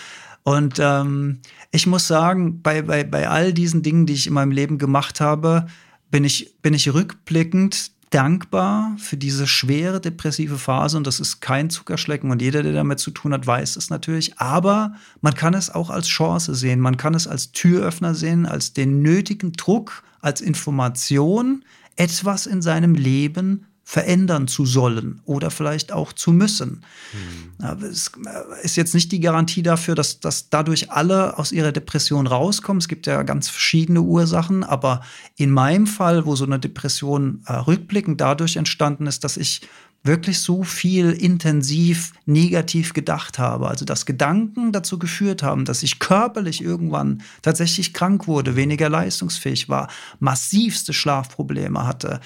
[0.43, 4.51] Und ähm, ich muss sagen, bei, bei, bei all diesen Dingen, die ich in meinem
[4.51, 5.67] Leben gemacht habe,
[6.09, 11.69] bin ich, bin ich rückblickend dankbar für diese schwere depressive Phase und das ist kein
[11.69, 14.37] Zuckerschlecken und jeder, der damit zu tun hat, weiß es natürlich.
[14.37, 18.73] Aber man kann es auch als Chance sehen, man kann es als Türöffner sehen, als
[18.73, 21.63] den nötigen Druck, als Information,
[21.95, 26.85] etwas in seinem Leben verändern zu sollen oder vielleicht auch zu müssen.
[27.11, 27.83] Mhm.
[27.83, 32.25] Es äh, ist jetzt nicht die Garantie dafür, dass, dass dadurch alle aus ihrer Depression
[32.25, 32.79] rauskommen.
[32.79, 35.01] Es gibt ja ganz verschiedene Ursachen, aber
[35.35, 39.59] in meinem Fall, wo so eine Depression äh, rückblickend dadurch entstanden ist, dass ich
[40.03, 43.67] wirklich so viel intensiv negativ gedacht habe.
[43.67, 49.69] Also dass Gedanken dazu geführt haben, dass ich körperlich irgendwann tatsächlich krank wurde, weniger leistungsfähig
[49.69, 49.89] war,
[50.19, 52.19] massivste Schlafprobleme hatte,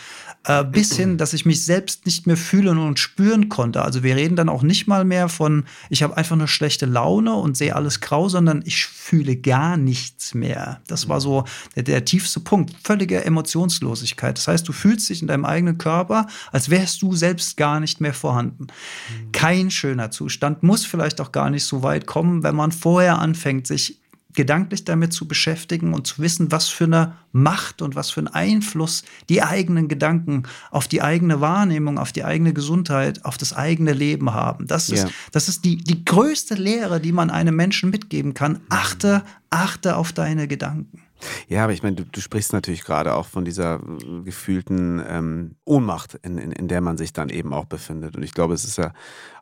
[0.45, 3.81] äh, bis hin, dass ich mich selbst nicht mehr fühlen und spüren konnte.
[3.81, 7.33] Also wir reden dann auch nicht mal mehr von, ich habe einfach eine schlechte Laune
[7.33, 10.79] und sehe alles grau, sondern ich fühle gar nichts mehr.
[10.87, 11.43] Das war so
[11.75, 14.37] der, der tiefste Punkt, völlige Emotionslosigkeit.
[14.37, 17.79] Das heißt, du fühlst dich in deinem eigenen Körper, als wärst du selbst gar gar
[17.79, 18.67] nicht mehr vorhanden.
[18.67, 19.31] Mhm.
[19.31, 23.65] Kein schöner Zustand, muss vielleicht auch gar nicht so weit kommen, wenn man vorher anfängt,
[23.65, 24.01] sich
[24.33, 28.27] gedanklich damit zu beschäftigen und zu wissen, was für eine Macht und was für einen
[28.27, 33.93] Einfluss die eigenen Gedanken auf die eigene Wahrnehmung, auf die eigene Gesundheit, auf das eigene
[33.93, 34.67] Leben haben.
[34.67, 35.09] Das ist, ja.
[35.31, 38.59] das ist die, die größte Lehre, die man einem Menschen mitgeben kann.
[38.69, 41.01] Achte, achte auf deine Gedanken.
[41.47, 45.55] Ja, aber ich meine, du, du sprichst natürlich gerade auch von dieser äh, gefühlten ähm,
[45.65, 48.15] Ohnmacht, in, in, in der man sich dann eben auch befindet.
[48.15, 48.93] Und ich glaube, es ist ja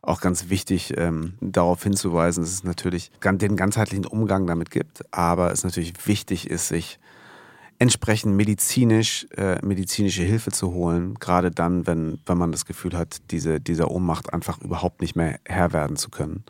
[0.02, 5.52] auch ganz wichtig, ähm, darauf hinzuweisen, dass es natürlich den ganzheitlichen Umgang damit gibt, aber
[5.52, 7.00] es natürlich wichtig ist, sich
[7.80, 13.18] entsprechend medizinisch, äh, medizinische Hilfe zu holen, gerade dann, wenn, wenn man das Gefühl hat,
[13.32, 16.44] diese, dieser Ohnmacht einfach überhaupt nicht mehr Herr werden zu können.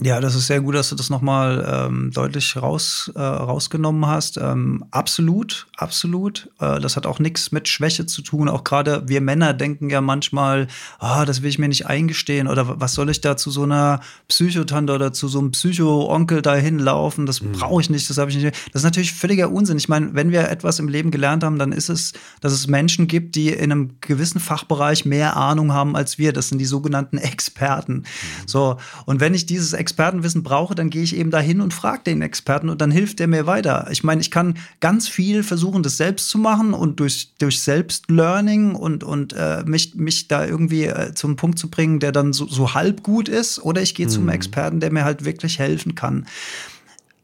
[0.00, 4.36] Ja, das ist sehr gut, dass du das nochmal ähm, deutlich raus, äh, rausgenommen hast.
[4.36, 6.48] Ähm, absolut, absolut.
[6.60, 8.48] Äh, das hat auch nichts mit Schwäche zu tun.
[8.48, 10.68] Auch gerade wir Männer denken ja manchmal,
[11.00, 13.98] ah, das will ich mir nicht eingestehen oder was soll ich da zu so einer
[14.28, 17.26] Psychotante oder zu so einem Psycho-Onkel da hinlaufen?
[17.26, 17.50] Das mhm.
[17.50, 18.56] brauche ich nicht, das habe ich nicht.
[18.72, 19.78] Das ist natürlich völliger Unsinn.
[19.78, 23.08] Ich meine, wenn wir etwas im Leben gelernt haben, dann ist es, dass es Menschen
[23.08, 26.32] gibt, die in einem gewissen Fachbereich mehr Ahnung haben als wir.
[26.32, 27.94] Das sind die sogenannten Experten.
[27.94, 28.04] Mhm.
[28.46, 32.20] So, und wenn ich dieses Expertenwissen brauche, dann gehe ich eben dahin und frage den
[32.20, 33.88] Experten und dann hilft der mir weiter.
[33.90, 38.74] Ich meine, ich kann ganz viel versuchen, das selbst zu machen und durch, durch Selbstlearning
[38.74, 42.46] und, und äh, mich, mich da irgendwie äh, zum Punkt zu bringen, der dann so,
[42.46, 43.64] so halb gut ist.
[43.64, 44.10] Oder ich gehe mhm.
[44.10, 46.26] zum Experten, der mir halt wirklich helfen kann.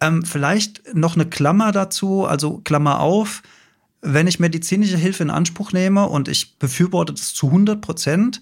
[0.00, 3.42] Ähm, vielleicht noch eine Klammer dazu, also Klammer auf.
[4.00, 8.40] Wenn ich medizinische Hilfe in Anspruch nehme und ich befürworte das zu 100 Prozent,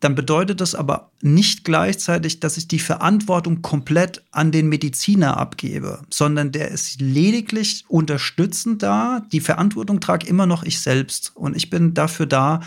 [0.00, 6.02] dann bedeutet das aber nicht gleichzeitig, dass ich die Verantwortung komplett an den Mediziner abgebe,
[6.10, 9.22] sondern der ist lediglich unterstützend da.
[9.32, 11.32] Die Verantwortung trage immer noch ich selbst.
[11.34, 12.60] Und ich bin dafür da,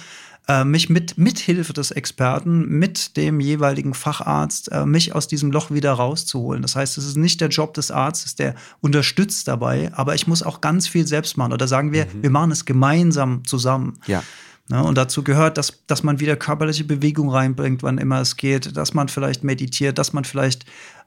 [0.47, 5.71] äh, mich mit Mithilfe des Experten, mit dem jeweiligen Facharzt, äh, mich aus diesem Loch
[5.71, 6.61] wieder rauszuholen.
[6.61, 10.43] Das heißt, es ist nicht der Job des Arztes, der unterstützt dabei, aber ich muss
[10.43, 11.51] auch ganz viel selbst machen.
[11.51, 12.23] Oder sagen wir, mhm.
[12.23, 13.99] wir machen es gemeinsam zusammen.
[14.07, 14.23] Ja.
[14.69, 14.83] Ne?
[14.83, 18.93] Und dazu gehört, dass, dass man wieder körperliche Bewegung reinbringt, wann immer es geht, dass
[18.93, 20.65] man vielleicht meditiert, dass man vielleicht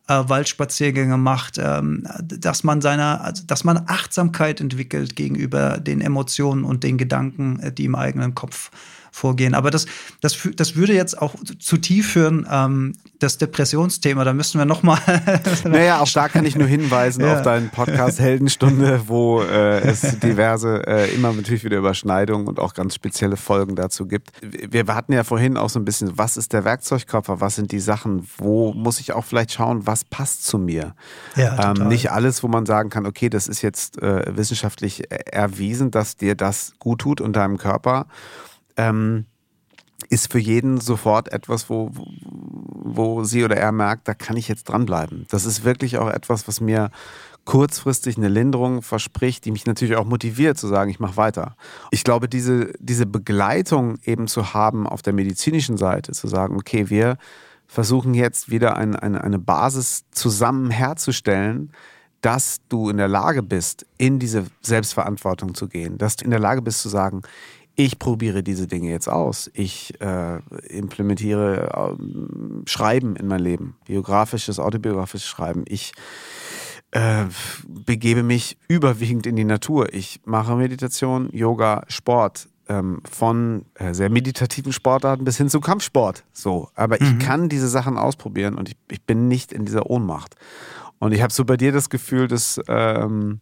[0.09, 6.65] äh, Waldspaziergänge macht, ähm, dass man seiner, also, dass man Achtsamkeit entwickelt gegenüber den Emotionen
[6.65, 8.71] und den Gedanken, äh, die im eigenen Kopf
[9.11, 9.55] vorgehen.
[9.55, 9.87] Aber das,
[10.21, 14.25] das, das würde jetzt auch zu tief führen, ähm, das Depressionsthema.
[14.25, 14.99] Da müssten wir noch mal.
[15.65, 17.37] naja, auch da kann ich nur hinweisen ja.
[17.37, 22.75] auf deinen Podcast Heldenstunde, wo äh, es diverse, äh, immer natürlich wieder Überschneidungen und auch
[22.75, 24.31] ganz spezielle Folgen dazu gibt.
[24.43, 27.41] Wir hatten ja vorhin auch so ein bisschen, was ist der Werkzeugkörper?
[27.41, 28.27] Was sind die Sachen?
[28.39, 30.95] Wo muss ich auch vielleicht schauen, was passt zu mir?
[31.37, 35.91] Ja, ähm, nicht alles, wo man sagen kann, okay, das ist jetzt äh, wissenschaftlich erwiesen,
[35.91, 38.07] dass dir das gut tut und deinem Körper
[38.81, 39.27] ähm,
[40.09, 44.65] ist für jeden sofort etwas, wo, wo sie oder er merkt, da kann ich jetzt
[44.65, 45.27] dranbleiben.
[45.29, 46.91] Das ist wirklich auch etwas, was mir
[47.45, 51.57] kurzfristig eine Linderung verspricht, die mich natürlich auch motiviert zu sagen, ich mache weiter.
[51.91, 56.91] Ich glaube, diese, diese Begleitung eben zu haben auf der medizinischen Seite, zu sagen, okay,
[56.91, 57.17] wir
[57.67, 61.73] versuchen jetzt wieder ein, eine, eine Basis zusammen herzustellen,
[62.21, 66.41] dass du in der Lage bist, in diese Selbstverantwortung zu gehen, dass du in der
[66.41, 67.23] Lage bist zu sagen,
[67.85, 69.51] ich probiere diese Dinge jetzt aus.
[69.55, 75.65] Ich äh, implementiere äh, Schreiben in mein Leben, biografisches, autobiografisches Schreiben.
[75.67, 75.93] Ich
[76.91, 77.25] äh,
[77.67, 79.95] begebe mich überwiegend in die Natur.
[79.95, 82.49] Ich mache Meditation, Yoga, Sport.
[82.69, 86.23] Ähm, von äh, sehr meditativen Sportarten bis hin zu Kampfsport.
[86.33, 86.69] So.
[86.77, 87.07] Aber mhm.
[87.07, 90.37] ich kann diese Sachen ausprobieren und ich, ich, bin nicht in dieser Ohnmacht.
[91.01, 93.41] Und ich habe so bei dir das Gefühl, dass ähm,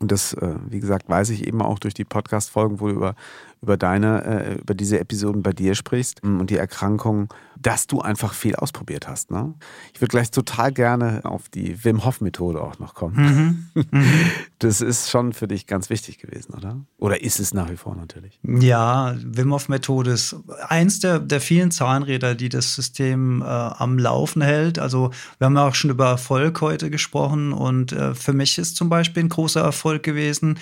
[0.00, 3.14] und das, äh, wie gesagt, weiß ich eben auch durch die Podcast-Folgen, wo du über,
[3.62, 8.00] über deine, äh, über diese Episoden bei dir sprichst mm, und die Erkrankung, dass du
[8.00, 9.30] einfach viel ausprobiert hast.
[9.30, 9.54] Ne?
[9.92, 13.70] Ich würde gleich total gerne auf die Wim Hof-Methode auch noch kommen.
[13.74, 13.82] Mhm.
[13.90, 14.04] Mhm.
[14.60, 16.76] Das ist schon für dich ganz wichtig gewesen, oder?
[16.98, 18.38] Oder ist es nach wie vor natürlich?
[18.42, 20.36] Ja, Wim Hof-Methode ist
[20.68, 24.78] eins der, der vielen Zahnräder, die das System äh, am Laufen hält.
[24.78, 28.76] Also wir haben ja auch schon über Erfolg heute gesprochen und äh, für mich ist
[28.76, 30.58] zum Beispiel ein großer Erfolg gewesen,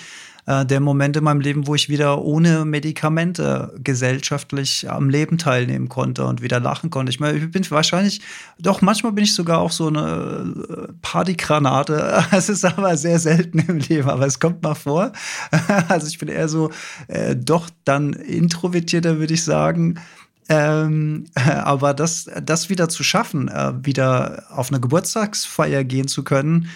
[0.49, 5.89] äh, der Moment in meinem Leben, wo ich wieder ohne Medikamente gesellschaftlich am Leben teilnehmen
[5.89, 7.11] konnte und wieder lachen konnte.
[7.11, 8.21] Ich meine, ich bin wahrscheinlich,
[8.57, 12.23] doch manchmal bin ich sogar auch so eine äh, Partygranate.
[12.31, 15.11] Es ist aber sehr selten im Leben, aber es kommt mal vor.
[15.87, 16.71] Also ich bin eher so
[17.07, 19.99] äh, doch dann introvertierter, würde ich sagen.
[20.47, 26.69] Ähm, aber das, das wieder zu schaffen, äh, wieder auf eine Geburtstagsfeier gehen zu können,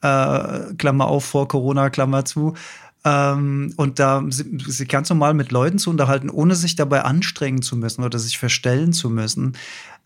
[0.00, 2.54] äh, Klammer auf vor Corona, Klammer zu,
[3.04, 7.76] ähm, und da sich ganz normal mit Leuten zu unterhalten, ohne sich dabei anstrengen zu
[7.76, 9.56] müssen oder sich verstellen zu müssen,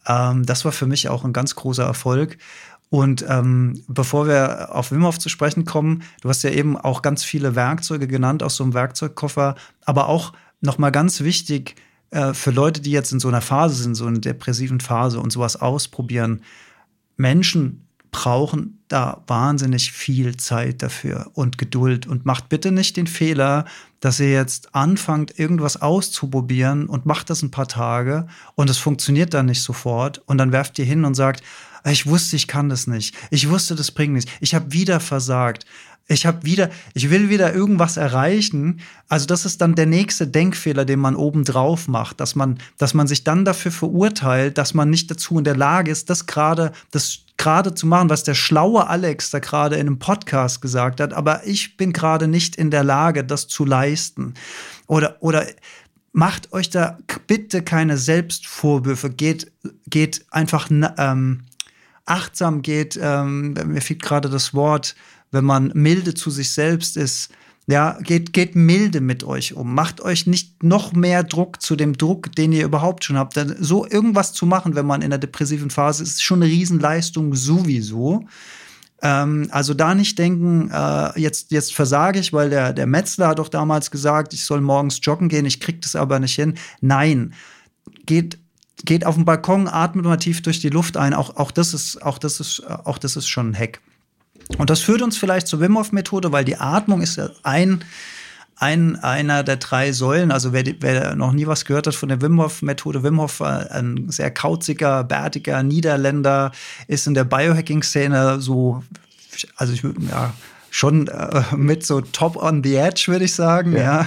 [0.07, 2.39] ähm, das war für mich auch ein ganz großer Erfolg.
[2.91, 7.01] Und ähm, bevor wir auf Wim Hof zu sprechen kommen, du hast ja eben auch
[7.01, 9.55] ganz viele Werkzeuge genannt aus so einem Werkzeugkoffer,
[9.87, 11.77] aber auch noch mal ganz wichtig
[12.11, 15.33] äh, für Leute, die jetzt in so einer Phase sind, so einer depressiven Phase und
[15.33, 16.43] sowas ausprobieren.
[17.17, 22.07] Menschen brauchen da wahnsinnig viel Zeit dafür und Geduld.
[22.07, 23.65] Und macht bitte nicht den Fehler,
[24.01, 29.35] dass ihr jetzt anfangt, irgendwas auszuprobieren und macht das ein paar Tage und es funktioniert
[29.35, 30.23] dann nicht sofort.
[30.27, 31.43] Und dann werft ihr hin und sagt,
[31.85, 33.15] ich wusste, ich kann das nicht.
[33.31, 34.31] Ich wusste, das bringt nichts.
[34.41, 35.65] Ich habe wieder versagt.
[36.09, 38.81] Ich habe wieder, ich will wieder irgendwas erreichen.
[39.09, 42.93] Also das ist dann der nächste Denkfehler, den man oben drauf macht, dass man, dass
[42.93, 46.73] man sich dann dafür verurteilt, dass man nicht dazu in der Lage ist, das gerade,
[46.91, 51.13] das gerade zu machen, was der schlaue Alex da gerade in einem Podcast gesagt hat.
[51.13, 54.35] Aber ich bin gerade nicht in der Lage, das zu leisten.
[54.87, 55.47] Oder, oder
[56.13, 59.11] macht euch da bitte keine Selbstvorwürfe.
[59.11, 59.51] Geht,
[59.87, 61.45] geht einfach ähm,
[62.05, 64.95] achtsam, geht, ähm, mir fehlt gerade das Wort,
[65.33, 67.31] wenn man milde zu sich selbst ist,
[67.67, 69.75] ja, geht, geht milde mit euch um.
[69.75, 73.37] Macht euch nicht noch mehr Druck zu dem Druck, den ihr überhaupt schon habt.
[73.37, 76.51] Denn so irgendwas zu machen, wenn man in der depressiven Phase ist, ist schon eine
[76.51, 78.27] Riesenleistung sowieso.
[79.01, 83.39] Ähm, also da nicht denken, äh, jetzt, jetzt versage ich, weil der, der Metzler hat
[83.39, 86.55] doch damals gesagt, ich soll morgens joggen gehen, ich krieg das aber nicht hin.
[86.81, 87.33] Nein,
[88.07, 88.39] geht
[88.85, 91.15] geht auf den Balkon, atmet mal tief durch die Luft ein.
[91.15, 93.81] Auch, auch, das, ist, auch, das, ist, auch das ist schon ein Hack.
[94.59, 97.85] Und das führt uns vielleicht zur Wim Hof Methode, weil die Atmung ist ja ein,
[98.57, 100.31] ein, einer der drei Säulen.
[100.31, 103.41] Also wer, wer noch nie was gehört hat von der Wim Hof Methode, Wim Hof
[103.41, 106.53] war ein sehr kauziger, bärtiger Niederländer,
[106.87, 108.83] ist in der Biohacking-Szene so,
[109.57, 110.33] also ich ja,
[110.71, 113.77] schon äh, mit so top on the edge, würde ich sagen.
[113.77, 114.07] Ja.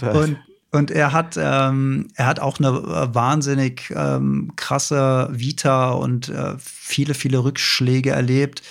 [0.00, 0.10] ja.
[0.12, 0.36] und,
[0.70, 6.54] und er hat, ähm, er hat auch eine äh, wahnsinnig ähm, krasse Vita und äh,
[6.58, 8.62] viele, viele Rückschläge erlebt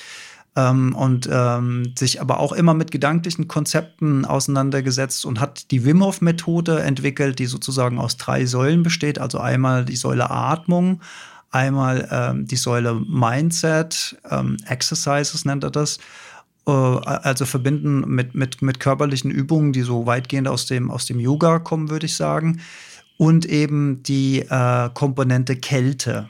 [0.55, 6.03] ähm, und ähm, sich aber auch immer mit gedanklichen Konzepten auseinandergesetzt und hat die Wim
[6.03, 9.19] Hof Methode entwickelt, die sozusagen aus drei Säulen besteht.
[9.19, 11.01] Also einmal die Säule Atmung,
[11.51, 15.99] einmal ähm, die Säule Mindset, ähm, Exercises nennt er das.
[16.67, 21.19] Äh, also verbinden mit, mit, mit körperlichen Übungen, die so weitgehend aus dem, aus dem
[21.19, 22.61] Yoga kommen, würde ich sagen.
[23.17, 26.29] Und eben die äh, Komponente Kälte.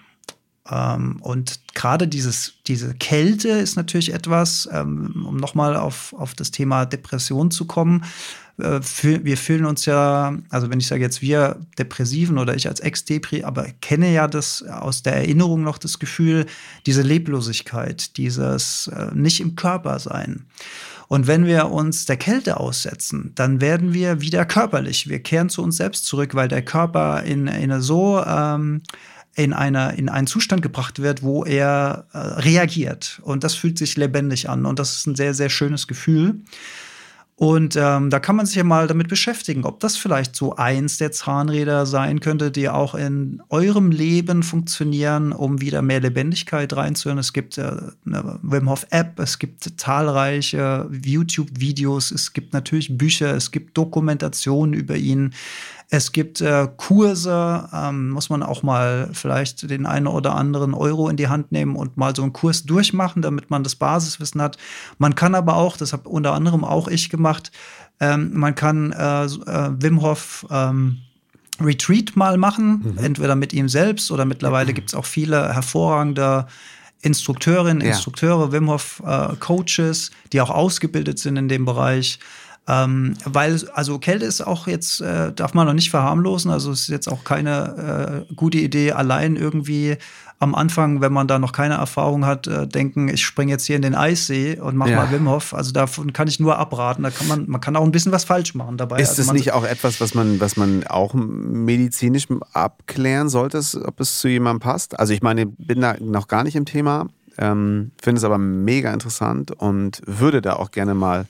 [0.72, 6.86] Ähm, und gerade diese Kälte ist natürlich etwas, ähm, um nochmal auf, auf das Thema
[6.86, 8.05] Depression zu kommen.
[8.57, 12.80] Äh, wir fühlen uns ja, also wenn ich sage jetzt wir Depressiven oder ich als
[12.80, 16.45] Ex-Depri, aber kenne ja das aus der Erinnerung noch das Gefühl,
[16.86, 20.45] diese Leblosigkeit, dieses äh, nicht im Körper sein.
[21.09, 25.09] Und wenn wir uns der Kälte aussetzen, dann werden wir wieder körperlich.
[25.09, 28.82] Wir kehren zu uns selbst zurück, weil der Körper in, in eine so ähm,
[29.36, 33.19] in, einer, in einen Zustand gebracht wird, wo er äh, reagiert.
[33.23, 34.65] Und das fühlt sich lebendig an.
[34.65, 36.41] Und das ist ein sehr, sehr schönes Gefühl.
[37.41, 40.99] Und ähm, da kann man sich ja mal damit beschäftigen, ob das vielleicht so eins
[40.99, 47.17] der Zahnräder sein könnte, die auch in eurem Leben funktionieren, um wieder mehr Lebendigkeit reinzuhören.
[47.17, 53.36] Es gibt äh, eine Wim Hof App, es gibt zahlreiche YouTube-Videos, es gibt natürlich Bücher,
[53.36, 55.34] es gibt Dokumentationen über ihn.
[55.93, 61.09] Es gibt äh, Kurse, ähm, muss man auch mal vielleicht den einen oder anderen Euro
[61.09, 64.57] in die Hand nehmen und mal so einen Kurs durchmachen, damit man das Basiswissen hat.
[64.99, 67.51] Man kann aber auch, das habe unter anderem auch ich gemacht,
[67.99, 69.29] ähm, man kann äh, äh,
[69.83, 70.99] Wim Hof ähm,
[71.59, 72.97] Retreat mal machen, mhm.
[72.97, 74.75] entweder mit ihm selbst oder mittlerweile mhm.
[74.75, 76.47] gibt es auch viele hervorragende
[77.01, 78.51] Instrukteurinnen, Instrukteure, ja.
[78.53, 82.17] Wim Hof äh, Coaches, die auch ausgebildet sind in dem Bereich.
[82.68, 86.51] Ähm, weil, also Kälte ist auch jetzt, äh, darf man noch nicht verharmlosen.
[86.51, 89.97] Also es ist jetzt auch keine äh, gute Idee, allein irgendwie
[90.41, 93.76] am Anfang, wenn man da noch keine Erfahrung hat, äh, denken, ich springe jetzt hier
[93.76, 94.97] in den Eissee und mache ja.
[94.97, 95.53] mal Wim Hof.
[95.53, 97.03] Also davon kann ich nur abraten.
[97.03, 98.99] Da kann man, man kann auch ein bisschen was falsch machen dabei.
[98.99, 103.99] Ist also es nicht auch etwas, was man, was man auch medizinisch abklären sollte, ob
[103.99, 104.99] es zu jemandem passt?
[104.99, 107.07] Also ich meine, bin da noch gar nicht im Thema,
[107.38, 111.28] ähm, finde es aber mega interessant und würde da auch gerne mal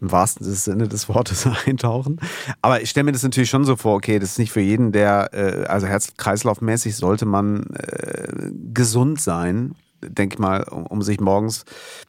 [0.00, 2.20] im wahrsten Sinne des Wortes eintauchen.
[2.62, 4.92] Aber ich stelle mir das natürlich schon so vor, okay, das ist nicht für jeden,
[4.92, 11.20] der, äh, also Herz-Kreislauf-mäßig sollte man äh, gesund sein, denke ich mal, um, um, sich
[11.20, 11.64] morgens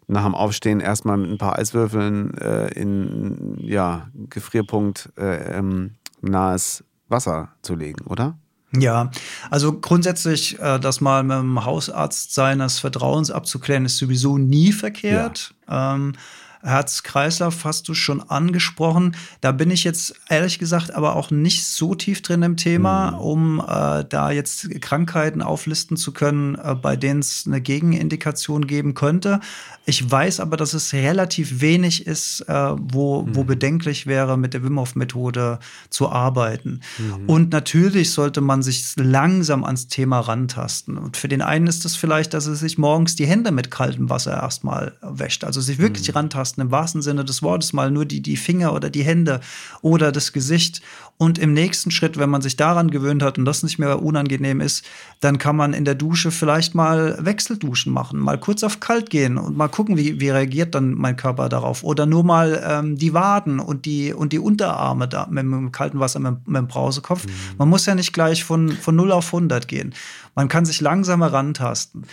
[0.07, 6.83] nach dem Aufstehen erstmal mit ein paar Eiswürfeln äh, in ja, Gefrierpunkt äh, ähm, nahes
[7.07, 8.37] Wasser zu legen, oder?
[8.77, 9.09] Ja,
[9.49, 15.55] also grundsätzlich, äh, das mal mit dem Hausarzt seines Vertrauens abzuklären, ist sowieso nie verkehrt.
[15.67, 15.95] Ja.
[15.95, 16.13] Ähm,
[16.61, 19.15] Herz-Kreislauf hast du schon angesprochen.
[19.41, 23.17] Da bin ich jetzt ehrlich gesagt aber auch nicht so tief drin im Thema, mhm.
[23.19, 28.93] um äh, da jetzt Krankheiten auflisten zu können, äh, bei denen es eine Gegenindikation geben
[28.93, 29.39] könnte.
[29.85, 33.35] Ich weiß aber, dass es relativ wenig ist, äh, wo, mhm.
[33.35, 36.81] wo bedenklich wäre, mit der Wim Hof Methode zu arbeiten.
[36.97, 37.25] Mhm.
[37.27, 40.97] Und natürlich sollte man sich langsam ans Thema rantasten.
[40.97, 44.09] Und für den einen ist es vielleicht, dass er sich morgens die Hände mit kaltem
[44.09, 46.15] Wasser erstmal wäscht, also sich wirklich mhm.
[46.15, 49.41] rantasten anfassen, im wahrsten Sinne des Wortes, mal nur die, die Finger oder die Hände
[49.81, 50.81] oder das Gesicht.
[51.17, 54.61] Und im nächsten Schritt, wenn man sich daran gewöhnt hat und das nicht mehr unangenehm
[54.61, 54.85] ist,
[55.19, 59.37] dann kann man in der Dusche vielleicht mal Wechselduschen machen, mal kurz auf kalt gehen
[59.37, 61.83] und mal gucken, wie, wie reagiert dann mein Körper darauf.
[61.83, 65.71] Oder nur mal ähm, die Waden und die, und die Unterarme da mit, mit dem
[65.73, 67.25] kalten Wasser, mit, mit dem Brausekopf.
[67.25, 67.31] Mhm.
[67.57, 69.93] Man muss ja nicht gleich von, von 0 auf 100 gehen.
[70.35, 72.05] Man kann sich langsam herantasten.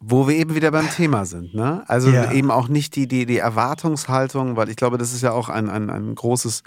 [0.00, 1.82] Wo wir eben wieder beim Thema sind, ne?
[1.86, 2.30] Also ja.
[2.32, 5.70] eben auch nicht die, die, die Erwartungshaltung, weil ich glaube, das ist ja auch ein,
[5.70, 6.64] ein, ein großes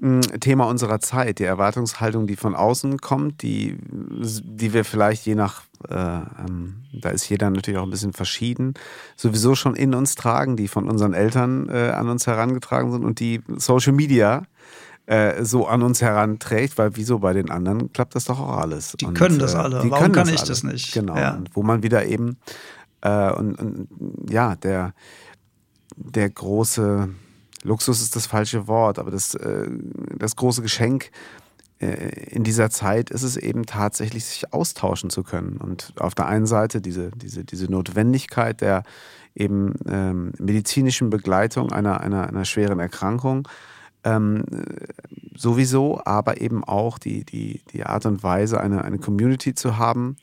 [0.00, 5.34] hm, Thema unserer Zeit, die Erwartungshaltung, die von außen kommt, die, die wir vielleicht je
[5.34, 8.74] nach, äh, ähm, da ist jeder natürlich auch ein bisschen verschieden,
[9.14, 13.20] sowieso schon in uns tragen, die von unseren Eltern äh, an uns herangetragen sind und
[13.20, 14.42] die Social Media
[15.10, 18.94] äh, so an uns heranträgt, weil wieso bei den anderen klappt das doch auch alles.
[19.00, 19.82] Die und, können das äh, alle.
[19.82, 20.48] Die Warum kann ich alle.
[20.48, 20.92] das nicht?
[20.92, 21.16] Genau.
[21.16, 21.34] Ja.
[21.34, 22.36] Und wo man wieder eben
[23.00, 23.88] äh, und, und
[24.30, 24.94] ja, der,
[25.96, 27.08] der große
[27.64, 29.36] Luxus ist das falsche Wort, aber das,
[30.16, 31.10] das große Geschenk
[31.78, 35.58] in dieser Zeit ist es eben tatsächlich, sich austauschen zu können.
[35.58, 38.82] Und auf der einen Seite diese, diese, diese Notwendigkeit der
[39.34, 43.46] eben ähm, medizinischen Begleitung einer, einer, einer schweren Erkrankung
[44.04, 44.44] ähm,
[45.36, 50.16] sowieso, aber eben auch die, die, die Art und Weise, eine, eine Community zu haben,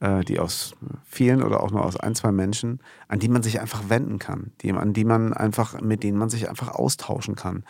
[0.00, 0.74] äh, die aus
[1.04, 4.52] vielen oder auch nur aus ein, zwei Menschen, an die man sich einfach wenden kann,
[4.60, 7.64] die, an die man einfach, mit denen man sich einfach austauschen kann.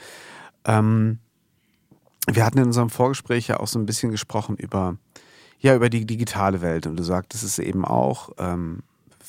[0.65, 1.19] Ähm,
[2.27, 4.97] wir hatten in unserem Vorgespräch ja auch so ein bisschen gesprochen über,
[5.61, 8.83] ja, über die digitale Welt und du sagtest es eben auch, ähm,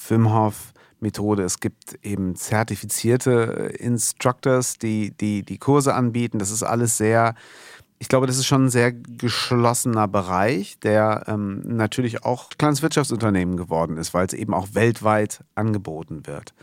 [0.10, 1.43] Wim Hof Methode.
[1.43, 6.39] Es gibt eben zertifizierte äh, Instructors, die, die die Kurse anbieten.
[6.39, 7.36] Das ist alles sehr,
[8.00, 13.58] ich glaube, das ist schon ein sehr geschlossener Bereich, der ähm, natürlich auch kleines Wirtschaftsunternehmen
[13.58, 16.54] geworden ist, weil es eben auch weltweit angeboten wird.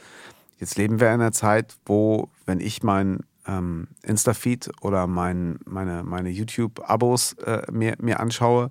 [0.58, 6.02] Jetzt leben wir in einer Zeit, wo, wenn ich mein ähm, Insta-Feed oder mein, meine,
[6.04, 8.70] meine YouTube-Abos äh, mir, mir anschaue,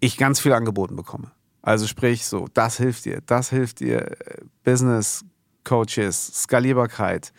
[0.00, 1.30] ich ganz viel angeboten bekomme.
[1.64, 4.16] Also sprich so, das hilft dir, das hilft dir,
[4.64, 5.24] Business
[5.64, 7.32] Coaches, Skalierbarkeit,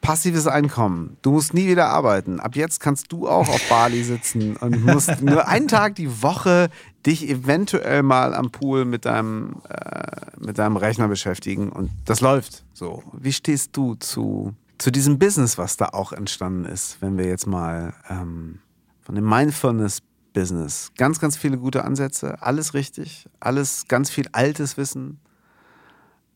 [0.00, 1.16] passives Einkommen.
[1.22, 2.40] Du musst nie wieder arbeiten.
[2.40, 6.70] Ab jetzt kannst du auch auf Bali sitzen und musst nur einen Tag die Woche
[7.06, 12.64] dich eventuell mal am Pool mit deinem, äh, mit deinem Rechner beschäftigen und das läuft
[12.74, 13.04] so.
[13.12, 17.46] Wie stehst du zu, zu diesem Business, was da auch entstanden ist, wenn wir jetzt
[17.46, 18.58] mal ähm,
[19.02, 20.02] von dem Mindfulness
[20.32, 20.92] Business.
[20.96, 25.20] Ganz, ganz viele gute Ansätze, alles richtig, alles ganz viel altes Wissen,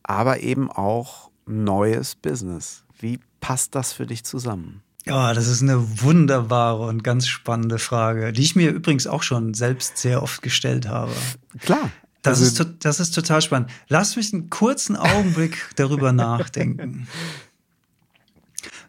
[0.03, 2.83] aber eben auch neues Business.
[2.99, 4.81] Wie passt das für dich zusammen?
[5.05, 9.53] Ja, das ist eine wunderbare und ganz spannende Frage, die ich mir übrigens auch schon
[9.53, 11.13] selbst sehr oft gestellt habe.
[11.59, 11.91] Klar.
[12.23, 13.69] Das, also, ist, das ist total spannend.
[13.87, 17.07] Lass mich einen kurzen Augenblick darüber nachdenken.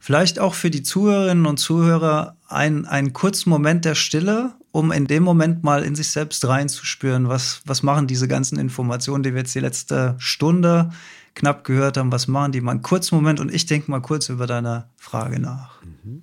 [0.00, 5.06] Vielleicht auch für die Zuhörerinnen und Zuhörer ein, einen kurzen Moment der Stille um in
[5.06, 9.40] dem Moment mal in sich selbst reinzuspüren, was, was machen diese ganzen Informationen, die wir
[9.40, 10.90] jetzt die letzte Stunde
[11.34, 14.28] knapp gehört haben, was machen die mal einen kurzen Moment und ich denke mal kurz
[14.28, 15.82] über deine Frage nach.
[15.82, 16.22] Mhm.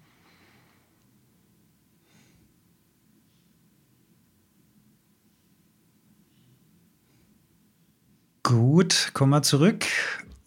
[8.43, 9.85] Gut, kommen wir zurück.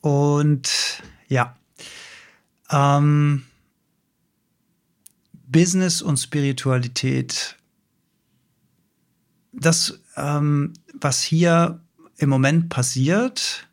[0.03, 1.57] Und ja,
[2.71, 3.45] ähm,
[5.49, 7.58] Business und Spiritualität
[9.61, 11.81] das, ähm, was hier
[12.17, 13.69] im Moment passiert,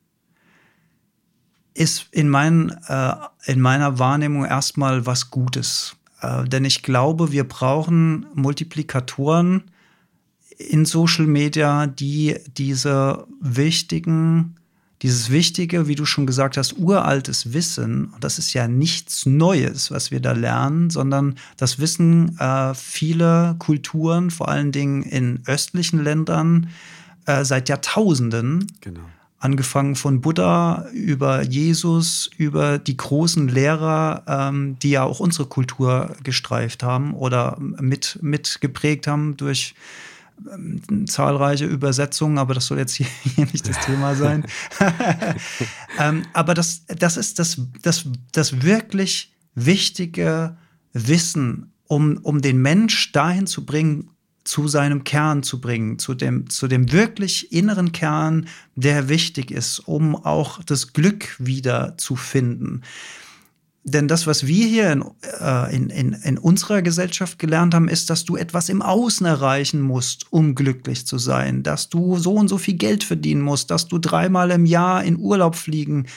[1.73, 3.13] ist in, mein, äh,
[3.45, 5.95] in meiner Wahrnehmung erstmal was Gutes.
[6.21, 9.71] Äh, denn ich glaube, wir brauchen Multiplikatoren
[10.57, 14.55] in Social Media, die diese wichtigen,
[15.05, 18.05] dieses wichtige, wie du schon gesagt hast, uraltes Wissen.
[18.05, 23.55] Und das ist ja nichts Neues, was wir da lernen, sondern das Wissen äh, viele
[23.59, 26.69] Kulturen, vor allen Dingen in östlichen Ländern,
[27.27, 28.65] äh, seit Jahrtausenden.
[28.81, 29.01] Genau
[29.37, 36.15] angefangen von Buddha über Jesus, über die großen Lehrer, ähm, die ja auch unsere Kultur
[36.23, 39.75] gestreift haben oder mit, mitgeprägt haben durch
[40.51, 44.45] ähm, zahlreiche Übersetzungen, aber das soll jetzt hier, hier nicht das Thema sein.
[45.99, 50.57] ähm, aber das, das ist das, das, das wirklich wichtige
[50.93, 54.09] Wissen, um, um den Mensch dahin zu bringen,
[54.43, 59.79] zu seinem Kern zu bringen, zu dem, zu dem wirklich inneren Kern, der wichtig ist,
[59.79, 62.81] um auch das Glück wieder zu finden.
[63.87, 65.05] Denn das, was wir hier in,
[65.39, 69.79] äh, in, in, in unserer Gesellschaft gelernt haben, ist, dass du etwas im Außen erreichen
[69.79, 73.87] musst, um glücklich zu sein, dass du so und so viel Geld verdienen musst, dass
[73.87, 76.07] du dreimal im Jahr in Urlaub fliegen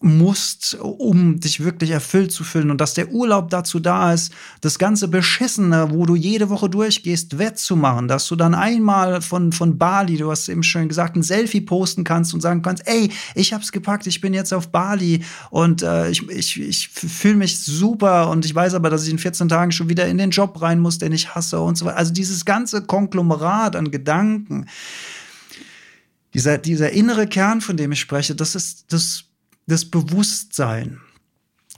[0.00, 4.78] musst, um dich wirklich erfüllt zu fühlen und dass der Urlaub dazu da ist, das
[4.78, 10.16] ganze Beschissene, wo du jede Woche durchgehst, wettzumachen, dass du dann einmal von, von Bali,
[10.16, 13.72] du hast eben schon gesagt, ein Selfie posten kannst und sagen kannst, ey, ich hab's
[13.72, 18.44] gepackt, ich bin jetzt auf Bali und äh, ich, ich, ich fühle mich super und
[18.44, 20.98] ich weiß aber, dass ich in 14 Tagen schon wieder in den Job rein muss,
[20.98, 21.96] den ich hasse und so weiter.
[21.96, 24.66] Also dieses ganze Konglomerat an Gedanken,
[26.34, 29.24] dieser, dieser innere Kern, von dem ich spreche, das ist das
[29.68, 31.00] das Bewusstsein.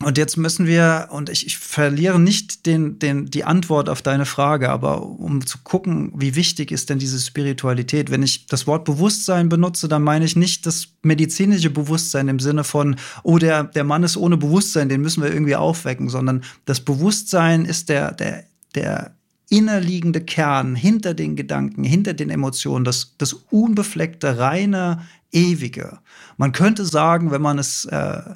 [0.02, 4.24] Und jetzt müssen wir, und ich, ich verliere nicht den, den, die Antwort auf deine
[4.24, 8.10] Frage, aber um zu gucken, wie wichtig ist denn diese Spiritualität?
[8.10, 12.64] Wenn ich das Wort Bewusstsein benutze, dann meine ich nicht das medizinische Bewusstsein im Sinne
[12.64, 16.80] von, oh, der, der Mann ist ohne Bewusstsein, den müssen wir irgendwie aufwecken, sondern das
[16.80, 19.14] Bewusstsein ist der, der, der
[19.50, 25.02] innerliegende Kern hinter den Gedanken, hinter den Emotionen, das, das unbefleckte, reine,
[25.32, 25.98] ewige.
[26.36, 28.34] Man könnte sagen, wenn man es äh,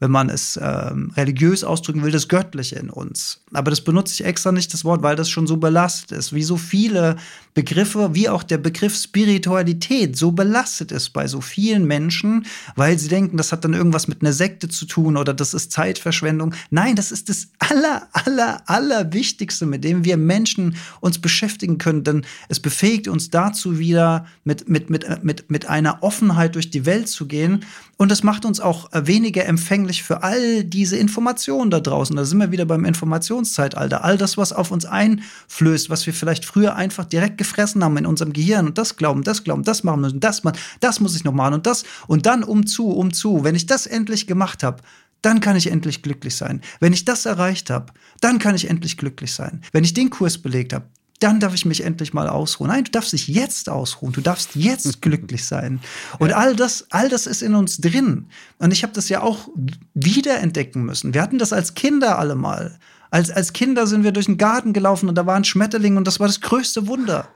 [0.00, 3.42] wenn man es ähm, religiös ausdrücken will, das Göttliche in uns.
[3.52, 6.34] Aber das benutze ich extra nicht das Wort, weil das schon so belastet ist.
[6.34, 7.16] Wie so viele
[7.54, 13.08] Begriffe, wie auch der Begriff Spiritualität so belastet ist bei so vielen Menschen, weil sie
[13.08, 16.54] denken, das hat dann irgendwas mit einer Sekte zu tun oder das ist Zeitverschwendung.
[16.70, 22.02] Nein, das ist das aller, aller, aller Wichtigste, mit dem wir Menschen uns beschäftigen können,
[22.02, 26.86] denn es befähigt uns dazu wieder mit, mit, mit, mit, mit einer Offenheit durch die
[26.86, 27.64] Welt zu gehen
[27.96, 32.16] und es macht uns auch weniger empfänglich für all diese Informationen da draußen.
[32.16, 34.02] Da sind wir wieder beim Informationszeitalter.
[34.02, 38.06] All das, was auf uns einflößt, was wir vielleicht früher einfach direkt gefressen haben in
[38.06, 41.24] unserem Gehirn und das glauben, das glauben, das machen müssen, das machen, das muss ich
[41.24, 43.44] noch machen und das und dann um zu, um zu.
[43.44, 44.82] Wenn ich das endlich gemacht habe,
[45.22, 46.60] dann kann ich endlich glücklich sein.
[46.80, 49.62] Wenn ich das erreicht habe, dann kann ich endlich glücklich sein.
[49.72, 50.86] Wenn ich den Kurs belegt habe,
[51.20, 52.70] dann darf ich mich endlich mal ausruhen.
[52.70, 54.12] Nein, du darfst dich jetzt ausruhen.
[54.12, 55.80] Du darfst jetzt glücklich sein.
[56.18, 56.36] Und ja.
[56.36, 58.26] all das, all das ist in uns drin.
[58.58, 59.48] Und ich habe das ja auch
[59.94, 61.14] wiederentdecken müssen.
[61.14, 62.78] Wir hatten das als Kinder alle mal.
[63.14, 66.18] Als, als Kinder sind wir durch den Garten gelaufen und da waren Schmetterlinge und das
[66.18, 67.28] war das größte Wunder.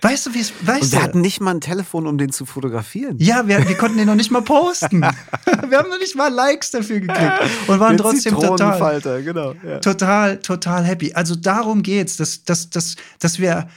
[0.00, 2.46] Weißt du, wie es weißt Und wir hatten nicht mal ein Telefon, um den zu
[2.46, 3.16] fotografieren.
[3.18, 5.02] Ja, wir, wir konnten den noch nicht mal posten.
[5.68, 7.32] wir haben noch nicht mal Likes dafür gekriegt
[7.66, 9.80] und waren trotzdem total, genau, ja.
[9.80, 11.12] total, total happy.
[11.12, 13.68] Also darum geht's, dass, dass, dass, dass wir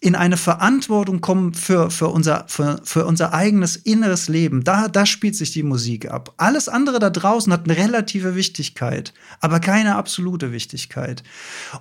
[0.00, 4.62] in eine Verantwortung kommen für, für, unser, für, für unser eigenes inneres Leben.
[4.62, 6.34] Da, da spielt sich die Musik ab.
[6.36, 11.22] Alles andere da draußen hat eine relative Wichtigkeit, aber keine absolute Wichtigkeit.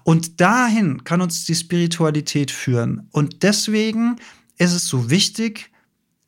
[0.03, 3.09] Und dahin kann uns die Spiritualität führen.
[3.11, 4.15] Und deswegen
[4.57, 5.71] ist es so wichtig,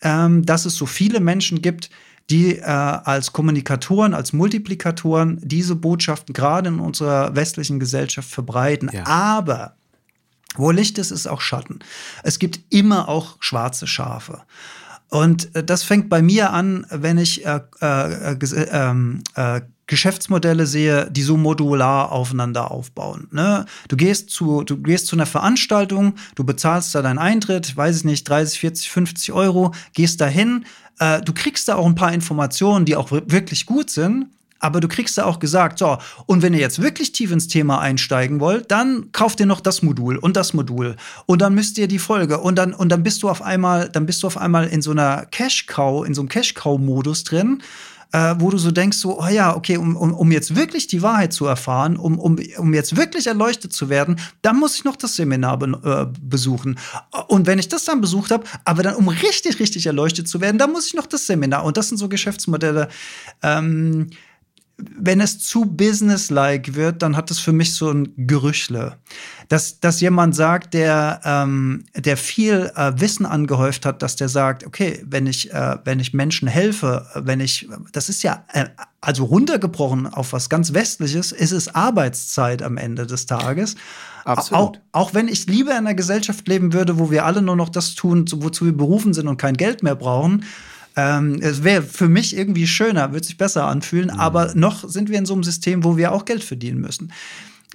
[0.02, 1.90] ähm, dass es so viele Menschen gibt,
[2.30, 8.90] die äh, als Kommunikatoren, als Multiplikatoren diese Botschaften gerade in unserer westlichen Gesellschaft verbreiten.
[8.92, 9.06] Ja.
[9.06, 9.78] Aber
[10.58, 11.80] wo Licht ist, ist auch Schatten.
[12.24, 14.42] Es gibt immer auch schwarze Schafe.
[15.10, 20.68] Und äh, das fängt bei mir an, wenn ich äh, äh, äh, ähm, äh, Geschäftsmodelle
[20.68, 23.30] sehe, die so modular aufeinander aufbauen.
[23.32, 23.66] Ne?
[23.88, 28.04] Du gehst zu, du gehst zu einer Veranstaltung, du bezahlst da deinen Eintritt, weiß ich
[28.04, 30.66] nicht, 30, 40, 50 Euro, gehst dahin,
[31.00, 34.28] äh, du kriegst da auch ein paar Informationen, die auch wirklich gut sind.
[34.60, 37.80] Aber du kriegst da auch gesagt, so, und wenn ihr jetzt wirklich tief ins Thema
[37.80, 40.96] einsteigen wollt, dann kauft ihr noch das Modul und das Modul.
[41.26, 42.40] Und dann müsst ihr die Folge.
[42.40, 44.92] Und dann, und dann bist du auf einmal, dann bist du auf einmal in so
[44.92, 47.62] einer Cash-Cow, in so einem Cash-Cow-Modus drin.
[48.14, 51.02] Äh, wo du so denkst, so, oh ja, okay, um, um, um jetzt wirklich die
[51.02, 54.96] Wahrheit zu erfahren, um, um, um jetzt wirklich erleuchtet zu werden, dann muss ich noch
[54.96, 56.80] das Seminar be äh, besuchen.
[57.28, 60.58] Und wenn ich das dann besucht habe, aber dann, um richtig, richtig erleuchtet zu werden,
[60.58, 61.66] dann muss ich noch das Seminar.
[61.66, 62.88] Und das sind so Geschäftsmodelle,
[63.44, 64.10] ähm,
[64.78, 68.98] wenn es zu businesslike wird, dann hat es für mich so ein Gerüchle.
[69.50, 74.66] Dass, dass jemand sagt, der, ähm, der viel äh, Wissen angehäuft hat, dass der sagt,
[74.66, 78.66] okay, wenn ich, äh, wenn ich Menschen helfe, wenn ich, das ist ja, äh,
[79.02, 83.76] also runtergebrochen auf was ganz Westliches, ist es Arbeitszeit am Ende des Tages.
[84.26, 84.82] Absolut.
[84.92, 87.70] Auch, auch wenn ich lieber in einer Gesellschaft leben würde, wo wir alle nur noch
[87.70, 90.44] das tun, wozu wir berufen sind und kein Geld mehr brauchen,
[90.98, 94.20] ähm, es wäre für mich irgendwie schöner, würde sich besser anfühlen, mhm.
[94.20, 97.14] aber noch sind wir in so einem System, wo wir auch Geld verdienen müssen.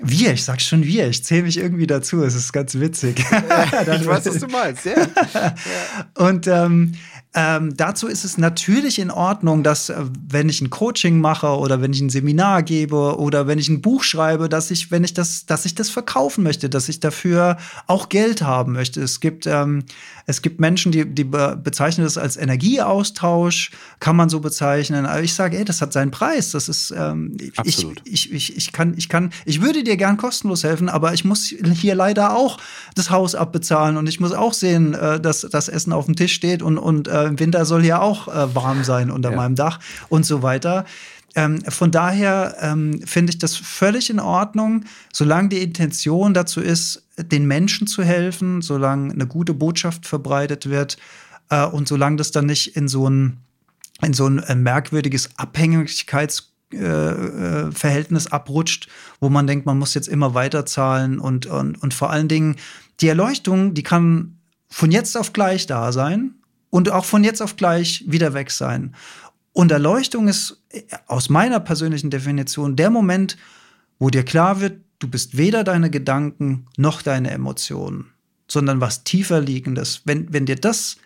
[0.01, 3.19] Wir, ich sag schon wir, ich zähle mich irgendwie dazu, es ist ganz witzig.
[3.31, 4.95] ich weiß, was du meinst, ja.
[5.35, 5.55] ja.
[6.17, 6.95] Und ähm,
[7.35, 11.81] ähm, dazu ist es natürlich in Ordnung, dass äh, wenn ich ein Coaching mache oder
[11.81, 15.15] wenn ich ein Seminar gebe oder wenn ich ein Buch schreibe, dass ich, wenn ich
[15.15, 17.57] das, dass ich das verkaufen möchte, dass ich dafür
[17.87, 19.01] auch Geld haben möchte.
[19.01, 19.85] Es gibt, ähm,
[20.27, 23.71] es gibt Menschen, die, die bezeichnen das als Energieaustausch,
[24.01, 25.07] kann man so bezeichnen.
[25.07, 26.53] Aber ich sage, ey, das hat seinen Preis.
[26.53, 28.01] Das ist, ähm, Absolut.
[28.05, 31.25] ich, ich, ich, ich kann, ich kann, ich würde dir gern kostenlos helfen, aber ich
[31.25, 32.59] muss hier leider auch
[32.95, 36.33] das Haus abbezahlen und ich muss auch sehen, äh, dass das Essen auf dem Tisch
[36.33, 39.37] steht und, und äh, im Winter soll ja auch äh, warm sein unter ja.
[39.37, 40.85] meinem Dach und so weiter.
[41.35, 47.07] Ähm, von daher ähm, finde ich das völlig in Ordnung, solange die Intention dazu ist,
[47.17, 50.99] den Menschen zu helfen, solange eine gute Botschaft verbreitet wird
[51.49, 53.39] äh, und solange das dann nicht in so ein,
[54.03, 58.89] in so ein äh, merkwürdiges Abhängigkeitsverhältnis äh, äh abrutscht,
[59.21, 62.57] wo man denkt, man muss jetzt immer weiter zahlen und, und, und vor allen Dingen
[63.01, 64.37] die Erleuchtung, die kann
[64.69, 66.35] von jetzt auf gleich da sein
[66.71, 68.95] und auch von jetzt auf gleich wieder weg sein.
[69.53, 70.63] Und Erleuchtung ist
[71.07, 73.37] aus meiner persönlichen Definition der Moment,
[73.99, 78.07] wo dir klar wird, du bist weder deine Gedanken noch deine Emotionen,
[78.49, 80.03] sondern was tiefer liegendes.
[80.05, 80.97] Wenn, wenn dir das,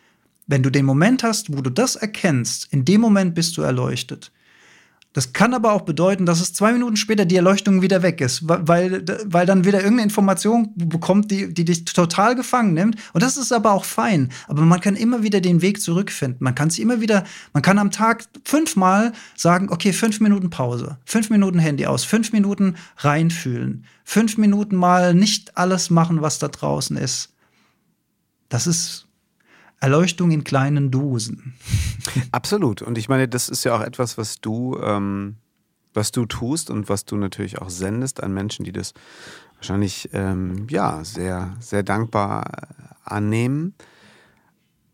[0.46, 4.30] wenn du den Moment hast, wo du das erkennst, in dem Moment bist du erleuchtet.
[5.16, 8.46] Das kann aber auch bedeuten, dass es zwei Minuten später die Erleuchtung wieder weg ist,
[8.46, 12.96] weil, weil dann wieder irgendeine Information bekommt, die, die dich total gefangen nimmt.
[13.14, 14.30] Und das ist aber auch fein.
[14.46, 16.44] Aber man kann immer wieder den Weg zurückfinden.
[16.44, 20.98] Man kann sich immer wieder, man kann am Tag fünfmal sagen, okay, fünf Minuten Pause,
[21.06, 26.48] fünf Minuten Handy aus, fünf Minuten reinfühlen, fünf Minuten mal nicht alles machen, was da
[26.48, 27.32] draußen ist.
[28.50, 29.05] Das ist
[29.80, 31.54] Erleuchtung in kleinen Dosen.
[32.32, 32.82] Absolut.
[32.82, 35.36] Und ich meine, das ist ja auch etwas, was du, ähm,
[35.92, 38.94] was du tust und was du natürlich auch sendest an Menschen, die das
[39.56, 43.74] wahrscheinlich ähm, ja sehr, sehr dankbar äh, annehmen.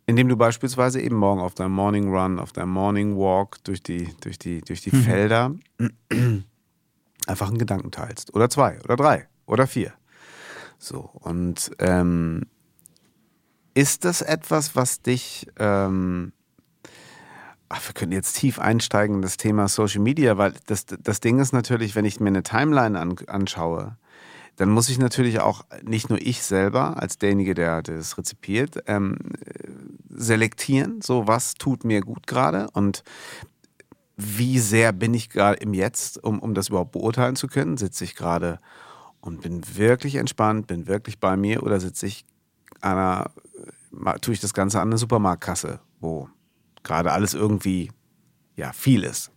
[0.06, 4.08] Indem du beispielsweise eben morgen auf deinem Morning Run, auf deinem Morning Walk durch die,
[4.20, 5.02] durch die, durch die mhm.
[5.02, 5.54] Felder
[7.26, 8.34] einfach einen Gedanken teilst.
[8.34, 9.92] Oder zwei, oder drei, oder vier.
[10.78, 12.42] So, und ähm,
[13.74, 16.32] ist das etwas, was dich, ähm,
[17.68, 21.38] ach, wir können jetzt tief einsteigen in das Thema Social Media, weil das, das Ding
[21.38, 23.96] ist natürlich, wenn ich mir eine Timeline an, anschaue,
[24.56, 29.16] dann muss ich natürlich auch nicht nur ich selber als derjenige, der, das rezipiert, ähm,
[30.10, 33.02] selektieren, so was tut mir gut gerade und
[34.16, 37.78] wie sehr bin ich gerade im Jetzt, um, um das überhaupt beurteilen zu können?
[37.78, 38.58] Sitze ich gerade
[39.20, 42.26] und bin wirklich entspannt, bin wirklich bei mir oder sitze ich
[42.82, 43.30] einer
[44.20, 46.28] tue ich das Ganze an eine Supermarktkasse, wo
[46.82, 47.90] gerade alles irgendwie
[48.56, 49.30] ja viel ist.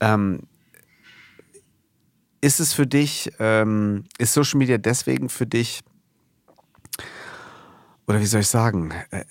[0.00, 0.40] Ähm,
[2.40, 5.82] ist es für dich, ähm, ist Social Media deswegen für dich,
[8.06, 9.24] oder wie soll ich sagen, äh,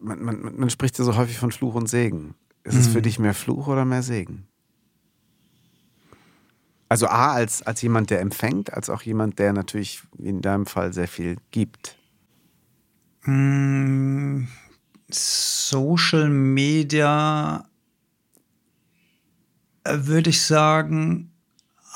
[0.00, 2.34] man, man, man, spricht ja so häufig von Fluch und Segen.
[2.62, 2.80] Ist mhm.
[2.80, 3.02] es für mhm.
[3.02, 4.46] dich mehr Fluch oder mehr Segen?
[6.90, 10.66] Also A, als, als jemand, der empfängt, als auch jemand, der natürlich wie in deinem
[10.66, 11.97] Fall sehr viel gibt.
[13.28, 14.48] Hm,
[15.10, 17.68] Social Media
[19.84, 21.30] äh, würde ich sagen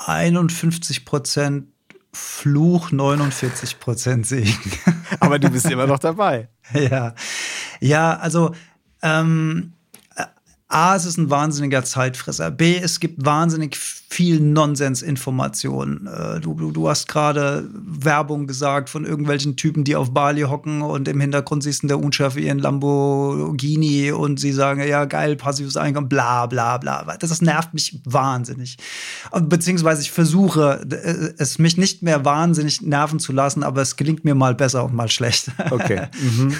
[0.05, 1.69] 51 Prozent
[2.11, 4.53] Fluch, 49 Prozent Segen.
[5.19, 6.49] Aber du bist immer noch dabei.
[6.71, 7.15] ja,
[7.79, 8.53] ja, also
[9.01, 9.73] ähm,
[10.67, 12.51] A, es ist ein wahnsinniger Zeitfresser.
[12.51, 13.75] B, es gibt wahnsinnig
[14.13, 16.05] viel Nonsensinformationen.
[16.05, 20.83] Äh, du, du, du hast gerade Werbung gesagt von irgendwelchen Typen, die auf Bali hocken
[20.83, 25.77] und im Hintergrund siehst du der Unschärfe ihren Lamborghini und sie sagen, ja geil, passives
[25.77, 27.03] Einkommen, bla bla bla.
[27.19, 28.77] Das, das nervt mich wahnsinnig.
[29.31, 34.23] Beziehungsweise ich versuche, äh, es mich nicht mehr wahnsinnig nerven zu lassen, aber es gelingt
[34.23, 35.51] mir mal besser und mal schlecht.
[35.71, 36.07] Okay.
[36.23, 36.55] Mhm.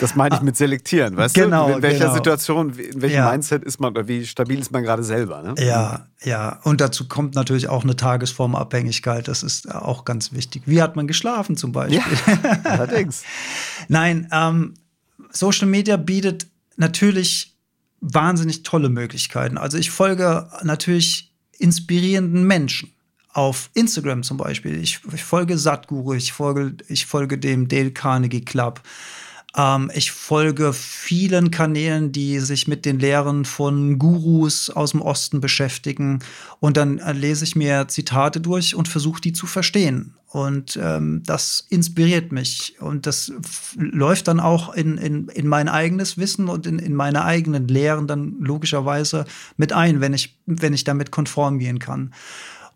[0.00, 1.76] Das meine ich mit selektieren, weißt genau, du?
[1.76, 2.14] In welcher genau.
[2.14, 3.30] Situation, in welchem ja.
[3.30, 5.42] Mindset ist man oder wie stabil ist man gerade selber.
[5.42, 5.54] Ne?
[5.58, 6.60] Ja, ja.
[6.64, 9.28] Und dazu kommt natürlich auch eine Tagesformabhängigkeit.
[9.28, 10.62] Das ist auch ganz wichtig.
[10.66, 12.00] Wie hat man geschlafen zum Beispiel?
[12.26, 13.22] Ja, allerdings.
[13.88, 14.74] Nein, ähm,
[15.30, 16.46] Social Media bietet
[16.76, 17.54] natürlich
[18.00, 19.58] wahnsinnig tolle Möglichkeiten.
[19.58, 22.92] Also ich folge natürlich inspirierenden Menschen
[23.32, 24.80] auf Instagram zum Beispiel.
[24.80, 28.80] Ich, ich folge Satguru, ich folge, ich folge dem Dale Carnegie Club.
[29.56, 35.40] Ähm, ich folge vielen Kanälen, die sich mit den Lehren von Gurus aus dem Osten
[35.40, 36.20] beschäftigen.
[36.60, 40.14] Und dann äh, lese ich mir Zitate durch und versuche die zu verstehen.
[40.26, 42.76] Und ähm, das inspiriert mich.
[42.80, 43.32] Und das
[43.76, 48.06] läuft dann auch in, in, in mein eigenes Wissen und in, in meine eigenen Lehren
[48.06, 49.24] dann logischerweise
[49.56, 52.12] mit ein, wenn ich, wenn ich damit konform gehen kann.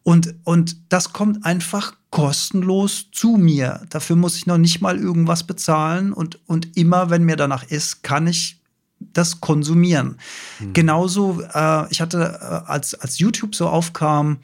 [0.02, 3.82] Und, und das kommt einfach kostenlos zu mir.
[3.88, 6.12] Dafür muss ich noch nicht mal irgendwas bezahlen.
[6.12, 8.60] Und, und immer, wenn mir danach ist, kann ich
[8.98, 10.18] das konsumieren.
[10.58, 10.72] Mhm.
[10.72, 14.38] Genauso, äh, ich hatte, äh, als, als YouTube so aufkam,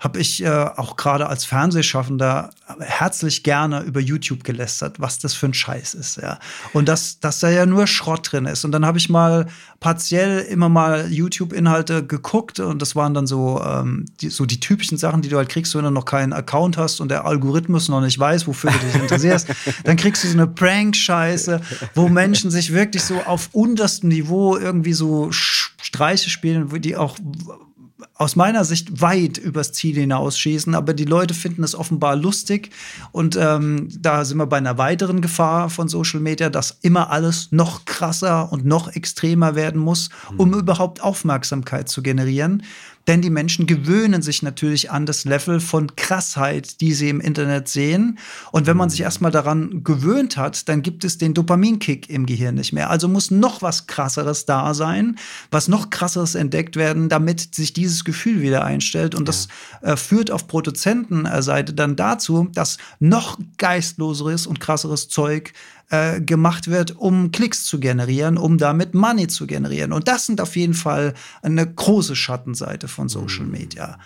[0.00, 2.50] habe ich äh, auch gerade als Fernsehschaffender
[2.80, 6.38] herzlich gerne über YouTube gelästert, was das für ein Scheiß ist, ja.
[6.72, 8.64] Und dass, dass da ja nur Schrott drin ist.
[8.64, 9.46] Und dann habe ich mal
[9.78, 14.96] partiell immer mal YouTube-Inhalte geguckt und das waren dann so, ähm, die, so die typischen
[14.96, 18.00] Sachen, die du halt kriegst, wenn du noch keinen Account hast und der Algorithmus noch
[18.00, 19.48] nicht weiß, wofür du dich interessierst.
[19.84, 21.60] dann kriegst du so eine Prank-Scheiße,
[21.94, 27.18] wo Menschen sich wirklich so auf unterstem Niveau irgendwie so Streiche spielen, die auch
[28.14, 32.70] aus meiner Sicht weit übers Ziel hinausschießen, aber die Leute finden es offenbar lustig
[33.12, 37.48] und ähm, da sind wir bei einer weiteren Gefahr von Social Media, dass immer alles
[37.50, 40.58] noch krasser und noch extremer werden muss, um mhm.
[40.58, 42.62] überhaupt Aufmerksamkeit zu generieren.
[43.10, 47.66] Denn die Menschen gewöhnen sich natürlich an das Level von Krassheit, die sie im Internet
[47.66, 48.20] sehen.
[48.52, 52.54] Und wenn man sich erstmal daran gewöhnt hat, dann gibt es den Dopaminkick im Gehirn
[52.54, 52.88] nicht mehr.
[52.88, 55.18] Also muss noch was Krasseres da sein,
[55.50, 59.16] was noch Krasseres entdeckt werden, damit sich dieses Gefühl wieder einstellt.
[59.16, 59.24] Und ja.
[59.26, 59.48] das
[59.82, 65.52] äh, führt auf Produzentenseite dann dazu, dass noch geistloseres und krasseres Zeug
[65.90, 69.92] äh, gemacht wird, um Klicks zu generieren, um damit Money zu generieren.
[69.92, 73.52] Und das sind auf jeden Fall eine große Schattenseite von Social mhm.
[73.52, 73.98] Media.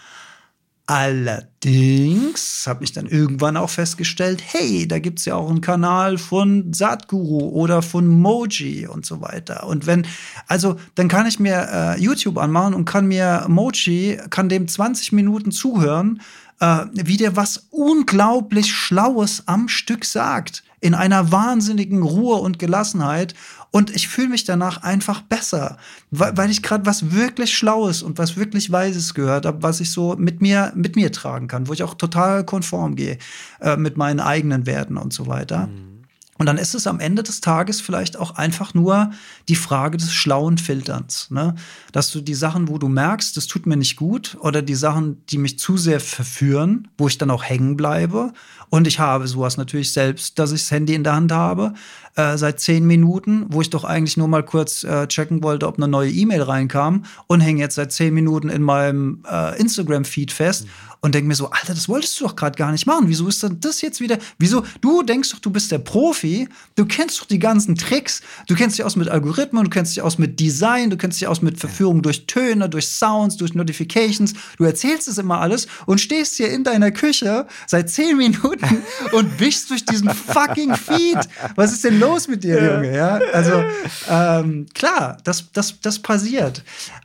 [0.87, 6.19] Allerdings habe ich dann irgendwann auch festgestellt, hey, da gibt es ja auch einen Kanal
[6.19, 9.67] von Satguru oder von Moji und so weiter.
[9.67, 10.07] Und wenn,
[10.47, 15.13] also dann kann ich mir äh, YouTube anmachen und kann mir Moji, kann dem 20
[15.13, 16.21] Minuten zuhören,
[16.61, 23.33] äh, wie der was unglaublich Schlaues am Stück sagt in einer wahnsinnigen Ruhe und Gelassenheit.
[23.71, 25.79] Und ich fühle mich danach einfach besser,
[26.11, 29.91] weil, weil ich gerade was wirklich Schlaues und was wirklich Weises gehört habe, was ich
[29.91, 33.17] so mit mir, mit mir tragen kann, wo ich auch total konform gehe
[33.63, 35.69] äh, mit meinen eigenen Werten und so weiter.
[35.69, 35.95] Mhm.
[36.37, 39.13] Und dann ist es am Ende des Tages vielleicht auch einfach nur
[39.49, 41.31] die Frage des schlauen Filterns.
[41.31, 41.55] Ne?
[41.93, 45.25] Dass du die Sachen, wo du merkst, das tut mir nicht gut, oder die Sachen,
[45.27, 48.33] die mich zu sehr verführen, wo ich dann auch hängen bleibe.
[48.75, 51.75] Und ich habe sowas natürlich selbst, dass ich das Handy in der Hand habe,
[52.17, 55.77] äh, seit zehn Minuten, wo ich doch eigentlich nur mal kurz äh, checken wollte, ob
[55.77, 60.65] eine neue E-Mail reinkam und hänge jetzt seit zehn Minuten in meinem äh, Instagram-Feed fest.
[60.65, 63.09] Mhm und denke mir so, Alter, das wolltest du doch gerade gar nicht machen.
[63.09, 64.17] Wieso ist denn das jetzt wieder?
[64.39, 64.65] Wieso?
[64.81, 66.49] Du denkst doch, du bist der Profi.
[66.77, 68.23] Du kennst doch die ganzen Tricks.
[68.47, 71.29] Du kennst dich aus mit Algorithmen, du kennst dich aus mit Design, du kennst dich
[71.29, 74.33] aus mit Verführung durch Töne, durch Sounds, durch Notifications.
[74.57, 78.64] Du erzählst es immer alles und stehst hier in deiner Küche seit zehn Minuten
[79.13, 81.19] und wischst durch diesen fucking Feed.
[81.55, 82.95] Was ist denn los mit dir, Junge?
[82.95, 83.65] Ja, also
[84.09, 86.63] ähm, klar, das, das, das passiert.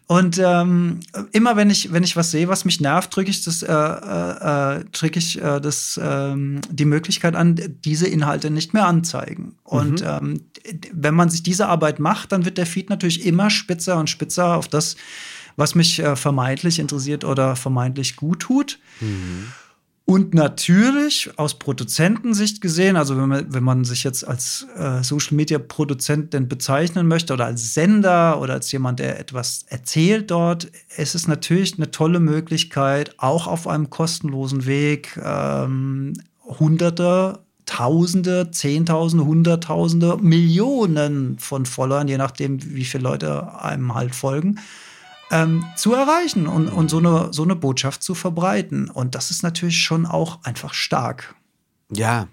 [0.08, 1.02] Und ähm,
[1.34, 4.80] immer wenn ich, wenn ich was sehe, was mich nervt, drücke ich das, äh, äh,
[4.80, 9.56] äh drücke ich äh, das, ähm, die Möglichkeit an, diese Inhalte nicht mehr anzeigen.
[9.64, 10.08] Und mhm.
[10.08, 10.42] ähm,
[10.92, 14.56] wenn man sich diese Arbeit macht, dann wird der Feed natürlich immer spitzer und spitzer
[14.56, 14.96] auf das,
[15.56, 18.80] was mich äh, vermeintlich interessiert oder vermeintlich gut tut.
[19.02, 19.52] Mhm.
[20.10, 25.36] Und natürlich aus Produzentensicht gesehen, also wenn man, wenn man sich jetzt als äh, Social
[25.36, 30.68] Media Produzent denn bezeichnen möchte oder als Sender oder als jemand, der etwas erzählt dort,
[30.98, 36.14] ist es natürlich eine tolle Möglichkeit, auch auf einem kostenlosen Weg ähm,
[36.44, 44.60] Hunderte, Tausende, Zehntausende, Hunderttausende, Millionen von Followern, je nachdem, wie viele Leute einem halt folgen,
[45.32, 48.90] ähm, zu erreichen und, und so, eine, so eine Botschaft zu verbreiten.
[48.90, 51.36] Und das ist natürlich schon auch einfach stark.
[51.92, 52.28] Ja.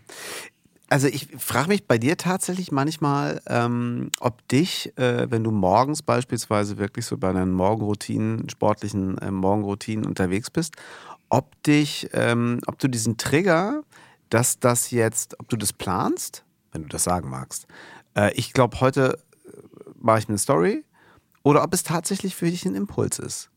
[0.88, 6.00] Also ich frage mich bei dir tatsächlich manchmal, ähm, ob dich, äh, wenn du morgens
[6.02, 10.76] beispielsweise wirklich so bei deinen Morgenroutinen, sportlichen äh, Morgenroutinen unterwegs bist,
[11.28, 13.82] ob dich, ähm, ob du diesen Trigger,
[14.30, 17.66] dass das jetzt, ob du das planst, wenn du das sagen magst.
[18.14, 19.50] Äh, ich glaube, heute äh,
[19.98, 20.84] mache ich eine Story
[21.46, 23.50] oder ob es tatsächlich für dich ein Impuls ist.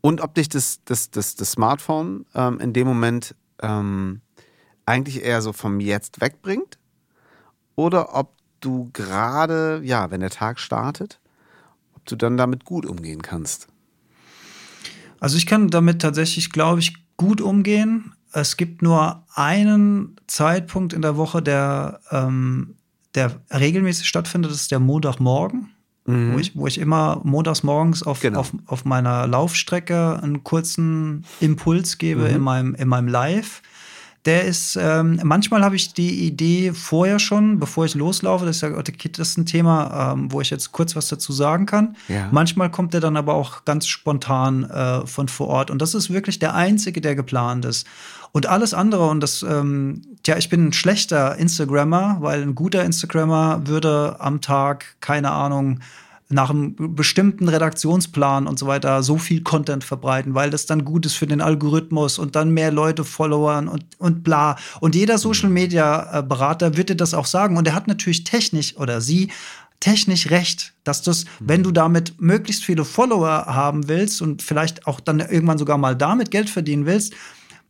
[0.00, 4.22] Und ob dich das, das, das, das Smartphone ähm, in dem Moment ähm,
[4.86, 6.80] eigentlich eher so vom Jetzt wegbringt
[7.76, 11.20] oder ob du gerade, ja, wenn der Tag startet,
[11.94, 13.68] ob du dann damit gut umgehen kannst.
[15.20, 18.14] Also ich kann damit tatsächlich, glaube ich, gut umgehen.
[18.32, 22.74] Es gibt nur einen Zeitpunkt in der Woche, der, ähm,
[23.14, 25.72] der regelmäßig stattfindet, das ist der Montagmorgen.
[26.08, 26.32] Mhm.
[26.32, 28.40] Wo, ich, wo ich immer montags morgens auf, genau.
[28.40, 32.36] auf, auf meiner Laufstrecke einen kurzen Impuls gebe mhm.
[32.36, 33.62] in, meinem, in meinem Live
[34.28, 38.60] der ist, ähm, manchmal habe ich die Idee vorher schon, bevor ich loslaufe, dass ich
[38.60, 41.96] sage, okay, das ist ein Thema, ähm, wo ich jetzt kurz was dazu sagen kann.
[42.08, 42.28] Ja.
[42.30, 45.70] Manchmal kommt der dann aber auch ganz spontan äh, von vor Ort.
[45.70, 47.86] Und das ist wirklich der einzige, der geplant ist.
[48.32, 52.84] Und alles andere, und das, ähm, ja, ich bin ein schlechter Instagrammer, weil ein guter
[52.84, 55.80] Instagrammer würde am Tag, keine Ahnung,
[56.30, 61.06] nach einem bestimmten Redaktionsplan und so weiter so viel Content verbreiten, weil das dann gut
[61.06, 64.56] ist für den Algorithmus und dann mehr Leute followern und, und bla.
[64.80, 67.56] Und jeder Social Media Berater wird dir das auch sagen.
[67.56, 69.30] Und er hat natürlich technisch oder sie
[69.80, 75.00] technisch recht, dass das, wenn du damit möglichst viele Follower haben willst und vielleicht auch
[75.00, 77.14] dann irgendwann sogar mal damit Geld verdienen willst,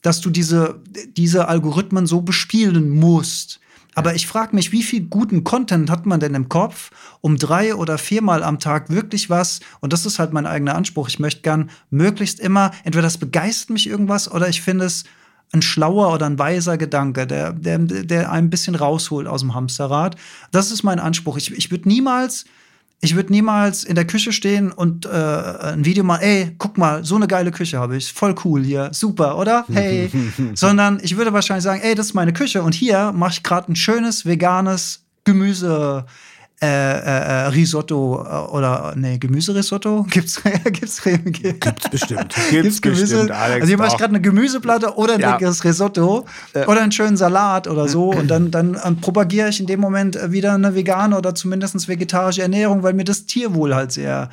[0.08, 0.80] dass du diese,
[1.18, 3.60] diese Algorithmen so bespielen musst.
[3.94, 6.90] Aber ich frage mich, wie viel guten Content hat man denn im Kopf,
[7.20, 11.08] um drei oder viermal am Tag wirklich was, und das ist halt mein eigener Anspruch,
[11.08, 15.04] ich möchte gern möglichst immer, entweder das begeistert mich irgendwas oder ich finde es
[15.52, 20.16] ein schlauer oder ein weiser Gedanke, der, der, der ein bisschen rausholt aus dem Hamsterrad.
[20.52, 21.36] Das ist mein Anspruch.
[21.36, 22.46] Ich, ich würde niemals
[23.00, 27.04] ich würde niemals in der Küche stehen und äh, ein Video machen, ey, guck mal,
[27.04, 29.64] so eine geile Küche habe ich, voll cool hier, super, oder?
[29.72, 30.10] Hey,
[30.54, 33.70] sondern ich würde wahrscheinlich sagen, ey, das ist meine Küche und hier mache ich gerade
[33.70, 36.06] ein schönes veganes Gemüse
[36.60, 40.02] äh, äh, äh, Risotto äh, oder nee, Gemüserisotto?
[40.10, 42.34] Gibt's, gibt's, gibt's bestimmt.
[42.50, 43.02] Gibt's, gibt's Gemüse?
[43.02, 45.32] Bestimmt, Alex, also hier mache ich gerade eine Gemüseplatte oder ein ja.
[45.32, 46.66] leckeres Risotto äh.
[46.66, 50.54] oder einen schönen Salat oder so und dann, dann propagiere ich in dem Moment wieder
[50.54, 54.28] eine vegane oder zumindest vegetarische Ernährung, weil mir das Tierwohl halt sehr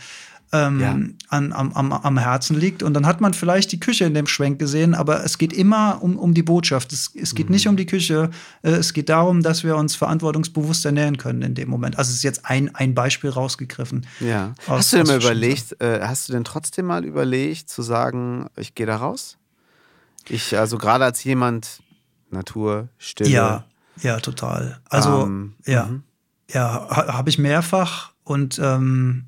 [0.56, 0.98] ähm, ja.
[1.30, 2.84] an, am, am, am Herzen liegt.
[2.84, 6.02] Und dann hat man vielleicht die Küche in dem Schwenk gesehen, aber es geht immer
[6.02, 6.94] um, um die Botschaft.
[6.94, 7.54] Es, es geht mhm.
[7.54, 8.30] nicht um die Küche,
[8.62, 11.98] äh, es geht darum, dass wir uns verantwortungsbewusst ernähren können in dem Moment.
[11.98, 14.06] Also es ist jetzt ein, ein Beispiel rausgegriffen.
[14.20, 14.54] Ja.
[14.68, 18.48] Aus, hast du denn mal überlegt, äh, hast du denn trotzdem mal überlegt zu sagen,
[18.56, 19.38] ich gehe da raus?
[20.28, 21.82] Ich, also gerade als jemand,
[22.32, 23.30] Natur, Stille.
[23.30, 23.66] Ja,
[24.02, 24.82] ja, total.
[24.90, 26.04] Also, ähm, ja, mhm.
[26.52, 29.26] ja, ha, habe ich mehrfach und ähm,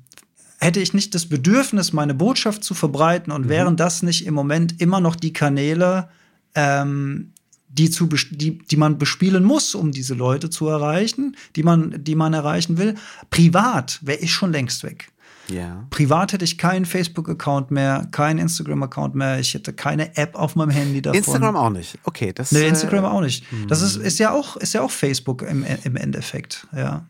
[0.58, 3.48] hätte ich nicht das Bedürfnis, meine Botschaft zu verbreiten und mhm.
[3.48, 6.08] wären das nicht im Moment immer noch die Kanäle,
[6.54, 7.32] ähm,
[7.68, 12.14] die, zu, die, die man bespielen muss, um diese Leute zu erreichen, die man, die
[12.14, 12.94] man erreichen will.
[13.30, 15.12] Privat wäre ich schon längst weg.
[15.48, 15.86] Ja.
[15.90, 20.70] Privat hätte ich keinen Facebook-Account mehr, keinen Instagram-Account mehr, ich hätte keine App auf meinem
[20.70, 21.18] Handy davon.
[21.18, 21.98] Instagram auch nicht.
[22.04, 22.52] Okay, das.
[22.52, 23.46] Nee, Instagram äh, auch nicht.
[23.66, 27.06] Das ist, ist ja auch, ist ja auch Facebook im, im Endeffekt, ja.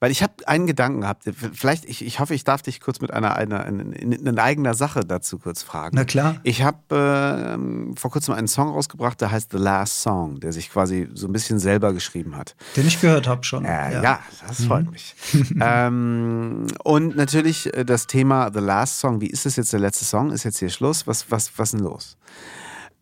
[0.00, 1.24] Weil ich habe einen Gedanken gehabt.
[1.52, 5.00] Vielleicht, ich, ich hoffe, ich darf dich kurz mit einer, einer, einer, einer eigener Sache
[5.00, 5.96] dazu kurz fragen.
[5.96, 6.36] Na klar.
[6.44, 10.70] Ich habe äh, vor kurzem einen Song rausgebracht, der heißt The Last Song, der sich
[10.70, 12.54] quasi so ein bisschen selber geschrieben hat.
[12.76, 13.64] Den ich gehört habe schon.
[13.64, 14.02] Äh, ja.
[14.02, 14.20] ja.
[14.46, 14.92] das freut mhm.
[14.92, 15.16] mich.
[15.60, 19.20] ähm, und natürlich äh, das Thema The Last Song.
[19.20, 20.30] Wie ist das jetzt der letzte Song?
[20.30, 21.08] Ist jetzt hier Schluss?
[21.08, 22.16] Was, was, was ist denn los?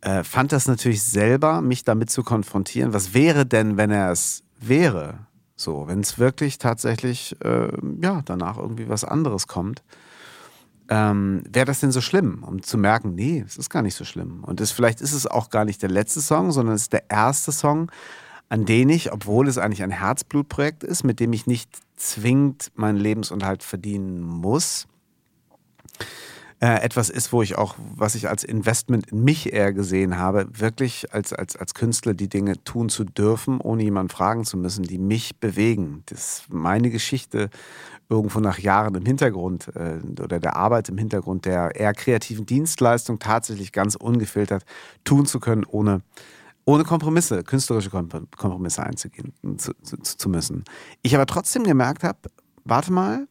[0.01, 2.95] Äh, fand das natürlich selber, mich damit zu konfrontieren.
[2.95, 5.27] Was wäre denn, wenn er es wäre?
[5.57, 7.69] So, wenn es wirklich tatsächlich, äh,
[8.03, 9.83] ja, danach irgendwie was anderes kommt,
[10.89, 12.45] ähm, wäre das denn so schlimm?
[12.45, 14.45] Um zu merken, nee, es ist gar nicht so schlimm.
[14.45, 17.11] Und es, vielleicht ist es auch gar nicht der letzte Song, sondern es ist der
[17.11, 17.91] erste Song,
[18.49, 22.99] an den ich, obwohl es eigentlich ein Herzblutprojekt ist, mit dem ich nicht zwingend meinen
[22.99, 24.87] Lebensunterhalt verdienen muss,
[26.61, 30.47] äh, etwas ist, wo ich auch, was ich als Investment in mich eher gesehen habe,
[30.51, 34.83] wirklich als, als, als Künstler die Dinge tun zu dürfen, ohne jemanden fragen zu müssen,
[34.85, 36.03] die mich bewegen.
[36.07, 37.51] Das meine Geschichte
[38.09, 43.19] irgendwo nach Jahren im Hintergrund äh, oder der Arbeit im Hintergrund der eher kreativen Dienstleistung
[43.19, 44.65] tatsächlich ganz ungefiltert
[45.05, 46.01] tun zu können, ohne
[46.69, 50.65] ohne Kompromisse, künstlerische Kompromisse einzugehen zu, zu, zu müssen.
[51.03, 52.19] Ich aber trotzdem gemerkt habe,
[52.65, 53.29] warte mal,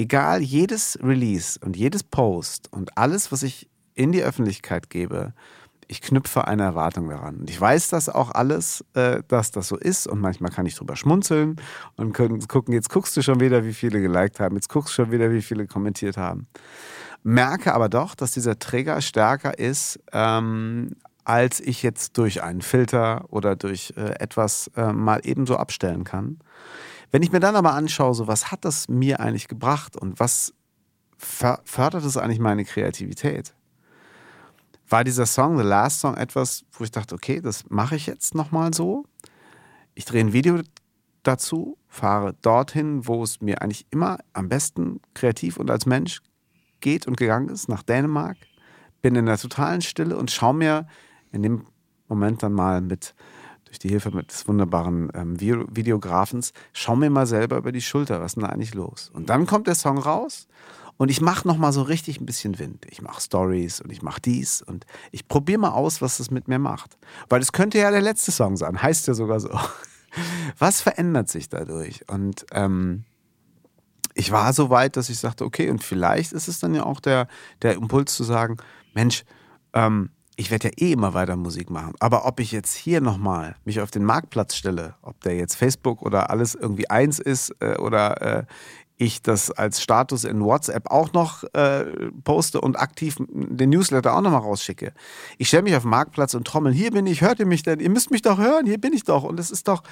[0.00, 5.34] egal, jedes Release und jedes Post und alles, was ich in die Öffentlichkeit gebe,
[5.88, 7.36] ich knüpfe eine Erwartung daran.
[7.40, 10.06] Und ich weiß das auch alles, äh, dass das so ist.
[10.06, 11.56] Und manchmal kann ich drüber schmunzeln
[11.96, 15.10] und gucken, jetzt guckst du schon wieder, wie viele geliked haben, jetzt guckst du schon
[15.10, 16.46] wieder, wie viele kommentiert haben.
[17.22, 20.92] Merke aber doch, dass dieser Träger stärker ist, ähm,
[21.24, 26.38] als ich jetzt durch einen Filter oder durch äh, etwas äh, mal ebenso abstellen kann.
[27.10, 30.54] Wenn ich mir dann aber anschaue, so was hat das mir eigentlich gebracht und was
[31.18, 33.54] fördert es eigentlich meine Kreativität?
[34.88, 38.34] War dieser Song, The Last Song, etwas, wo ich dachte, okay, das mache ich jetzt
[38.34, 39.04] nochmal so.
[39.94, 40.60] Ich drehe ein Video
[41.22, 46.20] dazu, fahre dorthin, wo es mir eigentlich immer am besten kreativ und als Mensch
[46.80, 48.36] geht und gegangen ist, nach Dänemark.
[49.02, 50.86] bin in der totalen Stille und schaue mir
[51.32, 51.66] in dem
[52.08, 53.14] Moment dann mal mit
[53.70, 58.32] durch die Hilfe des wunderbaren ähm, Videografens, schau mir mal selber über die Schulter, was
[58.32, 59.12] ist denn da eigentlich los?
[59.14, 60.48] Und dann kommt der Song raus
[60.96, 62.84] und ich mache nochmal so richtig ein bisschen Wind.
[62.90, 66.48] Ich mache Stories und ich mache dies und ich probiere mal aus, was das mit
[66.48, 66.98] mir macht.
[67.28, 69.50] Weil es könnte ja der letzte Song sein, heißt ja sogar so.
[70.58, 72.04] Was verändert sich dadurch?
[72.08, 73.04] Und ähm,
[74.14, 76.98] ich war so weit, dass ich sagte, okay, und vielleicht ist es dann ja auch
[76.98, 77.28] der,
[77.62, 78.56] der Impuls zu sagen,
[78.92, 79.24] Mensch,
[79.72, 80.10] ähm,
[80.40, 81.92] ich werde ja eh immer weiter Musik machen.
[82.00, 86.00] Aber ob ich jetzt hier nochmal mich auf den Marktplatz stelle, ob der jetzt Facebook
[86.00, 88.44] oder alles irgendwie eins ist äh, oder äh,
[88.96, 91.84] ich das als Status in WhatsApp auch noch äh,
[92.24, 94.94] poste und aktiv den Newsletter auch nochmal rausschicke.
[95.36, 97.80] Ich stelle mich auf den Marktplatz und trommel, hier bin ich, hört ihr mich denn?
[97.80, 99.24] Ihr müsst mich doch hören, hier bin ich doch.
[99.24, 99.82] Und es ist doch,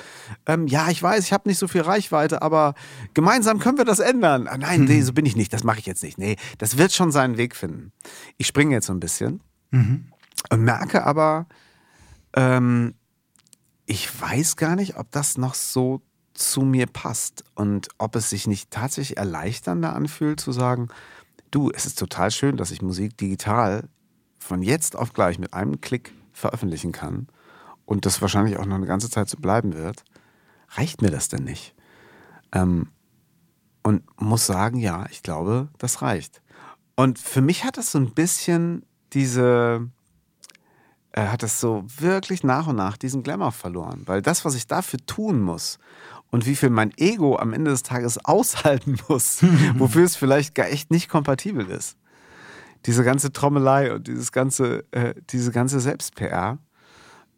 [0.46, 2.74] ähm, ja, ich weiß, ich habe nicht so viel Reichweite, aber
[3.12, 4.46] gemeinsam können wir das ändern.
[4.46, 6.16] Ah, nein, nee, so bin ich nicht, das mache ich jetzt nicht.
[6.16, 7.92] Nee, das wird schon seinen Weg finden.
[8.38, 9.42] Ich springe jetzt so ein bisschen.
[9.70, 10.06] Mhm.
[10.50, 11.46] Und merke aber,
[12.34, 12.94] ähm,
[13.86, 16.02] ich weiß gar nicht, ob das noch so
[16.34, 20.88] zu mir passt und ob es sich nicht tatsächlich erleichternder anfühlt zu sagen,
[21.50, 23.88] du, es ist total schön, dass ich Musik digital
[24.38, 27.26] von jetzt auf gleich mit einem Klick veröffentlichen kann
[27.86, 30.04] und das wahrscheinlich auch noch eine ganze Zeit so bleiben wird.
[30.70, 31.74] Reicht mir das denn nicht?
[32.52, 32.88] Ähm,
[33.82, 36.42] und muss sagen, ja, ich glaube, das reicht.
[36.94, 39.88] Und für mich hat das so ein bisschen diese,
[41.18, 44.02] äh, hat es so wirklich nach und nach diesen Glamour verloren.
[44.06, 45.78] Weil das, was ich dafür tun muss
[46.30, 49.42] und wie viel mein Ego am Ende des Tages aushalten muss,
[49.74, 51.96] wofür es vielleicht gar echt nicht kompatibel ist.
[52.86, 56.58] Diese ganze Trommelei und dieses ganze, äh, diese ganze Selbst-PR.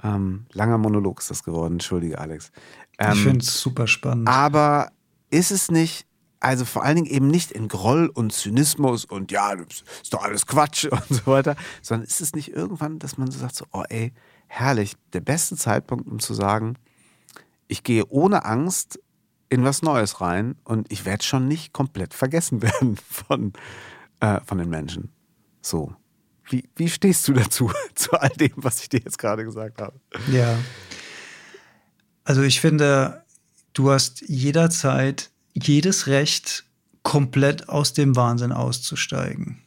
[0.03, 2.53] Ähm, langer Monolog ist das geworden, entschuldige Alex.
[2.99, 4.29] Ähm, ich finde es super spannend.
[4.29, 4.91] Aber
[5.31, 6.07] ist es nicht
[6.41, 10.47] also vor allen Dingen eben nicht in Groll und Zynismus und ja, ist doch alles
[10.47, 13.85] Quatsch und so weiter, sondern ist es nicht irgendwann, dass man so sagt, so, oh
[13.89, 14.13] ey,
[14.47, 16.77] herrlich, der beste Zeitpunkt, um zu sagen,
[17.69, 18.99] ich gehe ohne Angst
[19.49, 23.53] in was Neues rein und ich werde schon nicht komplett vergessen werden von,
[24.21, 25.13] äh, von den Menschen.
[25.61, 25.95] So.
[26.49, 30.01] Wie, wie stehst du dazu, zu all dem, was ich dir jetzt gerade gesagt habe?
[30.33, 30.59] Ja.
[32.25, 33.25] Also ich finde,
[33.73, 36.65] du hast jederzeit jedes Recht,
[37.03, 39.59] komplett aus dem Wahnsinn auszusteigen.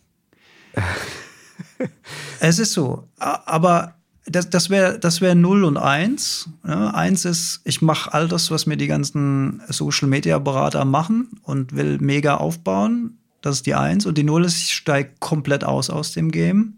[2.39, 3.07] es ist so.
[3.17, 3.95] Aber
[4.25, 6.49] das, das wäre das wär 0 und 1.
[6.65, 11.97] Ja, 1 ist, ich mache all das, was mir die ganzen Social-Media-Berater machen und will
[11.99, 13.17] mega aufbauen.
[13.41, 14.05] Das ist die 1.
[14.05, 16.77] Und die 0 ist, ich steige komplett aus aus dem Game.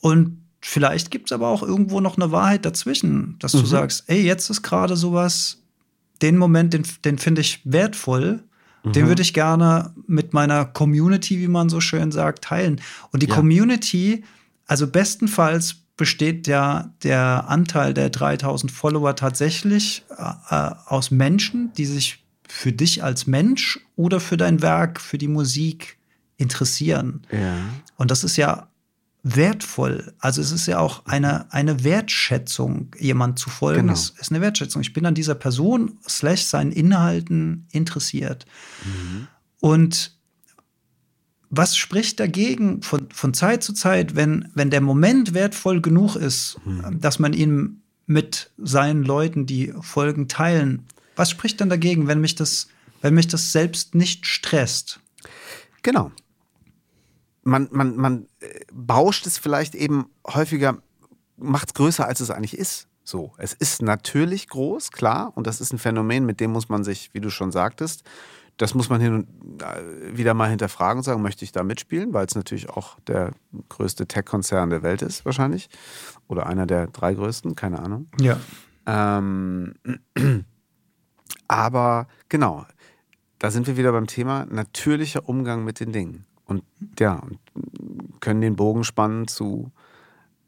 [0.00, 3.60] Und vielleicht gibt es aber auch irgendwo noch eine Wahrheit dazwischen, dass mhm.
[3.60, 5.58] du sagst, ey, jetzt ist gerade sowas,
[6.22, 8.42] den Moment, den, den finde ich wertvoll.
[8.84, 8.92] Mhm.
[8.92, 12.80] Den würde ich gerne mit meiner Community, wie man so schön sagt, teilen.
[13.12, 13.34] Und die ja.
[13.34, 14.24] Community,
[14.66, 22.22] also bestenfalls besteht ja der Anteil der 3000 Follower tatsächlich äh, aus Menschen, die sich
[22.48, 25.98] für dich als Mensch oder für dein Werk, für die Musik
[26.36, 27.22] interessieren.
[27.32, 27.56] Ja.
[27.96, 28.68] Und das ist ja
[29.34, 30.14] wertvoll.
[30.20, 33.82] Also es ist ja auch eine, eine Wertschätzung, jemand zu folgen.
[33.82, 33.92] Genau.
[33.92, 34.82] Es ist eine Wertschätzung.
[34.82, 38.46] Ich bin an dieser Person slash seinen Inhalten interessiert.
[38.84, 39.26] Mhm.
[39.60, 40.16] Und
[41.50, 46.60] was spricht dagegen von, von Zeit zu Zeit, wenn, wenn der Moment wertvoll genug ist,
[46.64, 47.00] mhm.
[47.00, 50.86] dass man ihn mit seinen Leuten, die Folgen teilen,
[51.16, 52.68] was spricht dann dagegen, wenn mich das,
[53.00, 55.00] wenn mich das selbst nicht stresst?
[55.82, 56.12] Genau
[57.46, 60.78] man, man, man äh, bauscht es vielleicht eben häufiger,
[61.36, 62.88] macht es größer, als es eigentlich ist.
[63.04, 66.82] So, es ist natürlich groß, klar, und das ist ein Phänomen, mit dem muss man
[66.82, 68.02] sich, wie du schon sagtest,
[68.56, 72.12] das muss man hin und äh, wieder mal hinterfragen und sagen, möchte ich da mitspielen,
[72.14, 73.32] weil es natürlich auch der
[73.68, 75.68] größte Tech-Konzern der Welt ist, wahrscheinlich.
[76.26, 78.08] Oder einer der drei größten, keine Ahnung.
[78.18, 78.40] Ja.
[78.86, 79.74] Ähm,
[81.48, 82.66] aber genau,
[83.38, 86.24] da sind wir wieder beim Thema natürlicher Umgang mit den Dingen.
[86.46, 86.62] Und
[86.98, 87.22] ja,
[88.20, 89.70] können den Bogen spannen zu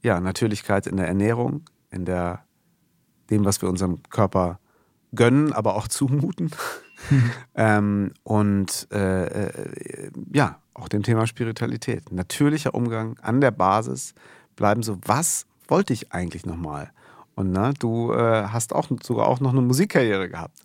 [0.03, 2.45] ja, Natürlichkeit in der Ernährung, in der,
[3.31, 4.61] dem, was wir unserem Körper
[5.15, 6.51] gönnen, aber auch zumuten.
[7.55, 12.13] ähm, und äh, äh, ja, auch dem Thema Spiritualität.
[12.13, 14.15] Natürlicher Umgang an der Basis
[14.57, 16.91] bleiben so, was wollte ich eigentlich nochmal?
[17.35, 20.59] Und ne, du äh, hast auch sogar auch noch eine Musikkarriere gehabt.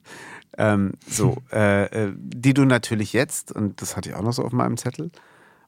[0.58, 4.44] Ähm, so, äh, äh, die du natürlich jetzt, und das hatte ich auch noch so
[4.44, 5.12] auf meinem Zettel,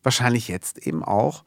[0.03, 1.43] wahrscheinlich jetzt eben auch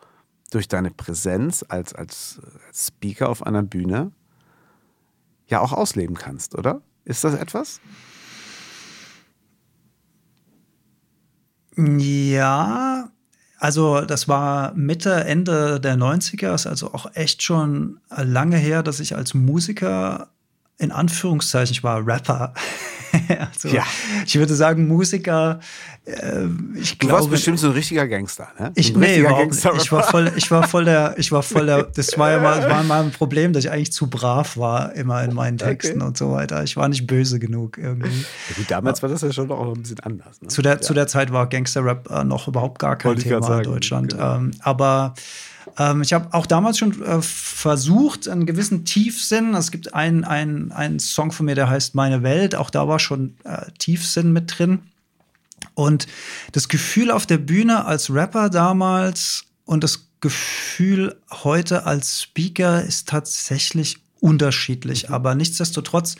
[0.51, 2.41] durch deine Präsenz als, als,
[2.73, 4.13] als Speaker auf einer Bühne
[5.47, 6.83] ja auch ausleben kannst, oder?
[7.05, 7.81] Ist das etwas?
[11.77, 13.11] Ja,
[13.59, 19.01] also das war Mitte, Ende der 90er, ist also auch echt schon lange her, dass
[19.01, 20.31] ich als Musiker
[20.79, 22.55] in Anführungszeichen, ich war Rapper.
[23.29, 23.85] also, ja.
[24.25, 25.59] Ich würde sagen, Musiker.
[26.05, 26.47] Äh,
[26.77, 28.73] ich du warst bestimmt so ein richtiger Gangster, ne?
[28.77, 31.83] Ich, ein nee, Gangster ich war voll, ich war voll der, ich war voll der,
[31.83, 35.23] das war ja mal, war mal ein Problem, dass ich eigentlich zu brav war, immer
[35.25, 36.07] in meinen Texten okay.
[36.07, 36.63] und so weiter.
[36.63, 38.09] Ich war nicht böse genug irgendwie.
[38.09, 40.41] Ja, gut, damals war das ja schon auch ein bisschen anders.
[40.41, 40.49] Ne?
[40.49, 40.81] Zu, der, ja.
[40.81, 44.13] zu der Zeit war Gangster-Rap äh, noch überhaupt gar kein Wollte Thema in Deutschland.
[44.13, 44.37] Genau.
[44.37, 45.15] Ähm, aber
[45.79, 49.55] ähm, ich habe auch damals schon äh, versucht, einen gewissen Tiefsinn.
[49.55, 52.55] Es gibt einen, einen, Song von mir, der heißt Meine Welt.
[52.55, 54.81] Auch da war schon äh, Tiefsinn mit drin.
[55.75, 56.07] Und
[56.53, 63.09] das Gefühl auf der Bühne als Rapper damals und das Gefühl heute als Speaker ist
[63.09, 65.09] tatsächlich unterschiedlich.
[65.09, 65.15] Mhm.
[65.15, 66.17] Aber nichtsdestotrotz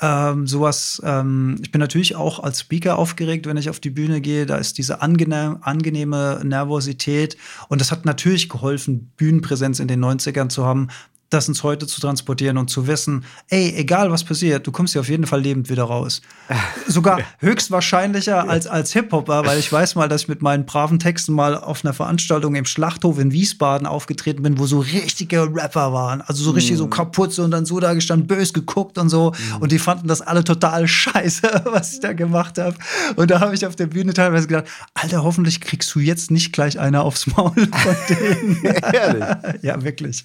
[0.00, 4.20] ähm, sowas, ähm, ich bin natürlich auch als Speaker aufgeregt, wenn ich auf die Bühne
[4.20, 4.46] gehe.
[4.46, 7.36] Da ist diese angenehm, angenehme Nervosität.
[7.68, 10.88] Und das hat natürlich geholfen, Bühnenpräsenz in den 90ern zu haben,
[11.30, 15.00] das ins Heute zu transportieren und zu wissen, ey, egal was passiert, du kommst hier
[15.00, 16.20] auf jeden Fall lebend wieder raus.
[16.86, 21.32] Sogar höchstwahrscheinlicher als als Hip-Hopper, weil ich weiß mal, dass ich mit meinen braven Texten
[21.32, 26.20] mal auf einer Veranstaltung im Schlachthof in Wiesbaden aufgetreten bin, wo so richtige Rapper waren.
[26.20, 26.78] Also so richtig mm.
[26.78, 29.32] so kaputt und dann so da gestanden, bös geguckt und so.
[29.32, 29.62] Mm.
[29.62, 32.76] Und die fanden das alle total scheiße, was ich da gemacht habe.
[33.16, 36.52] Und da habe ich auf der Bühne teilweise gedacht, Alter, hoffentlich kriegst du jetzt nicht
[36.52, 38.62] gleich einer aufs Maul von denen.
[38.92, 39.62] Ehrlich?
[39.62, 40.24] ja, wirklich.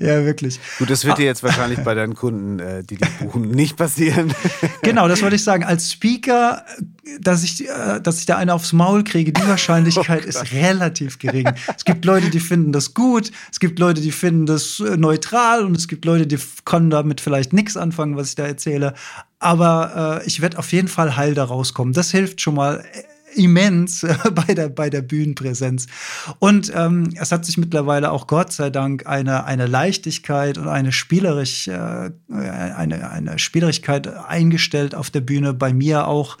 [0.00, 0.60] Ja, wirklich wirklich.
[0.78, 1.16] Gut, das wird ah.
[1.16, 4.32] dir jetzt wahrscheinlich bei deinen Kunden, äh, die dich buchen, nicht passieren.
[4.82, 5.64] genau, das wollte ich sagen.
[5.64, 6.64] Als Speaker,
[7.20, 11.18] dass ich, äh, dass ich da eine aufs Maul kriege, die Wahrscheinlichkeit oh ist relativ
[11.18, 11.50] gering.
[11.76, 15.64] es gibt Leute, die finden das gut, es gibt Leute, die finden das äh, neutral
[15.64, 18.94] und es gibt Leute, die können damit vielleicht nichts anfangen, was ich da erzähle.
[19.40, 21.94] Aber äh, ich werde auf jeden Fall heil da rauskommen.
[21.94, 23.02] Das hilft schon mal äh,
[23.34, 25.86] immens bei der, bei der Bühnenpräsenz.
[26.38, 30.92] Und ähm, es hat sich mittlerweile auch Gott sei Dank eine, eine Leichtigkeit und eine,
[30.92, 36.38] Spielerisch, äh, eine, eine Spielerigkeit eingestellt auf der Bühne, bei mir auch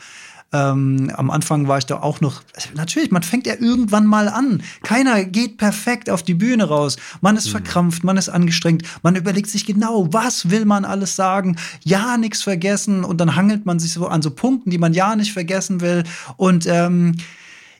[0.52, 2.42] ähm, am Anfang war ich da auch noch,
[2.74, 4.62] natürlich, man fängt ja irgendwann mal an.
[4.82, 6.96] Keiner geht perfekt auf die Bühne raus.
[7.20, 7.52] Man ist mhm.
[7.52, 11.56] verkrampft, man ist angestrengt, man überlegt sich genau, was will man alles sagen.
[11.84, 15.16] Ja, nichts vergessen und dann hangelt man sich so an so Punkten, die man ja
[15.16, 16.04] nicht vergessen will.
[16.38, 17.16] Und ähm,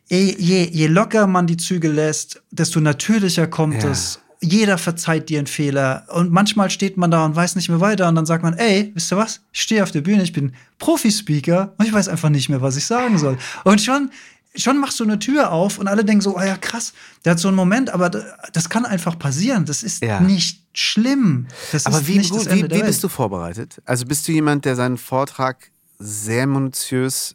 [0.08, 3.90] je, je, je locker man die Züge lässt, desto natürlicher kommt ja.
[3.90, 6.06] es jeder verzeiht dir einen Fehler.
[6.08, 8.92] Und manchmal steht man da und weiß nicht mehr weiter und dann sagt man, ey,
[8.94, 9.40] wisst ihr was?
[9.52, 12.76] Ich stehe auf der Bühne, ich bin Profi-Speaker und ich weiß einfach nicht mehr, was
[12.76, 13.36] ich sagen soll.
[13.64, 14.10] Und schon,
[14.54, 16.92] schon machst du eine Tür auf und alle denken so, oh ja, krass,
[17.24, 19.64] der hat so einen Moment, aber das kann einfach passieren.
[19.64, 20.20] Das ist ja.
[20.20, 21.48] nicht schlimm.
[21.72, 23.82] Das aber wie, gut, wie, wie bist du vorbereitet?
[23.84, 27.34] Also bist du jemand, der seinen Vortrag sehr minutiös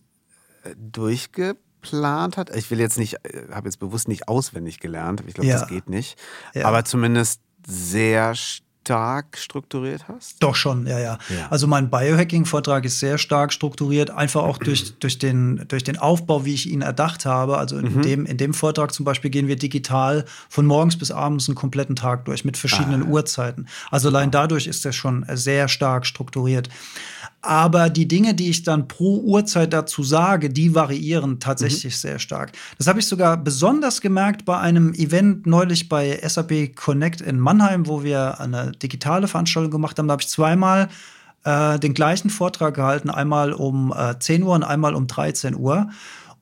[0.63, 1.59] äh, durchgibt?
[1.84, 2.55] Geplant hat.
[2.55, 5.60] Ich will jetzt nicht, äh, habe jetzt bewusst nicht auswendig gelernt, ich glaube, ja.
[5.60, 6.18] das geht nicht.
[6.53, 6.65] Ja.
[6.65, 8.34] Aber zumindest sehr
[8.84, 10.43] stark strukturiert hast?
[10.43, 11.18] Doch schon, ja, ja.
[11.30, 11.47] ja.
[11.49, 16.43] Also mein Biohacking-Vortrag ist sehr stark strukturiert, einfach auch durch, durch, den, durch den Aufbau,
[16.43, 17.57] wie ich ihn erdacht habe.
[17.57, 18.01] Also in, mhm.
[18.01, 21.95] dem, in dem Vortrag zum Beispiel gehen wir digital von morgens bis abends einen kompletten
[21.95, 23.07] Tag durch mit verschiedenen ah.
[23.07, 23.68] Uhrzeiten.
[23.89, 26.68] Also allein dadurch ist er schon sehr stark strukturiert.
[27.45, 31.98] Aber die Dinge, die ich dann pro Uhrzeit dazu sage, die variieren tatsächlich mhm.
[31.98, 32.53] sehr stark.
[32.78, 37.86] Das habe ich sogar besonders gemerkt bei einem Event neulich bei SAP Connect in Mannheim,
[37.86, 40.07] wo wir eine digitale Veranstaltung gemacht haben.
[40.07, 40.88] Da habe ich zweimal
[41.44, 45.90] äh, den gleichen Vortrag gehalten, einmal um äh, 10 Uhr und einmal um 13 Uhr.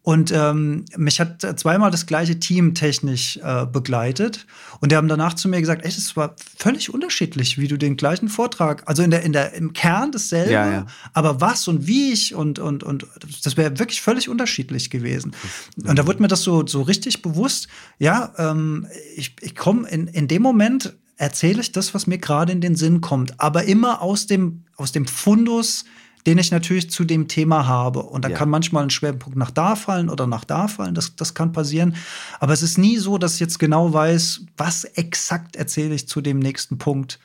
[0.04, 4.48] Und ähm, mich hat zweimal das gleiche Team technisch äh, begleitet.
[4.80, 7.98] Und die haben danach zu mir gesagt, echt, es war völlig unterschiedlich, wie du den
[7.98, 10.86] gleichen Vortrag, also in der, in der, im Kern dasselbe, ja, ja.
[11.14, 13.06] aber was und wie ich und, und, und
[13.44, 15.36] das wäre wirklich völlig unterschiedlich gewesen.
[15.84, 17.68] Und da wurde mir das so, so richtig bewusst,
[18.00, 22.52] ja, ähm, ich, ich komme in, in dem Moment, erzähle ich das, was mir gerade
[22.52, 25.86] in den Sinn kommt, aber immer aus dem, aus dem Fundus,
[26.26, 28.04] den ich natürlich zu dem Thema habe.
[28.04, 28.38] Und da ja.
[28.38, 30.96] kann manchmal ein Schwerpunkt nach da fallen oder nach da fallen.
[30.96, 31.96] Das, das kann passieren.
[32.40, 36.22] Aber es ist nie so, dass ich jetzt genau weiß, was exakt erzähle ich zu
[36.22, 37.20] dem nächsten Punkt.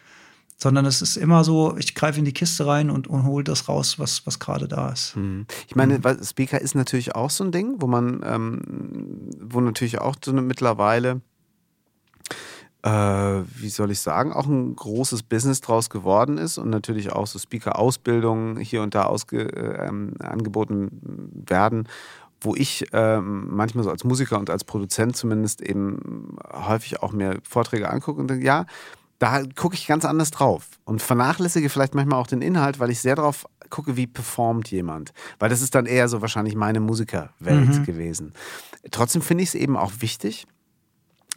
[0.58, 3.68] Sondern es ist immer so, ich greife in die Kiste rein und, und hole das
[3.68, 5.14] raus, was, was gerade da ist.
[5.14, 5.46] Mhm.
[5.68, 6.24] Ich meine, mhm.
[6.24, 8.62] Speaker ist natürlich auch so ein Ding, wo man, ähm,
[9.38, 11.20] wo natürlich auch so eine mittlerweile
[12.86, 17.26] äh, wie soll ich sagen, auch ein großes Business draus geworden ist und natürlich auch
[17.26, 21.88] so Speaker-Ausbildungen hier und da äh, ähm, angeboten werden,
[22.40, 27.38] wo ich äh, manchmal so als Musiker und als Produzent zumindest eben häufig auch mir
[27.42, 28.66] Vorträge angucke und denke, ja,
[29.18, 33.00] da gucke ich ganz anders drauf und vernachlässige vielleicht manchmal auch den Inhalt, weil ich
[33.00, 35.12] sehr darauf gucke, wie performt jemand.
[35.40, 37.84] Weil das ist dann eher so wahrscheinlich meine Musikerwelt mhm.
[37.84, 38.32] gewesen.
[38.92, 40.46] Trotzdem finde ich es eben auch wichtig,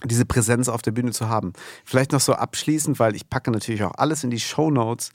[0.05, 1.53] diese Präsenz auf der Bühne zu haben.
[1.85, 5.11] Vielleicht noch so abschließend, weil ich packe natürlich auch alles in die Show Notes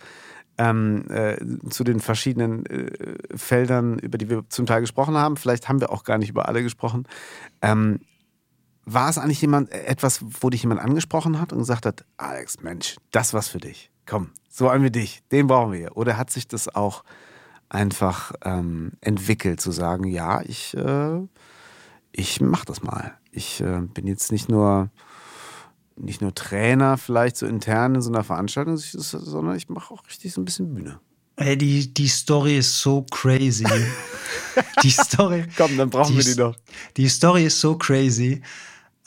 [0.59, 1.37] ähm, äh,
[1.71, 5.37] zu den verschiedenen äh, Feldern, über die wir zum Teil gesprochen haben.
[5.37, 7.07] Vielleicht haben wir auch gar nicht über alle gesprochen.
[7.63, 8.01] Ähm,
[8.85, 12.61] war es eigentlich jemand äh, etwas, wo dich jemand angesprochen hat und gesagt hat, Alex,
[12.61, 13.91] Mensch, das was für dich.
[14.07, 15.97] Komm, so einen wie dich, den brauchen wir.
[15.97, 17.03] Oder hat sich das auch
[17.69, 21.21] einfach ähm, entwickelt, zu sagen, ja, ich, äh,
[22.13, 23.15] ich mach das mal.
[23.35, 24.91] Ich äh, bin jetzt nicht nur
[25.97, 30.33] nicht nur Trainer vielleicht so intern in so einer Veranstaltung, sondern ich mache auch richtig
[30.33, 30.99] so ein bisschen Bühne.
[31.37, 33.67] Ey, die, die Story ist so crazy.
[34.83, 35.45] die Story.
[35.57, 36.57] Komm, dann brauchen die, wir die doch.
[36.97, 38.41] Die Story ist so crazy.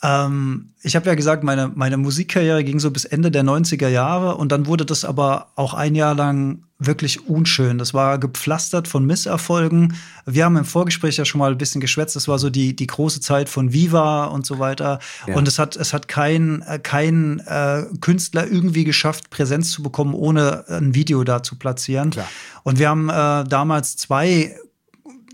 [0.03, 4.35] Ähm, ich habe ja gesagt, meine, meine Musikkarriere ging so bis Ende der 90er Jahre
[4.35, 7.79] und dann wurde das aber auch ein Jahr lang wirklich unschön.
[7.79, 9.95] Das war gepflastert von Misserfolgen.
[10.27, 12.15] Wir haben im Vorgespräch ja schon mal ein bisschen geschwätzt.
[12.15, 14.99] Das war so die, die große Zeit von Viva und so weiter.
[15.25, 15.35] Ja.
[15.35, 20.65] Und es hat, es hat kein, kein äh, Künstler irgendwie geschafft, Präsenz zu bekommen, ohne
[20.69, 22.11] ein Video da zu platzieren.
[22.11, 22.29] Klar.
[22.61, 24.55] Und wir haben äh, damals zwei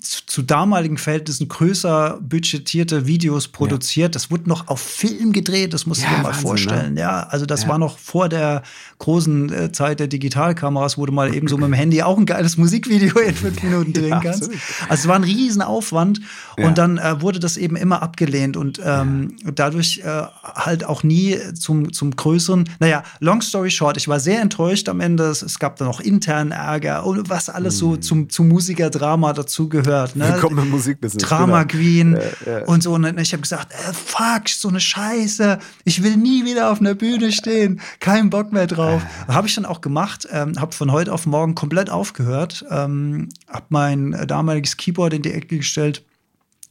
[0.03, 4.09] zu damaligen Verhältnissen größer budgetierte Videos produziert.
[4.09, 4.09] Ja.
[4.09, 6.47] Das wurde noch auf Film gedreht, das muss ja, ich mir mal Wahnsinn, ne?
[6.47, 6.93] vorstellen.
[6.95, 7.01] Ne?
[7.01, 7.69] Ja, also das ja.
[7.69, 8.63] war noch vor der
[8.99, 12.25] großen äh, Zeit der Digitalkameras, wo du mal eben so mit dem Handy auch ein
[12.25, 14.43] geiles Musikvideo in fünf Minuten drehen kannst.
[14.43, 14.59] Absolut.
[14.89, 16.21] Also es war ein Riesenaufwand
[16.57, 21.37] und dann äh, wurde das eben immer abgelehnt und ähm, dadurch äh, halt auch nie
[21.53, 22.69] zum, zum größeren.
[22.79, 25.23] Naja, long story short, ich war sehr enttäuscht am Ende.
[25.25, 28.01] Es, es gab dann auch internen Ärger und was alles so hm.
[28.01, 30.15] zum, zum Musikerdrama dazugehört gehört.
[30.15, 30.27] Ne?
[30.33, 31.27] Willkommen im Musikbusiness.
[31.27, 31.83] Drama genau.
[31.83, 32.65] Queen ja, ja.
[32.65, 32.93] und so.
[32.93, 35.59] Und ich habe gesagt, äh, fuck, so eine Scheiße.
[35.85, 37.79] Ich will nie wieder auf einer Bühne stehen.
[37.99, 39.01] Kein Bock mehr drauf.
[39.27, 39.35] Ah.
[39.35, 40.27] Habe ich dann auch gemacht.
[40.31, 42.65] Ähm, habe von heute auf morgen komplett aufgehört.
[42.69, 46.03] Ähm, habe mein damaliges Keyboard in die Ecke gestellt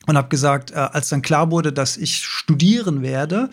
[0.06, 3.50] und habe gesagt, äh, als dann klar wurde, dass ich studieren werde,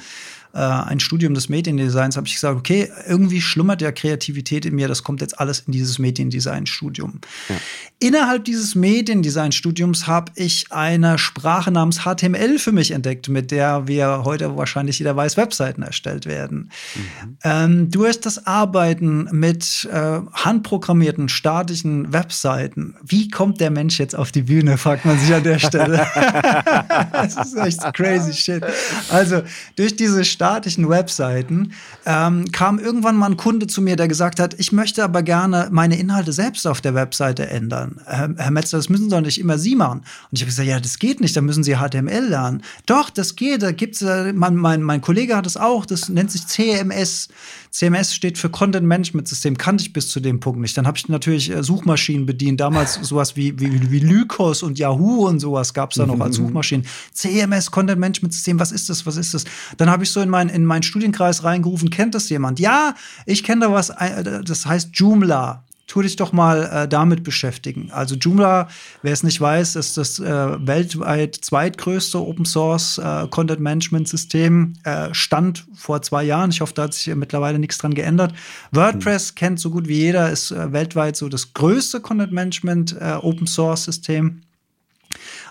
[0.53, 4.87] äh, ein Studium des Mediendesigns, habe ich gesagt, okay, irgendwie schlummert ja Kreativität in mir,
[4.87, 7.21] das kommt jetzt alles in dieses Mediendesign-Studium.
[7.49, 7.55] Ja.
[7.99, 14.23] Innerhalb dieses Mediendesign-Studiums habe ich eine Sprache namens HTML für mich entdeckt, mit der wir
[14.23, 16.71] heute wahrscheinlich jeder weiß, Webseiten erstellt werden.
[16.95, 17.37] Mhm.
[17.43, 24.31] Ähm, durch das Arbeiten mit äh, handprogrammierten, statischen Webseiten, wie kommt der Mensch jetzt auf
[24.31, 26.07] die Bühne, fragt man sich an der Stelle.
[27.11, 28.63] das ist echt crazy shit.
[29.09, 29.43] Also
[29.75, 31.73] durch diese statischen Webseiten
[32.05, 35.67] ähm, kam irgendwann mal ein Kunde zu mir, der gesagt hat, ich möchte aber gerne
[35.69, 37.99] meine Inhalte selbst auf der Webseite ändern.
[38.05, 39.99] Herr, Herr Metzler, das müssen doch nicht immer Sie machen.
[39.99, 42.61] Und ich habe gesagt, ja, das geht nicht, da müssen Sie HTML lernen.
[42.85, 46.31] Doch, das geht, da gibt's, äh, mein, mein, mein Kollege hat es auch, das nennt
[46.31, 47.27] sich CMS.
[47.71, 50.77] CMS steht für Content Management System, kannte ich bis zu dem Punkt nicht.
[50.77, 55.27] Dann habe ich natürlich äh, Suchmaschinen bedient, damals sowas wie, wie, wie Lycos und Yahoo
[55.27, 56.85] und sowas gab es da noch als Suchmaschinen.
[57.11, 59.43] CMS, Content Management System, was ist das, was ist das?
[59.75, 62.59] Dann habe ich so in, mein, in meinen Studienkreis reingerufen, kennt das jemand?
[62.59, 62.95] Ja,
[63.25, 67.91] ich kenne da was, äh, das heißt Joomla tu dich doch mal äh, damit beschäftigen.
[67.91, 68.69] Also Joomla,
[69.01, 70.23] wer es nicht weiß, ist das äh,
[70.65, 74.73] weltweit zweitgrößte Open Source äh, Content Management System.
[74.83, 76.51] Äh, stand vor zwei Jahren.
[76.51, 78.33] Ich hoffe, da hat sich mittlerweile nichts dran geändert.
[78.71, 79.35] WordPress mhm.
[79.35, 83.85] kennt so gut wie jeder, ist äh, weltweit so das größte Content Management Open Source
[83.85, 84.41] System.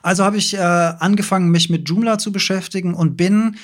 [0.03, 3.57] Also habe ich angefangen, mich mit Joomla zu beschäftigen und bin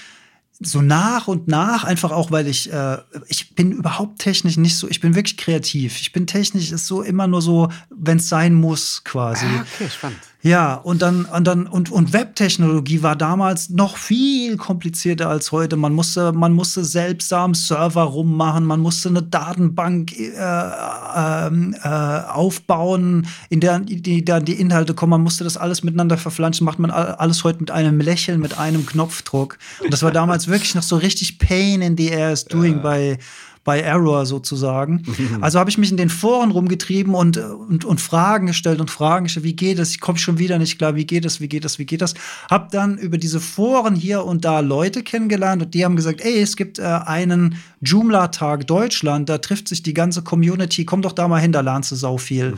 [0.61, 4.89] so nach und nach, einfach auch, weil ich, äh, ich bin überhaupt technisch nicht so,
[4.89, 6.01] ich bin wirklich kreativ.
[6.01, 9.47] Ich bin technisch, ist so immer nur so, wenn es sein muss, quasi.
[9.47, 10.21] Ah, okay, spannend.
[10.45, 15.77] Ja, und dann, und dann, und, und Webtechnologie war damals noch viel komplizierter als heute.
[15.77, 21.89] Man musste, man musste selbst am Server rummachen, man musste eine Datenbank äh, ähm, äh,
[21.89, 25.13] aufbauen, in der die, dann die Inhalte kommen.
[25.13, 26.67] Man musste das alles miteinander verflanschen.
[26.67, 29.57] Macht man alles heute mit einem Lächeln, mit einem Knopfdruck.
[29.83, 32.83] Und das war damals wirklich noch so richtig Pain in the ass doing ja.
[32.83, 33.19] bei
[33.65, 35.03] bei Error sozusagen.
[35.41, 39.25] Also habe ich mich in den Foren rumgetrieben und, und, und Fragen gestellt und Fragen
[39.25, 39.91] gestellt, wie geht es?
[39.91, 42.15] Ich komme schon wieder nicht klar, wie geht es, wie geht es, wie geht das?
[42.51, 46.41] Hab dann über diese Foren hier und da Leute kennengelernt und die haben gesagt, ey,
[46.41, 51.27] es gibt äh, einen Joomla-Tag Deutschland, da trifft sich die ganze Community, komm doch da
[51.27, 52.55] mal hin, da lernst du sau viel.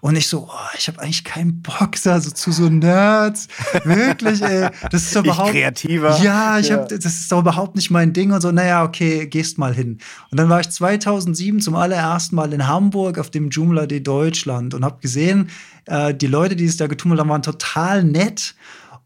[0.00, 3.48] Und ich so, oh, ich habe eigentlich keinen Bock da so zu so Nerds.
[3.84, 4.68] Wirklich, ey.
[4.90, 5.50] Das ist doch überhaupt.
[5.50, 6.18] kreativer.
[6.22, 6.76] Ja, ich ja.
[6.76, 8.52] Hab, das ist doch überhaupt nicht mein Ding und so.
[8.52, 9.98] Naja, okay, gehst mal hin.
[10.30, 14.74] Und dann war ich 2007 zum allerersten Mal in Hamburg auf dem Joomla Day Deutschland
[14.74, 15.50] und habe gesehen,
[15.86, 18.54] äh, die Leute, die es da getummelt haben, waren total nett.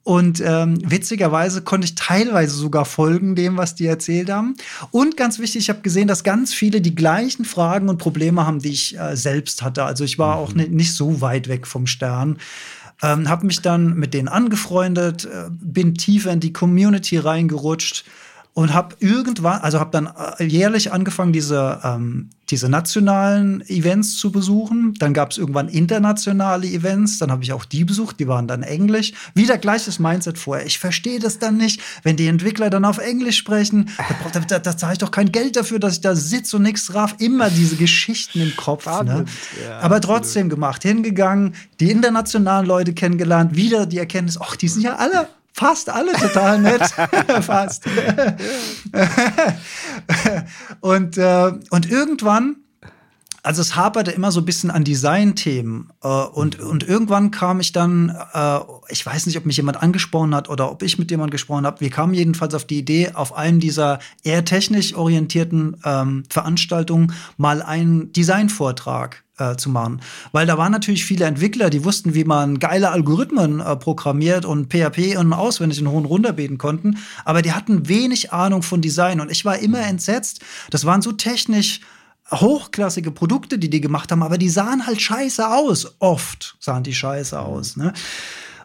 [0.05, 4.57] Und ähm, witzigerweise konnte ich teilweise sogar folgen dem, was die erzählt haben.
[4.91, 8.59] Und ganz wichtig, ich habe gesehen, dass ganz viele die gleichen Fragen und Probleme haben,
[8.59, 9.85] die ich äh, selbst hatte.
[9.85, 10.43] Also ich war mhm.
[10.43, 12.39] auch nicht so weit weg vom Stern.
[13.01, 18.05] Ähm, habe mich dann mit denen angefreundet, äh, bin tiefer in die Community reingerutscht
[18.55, 24.31] und habe irgendwann, also habe dann äh, jährlich angefangen, diese, ähm, diese nationalen Events zu
[24.31, 24.93] besuchen.
[24.99, 28.63] Dann gab es irgendwann internationale Events, dann habe ich auch die besucht, die waren dann
[28.63, 29.15] Englisch.
[29.35, 30.67] Wieder gleiches Mindset vorher.
[30.67, 33.89] Ich verstehe das dann nicht, wenn die Entwickler dann auf Englisch sprechen.
[34.35, 36.93] Da, da, da zahle ich doch kein Geld dafür, dass ich da sitze und nichts
[36.93, 37.15] raff.
[37.21, 38.85] Immer diese Geschichten im Kopf.
[39.03, 39.25] Ne?
[39.65, 44.83] Ja, Aber trotzdem gemacht, hingegangen, die internationalen Leute kennengelernt, wieder die Erkenntnis, ach, die sind
[44.83, 46.83] ja alle fast alle total nett.
[47.43, 47.85] fast.
[50.81, 52.62] und, äh, und irgendwann,
[53.43, 55.91] also es haperte immer so ein bisschen an Design-Themen.
[56.03, 58.59] Äh, und, und irgendwann kam ich dann, äh,
[58.89, 61.81] ich weiß nicht, ob mich jemand angesprochen hat oder ob ich mit jemandem gesprochen habe.
[61.81, 67.63] Wir kamen jedenfalls auf die Idee, auf einem dieser eher technisch orientierten ähm, Veranstaltungen mal
[67.63, 70.01] einen Designvortrag äh, zu machen.
[70.31, 74.73] Weil da waren natürlich viele Entwickler, die wussten, wie man geile Algorithmen äh, programmiert und
[74.73, 79.31] PHP und auswendig in hohen runterbeten konnten, aber die hatten wenig Ahnung von Design und
[79.31, 80.41] ich war immer entsetzt.
[80.71, 81.81] Das waren so technisch
[82.33, 85.95] hochklassige Produkte, die die gemacht haben, aber die sahen halt scheiße aus.
[85.99, 87.77] Oft sahen die scheiße aus.
[87.77, 87.93] Ne?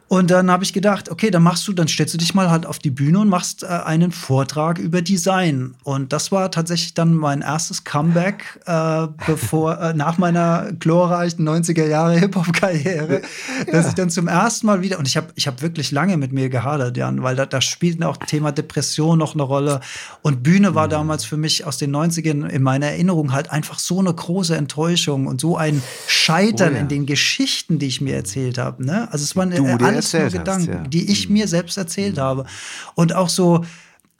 [0.10, 2.66] Und dann habe ich gedacht, okay, dann machst du, dann stellst du dich mal halt
[2.66, 5.76] auf die Bühne und machst äh, einen Vortrag über Design.
[5.84, 11.86] Und das war tatsächlich dann mein erstes Comeback, äh, bevor, äh, nach meiner glorreichen 90er
[11.86, 13.22] Jahre Hip-Hop-Karriere,
[13.66, 13.72] ja.
[13.72, 16.32] dass ich dann zum ersten Mal wieder, und ich habe ich hab wirklich lange mit
[16.32, 19.82] mir gehadert, Jan, weil da, da spielt auch Thema Depression noch eine Rolle.
[20.22, 20.92] Und Bühne war mhm.
[20.92, 25.28] damals für mich aus den 90ern in meiner Erinnerung halt einfach so eine große Enttäuschung
[25.28, 26.82] und so ein Scheitern oh, ja.
[26.82, 28.86] in den Geschichten, die ich mir erzählt habe.
[28.86, 29.08] Ne?
[29.12, 30.88] Also es war eine, du, alles nur Gedanken, hast, ja.
[30.88, 32.22] die ich mir selbst erzählt mhm.
[32.22, 32.46] habe.
[32.96, 33.64] Und auch so,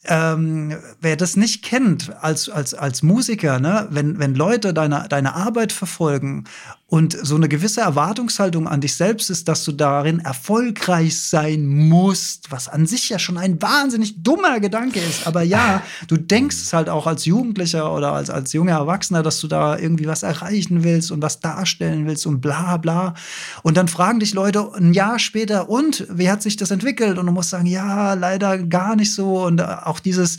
[0.06, 5.36] ähm, wer das nicht kennt als, als, als Musiker, ne, wenn, wenn Leute deine, deine
[5.36, 6.46] Arbeit verfolgen
[6.90, 12.50] und so eine gewisse Erwartungshaltung an dich selbst ist, dass du darin erfolgreich sein musst,
[12.50, 15.28] was an sich ja schon ein wahnsinnig dummer Gedanke ist.
[15.28, 19.42] Aber ja, du denkst es halt auch als Jugendlicher oder als, als junger Erwachsener, dass
[19.42, 23.16] du da irgendwie was erreichen willst und was darstellen willst und bla bla.
[23.64, 27.18] Und dann fragen dich Leute ein Jahr später, und wie hat sich das entwickelt?
[27.18, 29.44] Und du musst sagen, ja, leider gar nicht so.
[29.44, 30.38] Und auch dieses,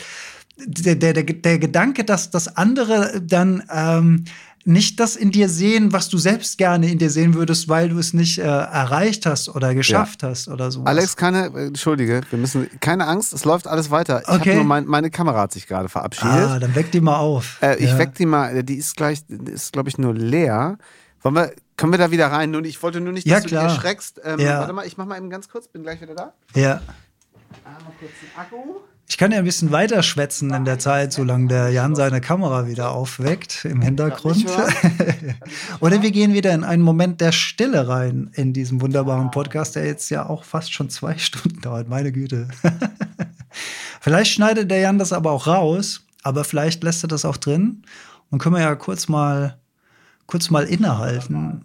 [0.57, 4.25] der, der, der Gedanke, dass das andere dann ähm,
[4.69, 7.99] nicht das in dir sehen, was du selbst gerne in dir sehen würdest, weil du
[7.99, 10.29] es nicht äh, erreicht hast oder geschafft ja.
[10.29, 10.85] hast oder so.
[10.85, 14.23] Alex, keine, äh, entschuldige, wir müssen, keine Angst, es läuft alles weiter.
[14.23, 14.57] Ich okay.
[14.57, 16.33] Nur mein, meine Kamera hat sich gerade verabschiedet.
[16.33, 17.57] Ah, dann weck die mal auf.
[17.63, 17.99] Äh, ich ja.
[17.99, 20.77] weck die mal, die ist gleich, ist glaube ich nur leer.
[21.23, 22.51] Wollen wir, können wir da wieder rein?
[22.51, 24.21] Nun, ich wollte nur nicht, dass ja, du dich erschreckst.
[24.23, 24.61] Ähm, ja.
[24.61, 26.35] Warte mal, ich mach mal eben ganz kurz, bin gleich wieder da.
[26.55, 26.83] Ja.
[27.65, 28.81] Einmal kurz den Akku.
[29.11, 32.67] Ich kann ja ein bisschen weiter schwätzen in der Zeit, solange der Jan seine Kamera
[32.67, 34.45] wieder aufweckt im Hintergrund.
[35.81, 39.87] Oder wir gehen wieder in einen Moment der Stille rein in diesem wunderbaren Podcast, der
[39.87, 41.89] jetzt ja auch fast schon zwei Stunden dauert.
[41.89, 42.49] Meine Güte.
[44.01, 47.85] vielleicht schneidet der Jan das aber auch raus, aber vielleicht lässt er das auch drin.
[48.31, 49.59] Und können wir ja kurz mal,
[50.27, 51.65] kurz mal innehalten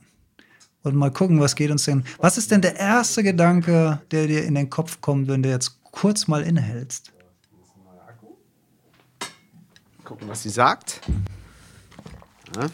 [0.83, 2.05] und mal gucken, was geht uns denn.
[2.19, 5.83] Was ist denn der erste Gedanke, der dir in den Kopf kommt, wenn du jetzt
[5.83, 7.13] kurz mal innehältst?
[10.03, 11.01] Gucken, was sie sagt.
[12.55, 12.67] Ja.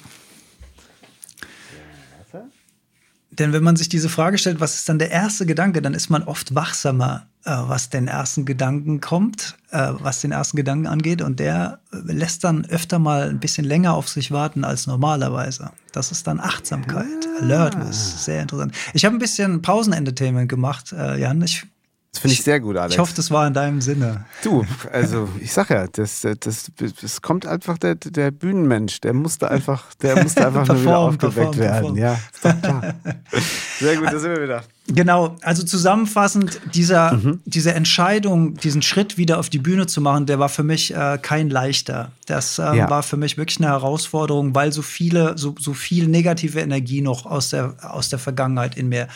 [3.39, 6.09] Denn wenn man sich diese Frage stellt, was ist dann der erste Gedanke, dann ist
[6.09, 11.21] man oft wachsamer, äh, was den ersten Gedanken kommt, äh, was den ersten Gedanken angeht.
[11.21, 15.71] Und der lässt dann öfter mal ein bisschen länger auf sich warten als normalerweise.
[15.93, 17.43] Das ist dann Achtsamkeit, ah.
[17.43, 18.25] Alertness.
[18.25, 18.75] Sehr interessant.
[18.93, 21.41] Ich habe ein bisschen Pausenentertainment gemacht, äh, Jan.
[21.41, 21.65] Ich
[22.11, 22.95] das finde ich sehr gut, Alex.
[22.95, 24.25] Ich hoffe, das war in deinem Sinne.
[24.43, 26.71] Du, also ich sag ja, das, das,
[27.01, 31.57] das kommt einfach der, der Bühnenmensch, der musste einfach, der musste einfach nur wieder aufgeweckt
[31.57, 31.93] werden.
[31.93, 31.97] Perform.
[31.97, 32.95] Ja, ist doch klar.
[33.79, 34.63] Sehr gut, da sind wir wieder.
[34.87, 37.41] Genau, also zusammenfassend, dieser, mhm.
[37.45, 41.19] diese Entscheidung, diesen Schritt wieder auf die Bühne zu machen, der war für mich äh,
[41.21, 42.11] kein leichter.
[42.25, 42.89] Das äh, ja.
[42.89, 47.27] war für mich wirklich eine Herausforderung, weil so viele, so, so viel negative Energie noch
[47.27, 49.07] aus der, aus der Vergangenheit in mir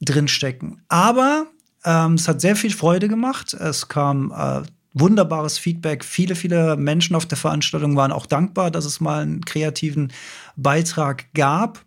[0.00, 0.80] drinstecken.
[0.88, 1.46] Aber
[1.84, 3.54] ähm, es hat sehr viel Freude gemacht.
[3.54, 4.62] Es kam äh,
[4.94, 6.04] wunderbares Feedback.
[6.04, 10.12] Viele, viele Menschen auf der Veranstaltung waren auch dankbar, dass es mal einen kreativen
[10.56, 11.84] Beitrag gab.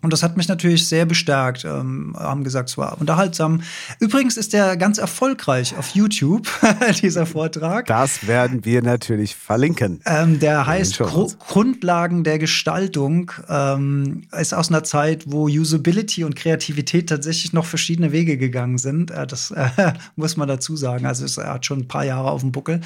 [0.00, 3.62] Und das hat mich natürlich sehr bestärkt, ähm, haben gesagt, es war unterhaltsam.
[3.98, 6.48] Übrigens ist der ganz erfolgreich auf YouTube,
[7.02, 7.86] dieser Vortrag.
[7.86, 10.00] Das werden wir natürlich verlinken.
[10.06, 13.32] Ähm, der heißt Gru Grundlagen der Gestaltung.
[13.48, 19.10] Ähm, ist aus einer Zeit, wo Usability und Kreativität tatsächlich noch verschiedene Wege gegangen sind.
[19.10, 21.06] Äh, das äh, muss man dazu sagen.
[21.06, 22.82] Also es, er hat schon ein paar Jahre auf dem Buckel.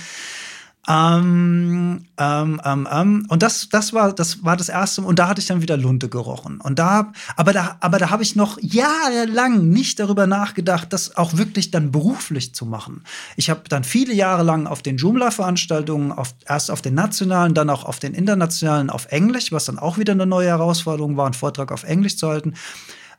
[0.88, 5.40] Ähm, ähm, ähm, ähm, und das, das war, das war das erste, und da hatte
[5.40, 6.60] ich dann wieder Lunte gerochen.
[6.60, 11.36] Und da, aber da, aber da habe ich noch jahrelang nicht darüber nachgedacht, das auch
[11.36, 13.04] wirklich dann beruflich zu machen.
[13.36, 17.70] Ich habe dann viele Jahre lang auf den Joomla-Veranstaltungen, auf, erst auf den nationalen, dann
[17.70, 21.34] auch auf den internationalen auf Englisch, was dann auch wieder eine neue Herausforderung war, einen
[21.34, 22.54] Vortrag auf Englisch zu halten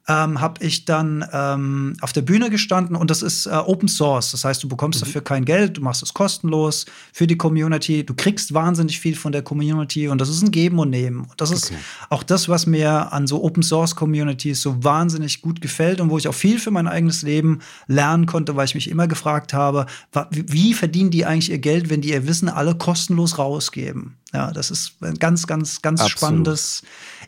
[0.07, 4.31] ähm, habe ich dann ähm, auf der Bühne gestanden und das ist äh, Open Source.
[4.31, 5.05] Das heißt, du bekommst mhm.
[5.05, 8.05] dafür kein Geld, du machst es kostenlos für die Community.
[8.05, 11.21] Du kriegst wahnsinnig viel von der Community und das ist ein Geben und Nehmen.
[11.21, 11.79] Und das ist okay.
[12.09, 16.17] auch das, was mir an so Open Source Communities so wahnsinnig gut gefällt und wo
[16.17, 19.85] ich auch viel für mein eigenes Leben lernen konnte, weil ich mich immer gefragt habe,
[20.29, 24.17] wie verdienen die eigentlich ihr Geld, wenn die ihr Wissen alle kostenlos rausgeben?
[24.33, 26.17] Ja, das ist ein ganz, ganz, ganz Absolut.
[26.17, 26.83] spannendes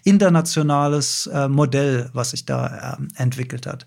[0.06, 3.86] internationales äh, Modell, was sich da äh, entwickelt hat.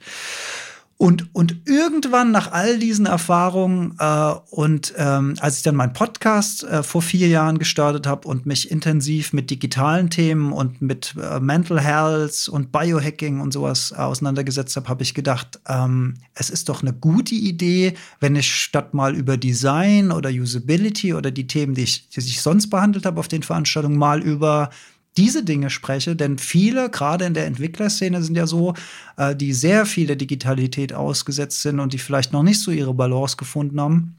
[1.01, 6.65] Und, und irgendwann nach all diesen Erfahrungen äh, und ähm, als ich dann meinen Podcast
[6.65, 11.39] äh, vor vier Jahren gestartet habe und mich intensiv mit digitalen Themen und mit äh,
[11.39, 16.83] Mental Health und Biohacking und sowas auseinandergesetzt habe, habe ich gedacht, ähm, es ist doch
[16.83, 21.85] eine gute Idee, wenn ich statt mal über Design oder Usability oder die Themen, die
[21.85, 24.71] ich, die ich sonst behandelt habe auf den Veranstaltungen, mal über
[25.19, 28.75] diese Dinge spreche, denn viele, gerade in der Entwicklerszene, sind ja so,
[29.17, 32.95] äh, die sehr viel der Digitalität ausgesetzt sind und die vielleicht noch nicht so ihre
[32.95, 34.15] Balance gefunden haben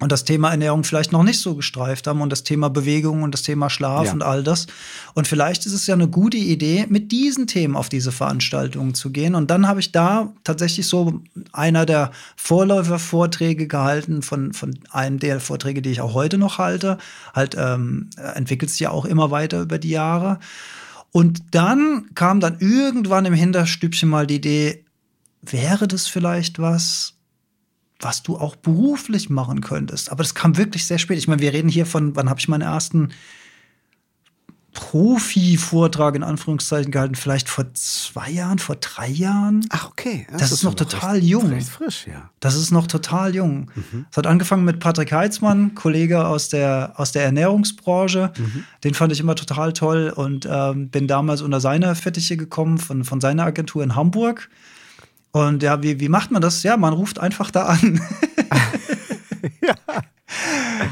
[0.00, 3.32] und das Thema Ernährung vielleicht noch nicht so gestreift haben und das Thema Bewegung und
[3.32, 4.12] das Thema Schlaf ja.
[4.12, 4.66] und all das.
[5.14, 9.10] Und vielleicht ist es ja eine gute Idee, mit diesen Themen auf diese Veranstaltungen zu
[9.10, 9.34] gehen.
[9.34, 11.20] Und dann habe ich da tatsächlich so
[11.52, 16.96] einer der Vorläufervorträge gehalten von, von einem der Vorträge, die ich auch heute noch halte.
[17.34, 20.38] Halt ähm, entwickelt sich ja auch immer weiter über die Jahre.
[21.12, 24.84] Und dann kam dann irgendwann im Hinterstübchen mal die Idee,
[25.42, 27.14] wäre das vielleicht was,
[28.00, 30.10] was du auch beruflich machen könntest.
[30.10, 31.18] Aber das kam wirklich sehr spät.
[31.18, 33.10] Ich meine, wir reden hier von, wann habe ich meinen ersten
[34.72, 37.16] Profi-Vortrag in Anführungszeichen gehalten?
[37.16, 39.66] Vielleicht vor zwei Jahren, vor drei Jahren?
[39.70, 40.26] Ach, okay.
[40.30, 41.48] Das, das ist, noch total recht, jung.
[41.48, 42.30] Recht frisch, ja.
[42.38, 43.70] Das ist noch total jung.
[43.74, 44.06] Mhm.
[44.10, 48.32] Es hat angefangen mit Patrick Heitzmann, Kollege aus der, aus der Ernährungsbranche.
[48.36, 48.64] Mhm.
[48.84, 53.04] Den fand ich immer total toll und ähm, bin damals unter seine Fittiche gekommen von,
[53.04, 54.48] von seiner Agentur in Hamburg.
[55.32, 56.62] Und ja, wie, wie macht man das?
[56.62, 58.00] Ja, man ruft einfach da an.
[59.62, 59.74] ja.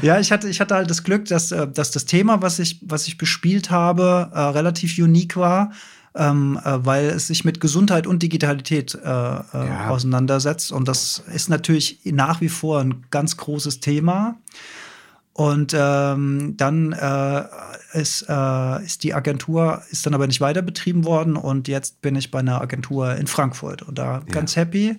[0.01, 2.79] Ja, ich hatte, ich hatte halt das Glück, dass, äh, dass das Thema, was ich,
[2.81, 5.71] was ich bespielt habe, äh, relativ unique war,
[6.15, 9.01] ähm, äh, weil es sich mit Gesundheit und Digitalität äh, äh
[9.53, 9.89] ja.
[9.89, 10.71] auseinandersetzt.
[10.71, 14.37] Und das ist natürlich nach wie vor ein ganz großes Thema.
[15.39, 17.43] Und ähm, dann äh,
[17.93, 22.17] ist, äh, ist die Agentur, ist dann aber nicht weiter betrieben worden und jetzt bin
[22.17, 24.19] ich bei einer Agentur in Frankfurt und da ja.
[24.33, 24.97] ganz happy.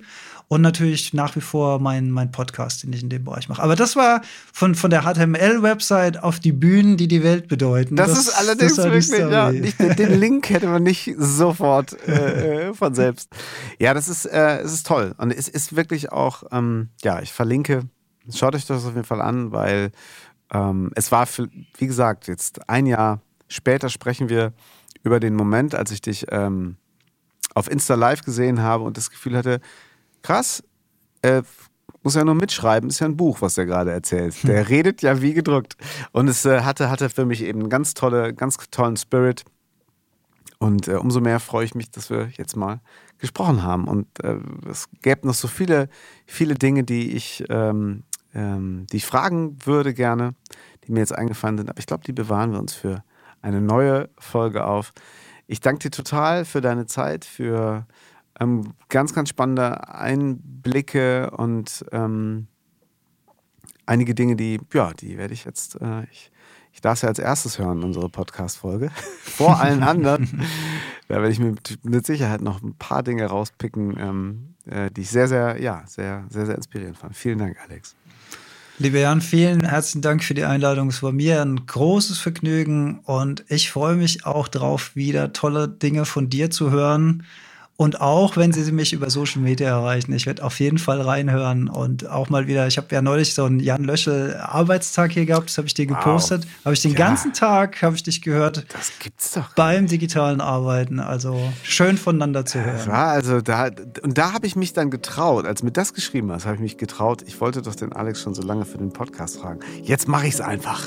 [0.49, 3.63] Und natürlich nach wie vor mein, mein Podcast, den ich in dem Bereich mache.
[3.63, 7.95] Aber das war von, von der HTML-Website auf die Bühnen, die die Welt bedeuten.
[7.97, 12.69] Das, das ist allerdings das wirklich, ja, nicht, den Link hätte man nicht sofort äh,
[12.69, 13.29] äh, von selbst.
[13.79, 15.15] Ja, das ist, äh, es ist toll.
[15.19, 17.83] Und es ist wirklich auch, ähm, ja, ich verlinke,
[18.35, 19.93] schaut euch das auf jeden Fall an, weil
[20.53, 21.49] ähm, es war, für,
[21.79, 24.53] wie gesagt, jetzt ein Jahr später sprechen wir
[25.03, 26.77] über den Moment, als ich dich ähm,
[27.55, 29.61] auf Insta Live gesehen habe und das Gefühl hatte,
[30.23, 30.63] krass,
[31.23, 31.43] äh,
[32.03, 34.35] muss ja nur mitschreiben, ist ja ein Buch, was er gerade erzählt.
[34.35, 34.51] Hm.
[34.51, 35.77] Der redet ja wie gedruckt.
[36.13, 39.45] Und es äh, hatte, hatte für mich eben einen ganz, tolle, ganz tollen Spirit.
[40.59, 42.81] Und äh, umso mehr freue ich mich, dass wir jetzt mal
[43.19, 43.87] gesprochen haben.
[43.87, 44.37] Und äh,
[44.69, 45.89] es gäbe noch so viele,
[46.27, 50.35] viele Dinge, die ich ähm, ähm, die ich fragen würde gerne,
[50.85, 51.69] die mir jetzt eingefallen sind.
[51.71, 53.03] Aber ich glaube, die bewahren wir uns für
[53.43, 54.93] eine neue Folge auf.
[55.47, 57.87] Ich danke dir total für deine Zeit, für
[58.39, 62.47] ähm, ganz, ganz spannende Einblicke und ähm,
[63.87, 66.31] einige Dinge, die, ja, die werde ich jetzt, äh, ich,
[66.73, 68.91] ich darf es ja als erstes hören, unsere Podcast-Folge.
[69.23, 70.47] Vor allen anderen.
[71.09, 75.11] da werde ich mir mit, Sicherheit noch ein paar Dinge rauspicken, ähm, äh, die ich
[75.11, 77.17] sehr, sehr, ja, sehr, sehr, sehr inspirierend fand.
[77.17, 77.97] Vielen Dank, Alex.
[78.83, 80.89] Lieber Jan, vielen herzlichen Dank für die Einladung.
[80.89, 86.07] Es war mir ein großes Vergnügen und ich freue mich auch darauf, wieder tolle Dinge
[86.07, 87.27] von dir zu hören.
[87.81, 91.67] Und auch wenn Sie mich über Social Media erreichen, ich werde auf jeden Fall reinhören
[91.67, 95.49] und auch mal wieder, ich habe ja neulich so einen Jan Löschel Arbeitstag hier gehabt,
[95.49, 96.45] das habe ich dir gepostet.
[96.45, 96.65] Wow.
[96.67, 96.99] Habe ich den ja.
[96.99, 98.67] ganzen Tag, habe ich dich gehört.
[98.75, 99.55] Das gibt's doch.
[99.55, 101.01] Beim digitalen Arbeiten.
[101.01, 102.87] Also schön voneinander zu hören.
[102.87, 103.71] Ja, also da,
[104.03, 106.61] und da habe ich mich dann getraut, als du mir das geschrieben hast, habe ich
[106.61, 107.23] mich getraut.
[107.27, 109.61] Ich wollte doch den Alex schon so lange für den Podcast fragen.
[109.83, 110.83] Jetzt mache ich es einfach.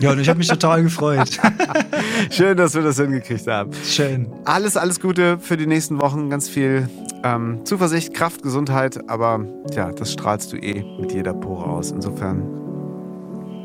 [0.00, 1.38] Ja, und ich habe mich total gefreut.
[2.30, 3.70] Schön, dass wir das hingekriegt haben.
[3.84, 4.26] Schön.
[4.44, 6.30] Alles, alles Gute für die nächsten Wochen.
[6.30, 6.88] Ganz viel
[7.22, 9.08] ähm, Zuversicht, Kraft, Gesundheit.
[9.08, 9.44] Aber
[9.74, 11.90] ja, das strahlst du eh mit jeder Pore aus.
[11.90, 12.42] Insofern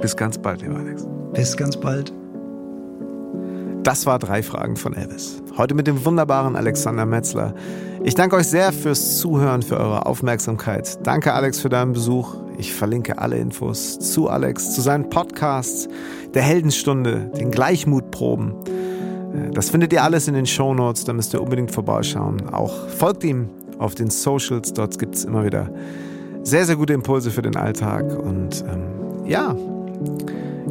[0.01, 1.06] Bis ganz bald, lieber Alex.
[1.34, 2.14] Bis ganz bald.
[3.90, 5.41] Das war drei Fragen von Elvis.
[5.57, 7.56] Heute mit dem wunderbaren Alexander Metzler.
[8.03, 10.99] Ich danke euch sehr fürs Zuhören, für eure Aufmerksamkeit.
[11.02, 12.36] Danke, Alex, für deinen Besuch.
[12.60, 15.88] Ich verlinke alle Infos zu Alex, zu seinen Podcasts,
[16.36, 18.53] der Heldenstunde, den Gleichmutproben.
[19.34, 22.48] Äh, das findet ihr alles in den Show Notes, da müsst ihr unbedingt vorbeischauen.
[22.48, 23.49] Auch folgt ihm
[23.80, 25.68] auf den Socials, dort gibt es immer wieder
[26.44, 28.06] sehr, sehr gute Impulse für den Alltag.
[28.16, 29.56] Und ähm, ja,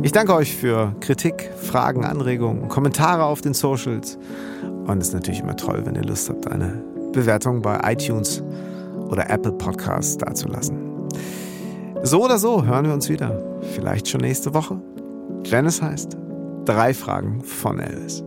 [0.02, 4.18] ich danke euch für Kritik, Fragen, Anregungen, Kommentare auf den Socials.
[4.86, 8.42] Und es ist natürlich immer toll, wenn ihr Lust habt, eine Bewertung bei iTunes
[9.08, 10.78] oder Apple Podcasts dazulassen.
[12.02, 13.42] So oder so hören wir uns wieder.
[13.74, 14.80] Vielleicht schon nächste Woche,
[15.50, 16.16] wenn es heißt,
[16.64, 18.22] drei Fragen von Elvis.